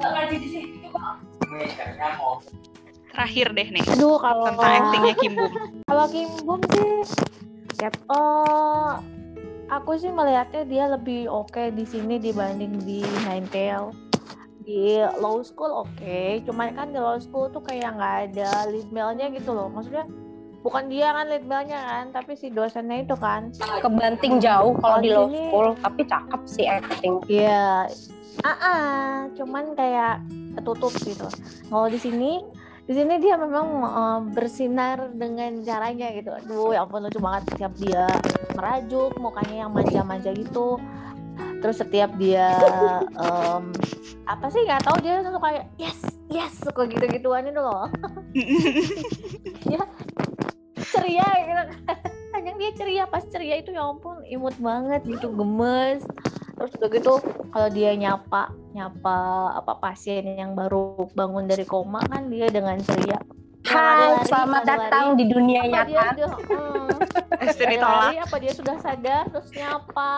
Terakhir 3.13 3.47
deh 3.53 3.69
nih 3.69 3.85
Aduh 3.93 4.17
kalau 4.17 4.49
tentang 4.49 4.73
actingnya 4.73 5.15
Kim 5.21 5.33
Bum. 5.37 5.53
kalau 5.91 6.07
Kim 6.09 6.31
Bum 6.49 6.61
sih 6.73 6.93
yep. 7.85 7.95
oh 8.09 9.03
aku 9.69 10.01
sih 10.01 10.09
melihatnya 10.09 10.65
dia 10.65 10.85
lebih 10.89 11.29
oke 11.29 11.77
di 11.77 11.85
sini 11.85 12.17
dibanding 12.17 12.81
di 12.87 13.05
Ninetale 13.29 13.93
di 14.63 15.03
Law 15.19 15.43
School 15.43 15.85
oke 15.85 16.47
cuman 16.49 16.73
kan 16.73 16.89
di 16.95 17.01
Law 17.03 17.19
School 17.19 17.51
tuh 17.51 17.61
kayak 17.61 17.99
nggak 17.99 18.15
ada 18.33 18.71
lead 18.71 18.89
male-nya 18.95 19.29
gitu 19.35 19.53
loh 19.53 19.69
maksudnya 19.69 20.07
bukan 20.63 20.87
dia 20.87 21.11
kan 21.11 21.27
lead 21.27 21.45
male-nya 21.45 21.81
kan 21.83 22.05
tapi 22.15 22.39
si 22.39 22.49
dosennya 22.49 23.03
itu 23.03 23.19
kan 23.19 23.51
Kebanting 23.83 24.39
jauh 24.39 24.79
kalau 24.79 25.03
Kalau 25.03 25.05
di 25.05 25.11
law 25.11 25.29
school, 25.29 25.69
tapi 25.83 26.01
cakep 26.07 26.43
sih 26.47 26.67
acting. 26.71 27.15
Iya, 27.27 27.91
ah, 28.47 28.49
ah, 28.63 29.11
cuman 29.35 29.75
kayak 29.75 30.23
ketutup 30.59 30.93
gitu. 31.03 31.27
Kalau 31.67 31.89
di 31.91 31.99
sini, 31.99 32.39
di 32.87 32.93
sini 32.95 33.19
dia 33.19 33.35
memang 33.35 33.67
eh, 33.83 34.21
bersinar 34.31 35.11
dengan 35.17 35.65
caranya 35.67 36.15
gitu. 36.15 36.31
Aduh, 36.31 36.77
ya 36.77 36.87
ampun 36.87 37.09
lucu 37.09 37.19
banget 37.19 37.43
setiap 37.51 37.73
dia 37.81 38.07
merajuk, 38.55 39.19
mukanya 39.19 39.67
yang 39.67 39.71
manja-manja 39.75 40.31
gitu. 40.37 40.79
Terus 41.63 41.79
setiap 41.79 42.11
dia 42.19 42.59
em, 43.17 43.65
apa 44.27 44.47
sih 44.51 44.67
nggak 44.67 44.83
tahu 44.83 44.97
dia 45.01 45.23
tuh 45.23 45.39
kayak 45.39 45.65
yes 45.79 45.99
yes 46.29 46.53
suka 46.59 46.85
gitu-gituan 46.91 47.47
itu 47.49 47.61
loh. 47.63 47.87
ya 49.73 49.83
ceria 50.93 51.29
gitu. 51.43 51.63
Kadang 52.33 52.57
dia 52.57 52.71
ceria 52.77 53.05
pas 53.09 53.25
ceria 53.29 53.61
itu 53.61 53.73
ya 53.73 53.83
ampun 53.85 54.21
imut 54.29 54.57
banget 54.61 55.03
gitu 55.09 55.33
gemes. 55.33 56.05
Terus 56.53 56.71
udah 56.79 56.91
gitu 56.93 57.13
kalau 57.51 57.69
dia 57.73 57.91
nyapa 57.97 58.53
nyapa 58.77 59.17
apa 59.59 59.73
pasien 59.81 60.37
yang 60.37 60.53
baru 60.53 61.09
bangun 61.17 61.49
dari 61.49 61.65
koma 61.65 62.05
kan 62.07 62.29
dia 62.29 62.49
dengan 62.53 62.77
ceria. 62.85 63.19
Hai, 63.63 63.79
Lari-lari, 63.79 64.27
selamat 64.27 64.63
datang 64.67 65.07
di 65.15 65.25
dunia 65.31 65.63
apa 65.63 65.87
dia 65.87 66.03
nyata. 66.03 66.11
udah 66.19 66.31
hmm, 66.35 66.89
dia 67.47 67.67
ditolak. 67.71 67.79
lari-lari, 67.79 68.17
apa 68.19 68.37
dia 68.43 68.53
sudah 68.59 68.77
sadar 68.83 69.23
terus 69.31 69.49
nyapa. 69.55 70.13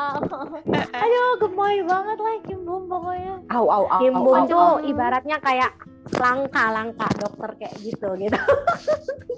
Aduh 1.04 1.30
gemoy 1.44 1.76
banget 1.84 2.18
lah 2.24 2.34
Kim 2.48 2.60
Bum 2.64 2.88
pokoknya. 2.88 3.44
Au, 3.52 3.68
au, 3.68 3.84
au. 3.84 4.48
tuh 4.48 4.70
ibaratnya 4.88 5.36
kayak 5.44 5.76
langka-langka 6.12 7.08
dokter 7.16 7.50
kayak 7.58 7.76
gitu 7.80 8.08
gitu. 8.18 8.36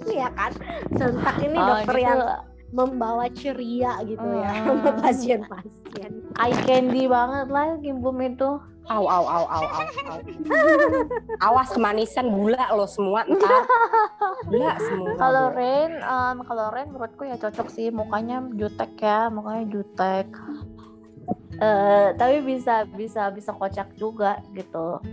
Iya 0.07 0.31
kan? 0.31 0.51
Sentak 0.93 1.35
ini 1.41 1.55
Oh, 1.55 1.67
dokter 1.69 1.95
gitu. 1.95 2.05
yang 2.05 2.19
membawa 2.69 3.25
ceria 3.29 3.99
gitu 4.03 4.23
ya 4.25 4.51
Hmm. 4.53 4.79
sama 4.79 4.91
pasien-pasien. 5.01 6.11
eye 6.33 6.55
candy 6.63 7.03
banget 7.05 7.47
lah 7.47 7.75
Kim 7.77 7.99
Bum 7.99 8.19
itu 8.19 8.59
Au, 8.87 9.03
au, 9.03 9.23
au, 9.25 9.43
au, 9.45 9.63
au, 9.67 9.83
au. 10.07 10.19
Awas 11.41 11.67
kemanisan 11.69 12.23
gula 12.29 12.71
lo 12.71 12.87
semua 12.87 13.27
ntar. 13.27 13.67
Gula 14.45 14.79
semua. 14.79 15.11
Kalau 15.13 15.45
Rain, 15.51 15.91
em, 15.93 16.37
kalau 16.41 16.65
Rain 16.71 16.87
menurutku 16.87 17.23
ya 17.23 17.35
cocok 17.35 17.67
sih 17.67 17.91
mukanya 17.91 18.39
jutek 18.49 18.95
ya, 18.97 19.27
mukanya 19.27 19.67
jutek. 19.67 20.31
Eh, 21.57 22.07
tapi 22.15 22.39
bisa 22.39 22.87
bisa 22.87 23.27
bisa 23.27 23.51
kocak 23.51 23.91
juga 23.93 24.39
gitu. 24.53 25.03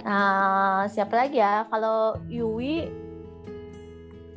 Nah, 0.00 0.84
siapa 0.86 1.14
lagi 1.16 1.38
ya? 1.38 1.64
Kalau 1.66 2.18
Yui, 2.26 2.88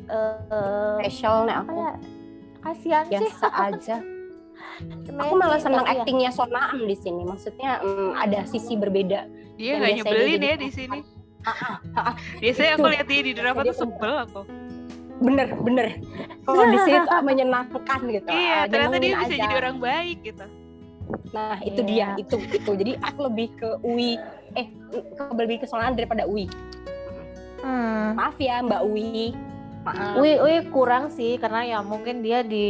eh 0.08 0.96
Special 1.00 1.46
nih 1.46 1.56
apa 1.56 1.64
aku. 1.66 1.74
ya? 1.76 1.92
Kasihan 2.60 3.04
sih. 3.06 3.14
Biasa 3.14 3.48
aja. 3.68 3.98
Aku 5.18 5.34
malah 5.36 5.58
senang 5.58 5.84
ya- 5.84 6.02
aktingnya 6.02 6.30
Sonaam 6.30 6.78
di 6.80 6.94
sini. 6.94 7.22
Maksudnya 7.24 7.82
mm, 7.82 8.12
ada 8.16 8.40
sisi 8.46 8.74
berbeda. 8.74 9.26
Nggak 9.56 9.58
biasanya 9.58 9.96
nyebelin 9.98 10.42
ya 10.44 10.56
di 10.56 10.70
sini. 10.70 11.00
ah, 11.96 12.14
Biasanya 12.38 12.72
aku 12.76 12.82
Itu. 12.84 12.94
lihat 12.94 13.08
dia 13.08 13.22
di 13.24 13.34
drama 13.34 13.60
tuh 13.64 13.76
sebel 13.76 14.14
aku. 14.20 14.42
Bener, 15.18 15.48
bener. 15.58 15.88
Kalau 16.44 16.64
di 16.68 16.78
sini 16.80 16.98
tuh 17.02 17.22
menyenangkan 17.28 18.00
gitu. 18.06 18.30
Iya, 18.30 18.56
Ah, 18.56 18.64
ternyata 18.68 18.98
dia 18.98 19.14
bisa 19.16 19.34
aja. 19.34 19.44
jadi 19.44 19.56
orang 19.58 19.78
baik 19.80 20.18
gitu. 20.24 20.46
Nah, 21.30 21.60
itu 21.60 21.82
Iya. 21.84 22.16
dia, 22.16 22.20
itu 22.20 22.36
itu. 22.52 22.72
Jadi 22.74 22.92
aku 22.98 23.20
lebih 23.26 23.48
ke 23.54 23.70
Uwi 23.82 24.16
eh 24.54 24.68
ke 24.92 25.24
lebih 25.34 25.58
ke 25.60 25.66
Sonaam 25.66 25.94
daripada 25.94 26.24
Uwi. 26.24 26.48
Hmm. 27.60 28.14
Maaf 28.14 28.38
ya 28.38 28.60
Mbak 28.60 28.82
Uwi. 28.84 29.34
Maaf. 29.84 30.20
Ui, 30.20 30.32
Ui 30.36 30.56
kurang 30.68 31.08
sih 31.10 31.36
karena 31.36 31.64
ya 31.64 31.80
mungkin 31.80 32.20
dia 32.20 32.42
di 32.42 32.66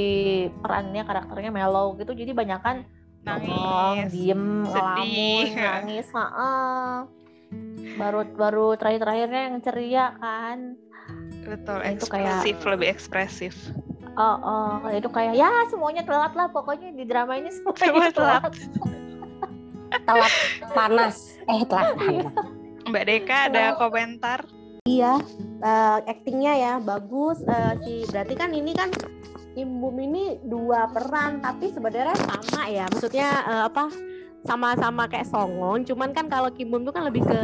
perannya 0.56 1.02
karakternya 1.02 1.50
mellow 1.50 1.96
gitu 1.96 2.14
jadi 2.14 2.30
banyak 2.30 2.62
kan 2.62 2.78
Nangis. 3.24 4.14
diem, 4.14 4.64
sedih. 4.64 5.44
ngelamun, 5.44 5.48
nangis, 5.68 6.08
heeh. 6.08 6.94
Baru 7.98 8.20
baru 8.30 8.68
terakhir-terakhirnya 8.76 9.42
yang 9.44 9.58
ceria 9.60 10.06
kan. 10.16 10.78
Betul, 11.42 11.80
Itu 11.90 12.06
kayak- 12.06 12.44
lebih 12.46 12.88
ekspresif. 12.88 13.56
Oh, 14.18 14.36
oh, 14.41 14.89
itu 14.89 15.05
kayak 15.13 15.38
ya 15.38 15.45
semuanya 15.70 16.01
telat 16.01 16.34
lah 16.34 16.49
pokoknya 16.49 16.89
di 16.89 17.05
drama 17.05 17.38
ini 17.38 17.53
Semua 17.53 17.78
semuanya 17.78 18.13
telat. 18.18 18.41
telat. 18.41 18.53
Telat 20.09 20.34
panas. 20.74 21.15
Eh, 21.45 21.61
telat 21.63 21.95
panas. 21.95 22.26
Mbak 22.89 23.03
Deka 23.07 23.38
ada 23.53 23.78
komentar? 23.78 24.39
Iya, 24.89 25.22
eh, 25.61 25.97
aktingnya 26.09 26.53
ya 26.57 26.74
bagus. 26.82 27.45
Eh, 27.45 27.74
si 27.86 27.93
berarti 28.09 28.34
kan 28.34 28.49
ini 28.57 28.74
kan 28.74 28.89
Kim 29.53 29.78
Bum 29.78 30.01
ini 30.01 30.41
dua 30.49 30.89
peran 30.89 31.38
tapi 31.39 31.70
sebenarnya 31.70 32.18
sama 32.18 32.65
ya. 32.74 32.89
Maksudnya 32.89 33.28
eh, 33.45 33.63
apa? 33.70 33.86
Sama-sama 34.49 35.05
kayak 35.11 35.28
Songon, 35.30 35.86
cuman 35.86 36.09
kan 36.15 36.26
kalau 36.26 36.49
Kim 36.49 36.74
Bum 36.74 36.82
itu 36.88 36.93
kan 36.95 37.05
lebih 37.05 37.22
ke 37.22 37.41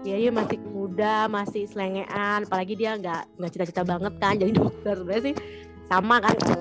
ya 0.00 0.16
dia 0.16 0.32
masih 0.32 0.56
muda, 0.72 1.28
masih 1.28 1.68
selengean, 1.68 2.48
apalagi 2.48 2.72
dia 2.72 2.96
nggak 2.96 3.36
nggak 3.36 3.50
cita-cita 3.52 3.82
banget 3.84 4.14
kan 4.16 4.34
jadi 4.40 4.52
dokter 4.56 4.96
sebenarnya 4.96 5.24
sih 5.28 5.34
sama 5.90 6.22
kan 6.22 6.38
kalau 6.38 6.54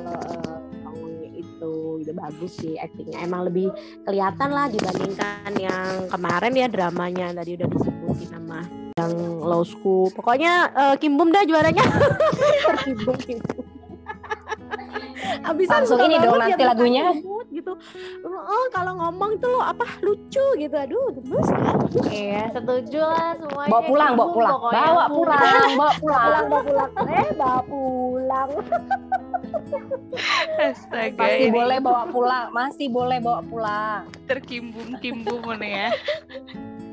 Songonnya 0.81 1.29
itu 1.37 1.71
udah 2.01 2.15
bagus 2.17 2.51
sih 2.57 2.81
aktingnya 2.81 3.21
emang 3.21 3.45
lebih 3.45 3.69
kelihatan 4.01 4.49
lah 4.49 4.65
dibandingkan 4.73 5.53
yang 5.61 6.09
kemarin 6.09 6.53
ya 6.57 6.65
dramanya 6.65 7.27
tadi 7.37 7.53
udah 7.61 7.67
disebutin 7.69 8.29
nama 8.33 8.65
yang 8.99 9.13
law 9.39 9.63
school. 9.63 10.11
Pokoknya 10.11 10.53
eh, 10.75 10.95
Kim 10.99 11.15
Bum 11.15 11.31
dah 11.31 11.45
juaranya. 11.47 11.85
Terkimbung 12.67 13.19
Kim 13.21 13.39
Bum. 13.39 13.63
Abisan 15.45 15.85
Langsung 15.85 15.99
ini 16.03 16.17
dong 16.19 16.35
nanti 16.35 16.61
ya 16.61 16.67
lagunya. 16.67 17.05
Gitu. 17.79 18.27
Oh, 18.27 18.65
kalau 18.69 18.93
ngomong 18.95 19.39
tuh 19.39 19.49
lo 19.49 19.61
apa 19.61 19.85
lucu 19.99 20.45
gitu. 20.55 20.75
Aduh, 20.75 21.09
gemes 21.15 21.47
ya. 21.47 21.71
Iya, 22.09 22.43
setuju 22.53 22.99
lah 23.01 23.33
semuanya. 23.35 23.71
Bawa 23.71 23.81
pulang, 23.83 24.11
bawa 24.13 24.19
Kim 24.19 24.19
Bum 24.19 24.35
pulang. 24.35 24.53
pokoknya. 24.53 24.79
Bawa 24.79 25.05
pulang, 25.07 25.39
bawa 25.75 25.91
pulang. 25.97 26.43
Bawa 26.49 26.61
pulang. 26.61 26.91
Eh, 27.07 27.29
bawa 27.33 27.59
pulang. 27.65 28.49
Astaga, 30.59 31.23
Masih 31.23 31.47
ini 31.47 31.55
boleh 31.55 31.77
bawa 31.79 32.03
pulang, 32.05 32.47
masih 32.51 32.87
boleh 32.91 33.17
bawa 33.19 33.41
pulang. 33.41 34.01
terkimbung-kimbung 34.27 35.41
nih 35.57 35.71
ya. 35.71 35.89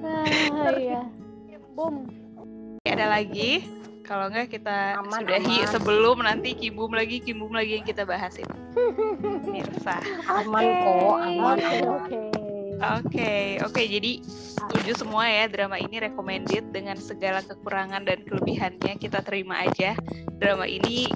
Ah, 0.06 0.70
iya. 0.72 1.02
Kim 1.44 1.62
Bum. 1.74 1.94
Ada 2.86 3.06
lagi? 3.10 3.66
Kalau 4.06 4.30
enggak 4.30 4.54
kita 4.54 5.02
Aman, 5.02 5.26
sudahi 5.26 5.66
aman. 5.66 5.70
sebelum 5.74 6.16
nanti 6.22 6.54
kimbum 6.54 6.94
lagi, 6.94 7.18
kimbum 7.18 7.50
lagi 7.50 7.82
yang 7.82 7.86
kita 7.86 8.06
bahas 8.06 8.38
itu. 8.38 8.56
Mirsa. 9.52 9.98
Aman 10.30 10.62
kok, 10.62 11.16
aman, 11.26 11.56
Oke, 11.58 11.76
oke. 11.82 12.20
Oke, 12.76 13.56
oke. 13.64 13.82
Jadi 13.82 14.20
setuju 14.28 14.92
semua 14.94 15.24
ya 15.26 15.48
drama 15.48 15.80
ini 15.80 15.96
recommended 15.96 16.70
dengan 16.70 16.94
segala 17.00 17.40
kekurangan 17.40 18.04
dan 18.04 18.20
kelebihannya 18.22 18.94
kita 19.00 19.24
terima 19.24 19.64
aja. 19.64 19.96
Drama 20.38 20.68
ini 20.68 21.08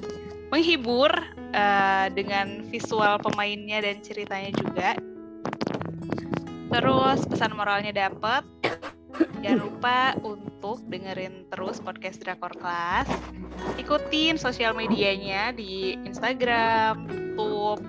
menghibur 0.51 1.12
eh, 1.53 2.07
dengan 2.16 2.64
visual 2.72 3.20
pemainnya 3.20 3.84
dan 3.84 4.01
ceritanya 4.01 4.51
juga. 4.57 4.97
Terus 6.70 7.28
pesan 7.28 7.53
moralnya 7.55 8.09
dapat. 8.09 8.43
Jangan 9.41 9.61
lupa 9.64 10.12
untuk 10.20 10.84
dengerin 10.84 11.49
terus 11.49 11.80
podcast 11.80 12.20
Drakor 12.20 12.53
Class. 12.61 13.09
Ikutin 13.80 14.36
sosial 14.36 14.76
medianya 14.76 15.57
di 15.57 15.97
Instagram, 16.05 17.09
YouTube, 17.09 17.80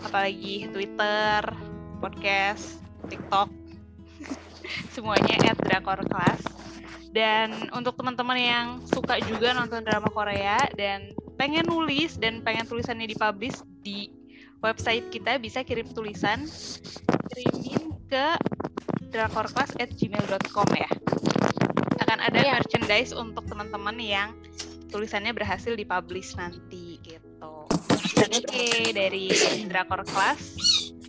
apalagi 0.00 0.64
Twitter, 0.72 1.44
podcast, 2.00 2.80
TikTok. 3.12 3.52
Semuanya 4.96 5.52
at 5.52 5.60
Drakor 5.60 6.00
Class. 6.08 6.40
Dan 7.12 7.68
untuk 7.76 7.92
teman-teman 8.00 8.40
yang 8.40 8.66
suka 8.88 9.20
juga 9.28 9.52
nonton 9.52 9.84
drama 9.84 10.08
Korea 10.08 10.56
dan 10.72 11.12
pengen 11.36 11.68
nulis 11.68 12.16
dan 12.16 12.40
pengen 12.40 12.64
tulisannya 12.64 13.04
dipublish 13.04 13.60
di 13.84 14.08
website 14.64 15.04
kita 15.12 15.36
bisa 15.36 15.60
kirim 15.60 15.86
tulisan 15.92 16.48
kirimin 17.28 17.92
ke 18.08 18.40
drakorclass@gmail.com 19.10 20.68
ya. 20.74 20.90
Akan 21.98 22.18
ada 22.20 22.38
Iya. 22.38 22.52
merchandise 22.56 23.12
untuk 23.12 23.44
teman-teman 23.44 23.96
yang 23.98 24.28
tulisannya 24.88 25.32
berhasil 25.32 25.72
dipublish 25.72 26.32
nanti 26.34 26.96
gitu. 27.02 27.68
Oke, 28.18 28.68
dari 28.90 29.28
Drakor 29.68 30.02
Class. 30.08 30.56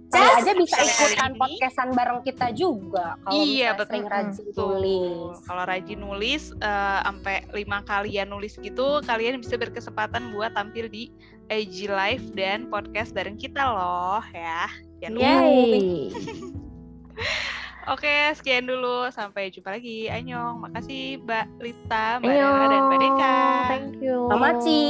Kali 0.10 0.26
aja 0.41 0.58
bisa 0.58 0.74
Kali 0.76 0.89
ikutan 0.89 1.32
podcastan 1.38 1.89
bareng 1.93 2.26
kita 2.26 2.50
juga 2.52 3.14
kalau 3.22 3.45
Iya, 3.45 3.78
betul. 3.78 3.93
sering 3.93 4.08
rajin 4.10 4.45
Tuh, 4.50 4.54
tulis. 4.58 5.38
Kalau 5.45 5.64
rajin 5.70 6.00
nulis 6.02 6.43
eh, 6.52 7.00
sampai 7.06 7.45
lima 7.54 7.86
kalian 7.86 8.28
nulis 8.28 8.58
gitu, 8.58 9.06
kalian 9.06 9.38
bisa 9.38 9.54
berkesempatan 9.56 10.34
buat 10.34 10.58
tampil 10.58 10.89
di 10.89 11.14
IG 11.47 11.86
Live 11.88 12.34
dan 12.34 12.68
podcast 12.68 13.14
bareng 13.14 13.38
kita 13.38 13.62
loh 13.70 14.26
ya. 14.34 14.66
Jangan. 15.00 15.22
Yay. 15.22 16.10
Oke, 17.88 18.36
sekian 18.36 18.67
dulu. 18.67 19.07
Sampai 19.13 19.53
jumpa 19.53 19.77
lagi. 19.77 20.11
Anyong. 20.11 20.67
Makasih 20.67 21.23
Mbak 21.23 21.45
Lita, 21.63 22.19
Mbak 22.19 22.27
Anyong. 22.27 22.55
Dara, 22.59 22.65
dan 22.67 22.82
Mbak 22.89 22.99
Deka. 22.99 23.38
Thank 23.71 23.95
you. 24.03 24.17
Mamaci. 24.27 24.84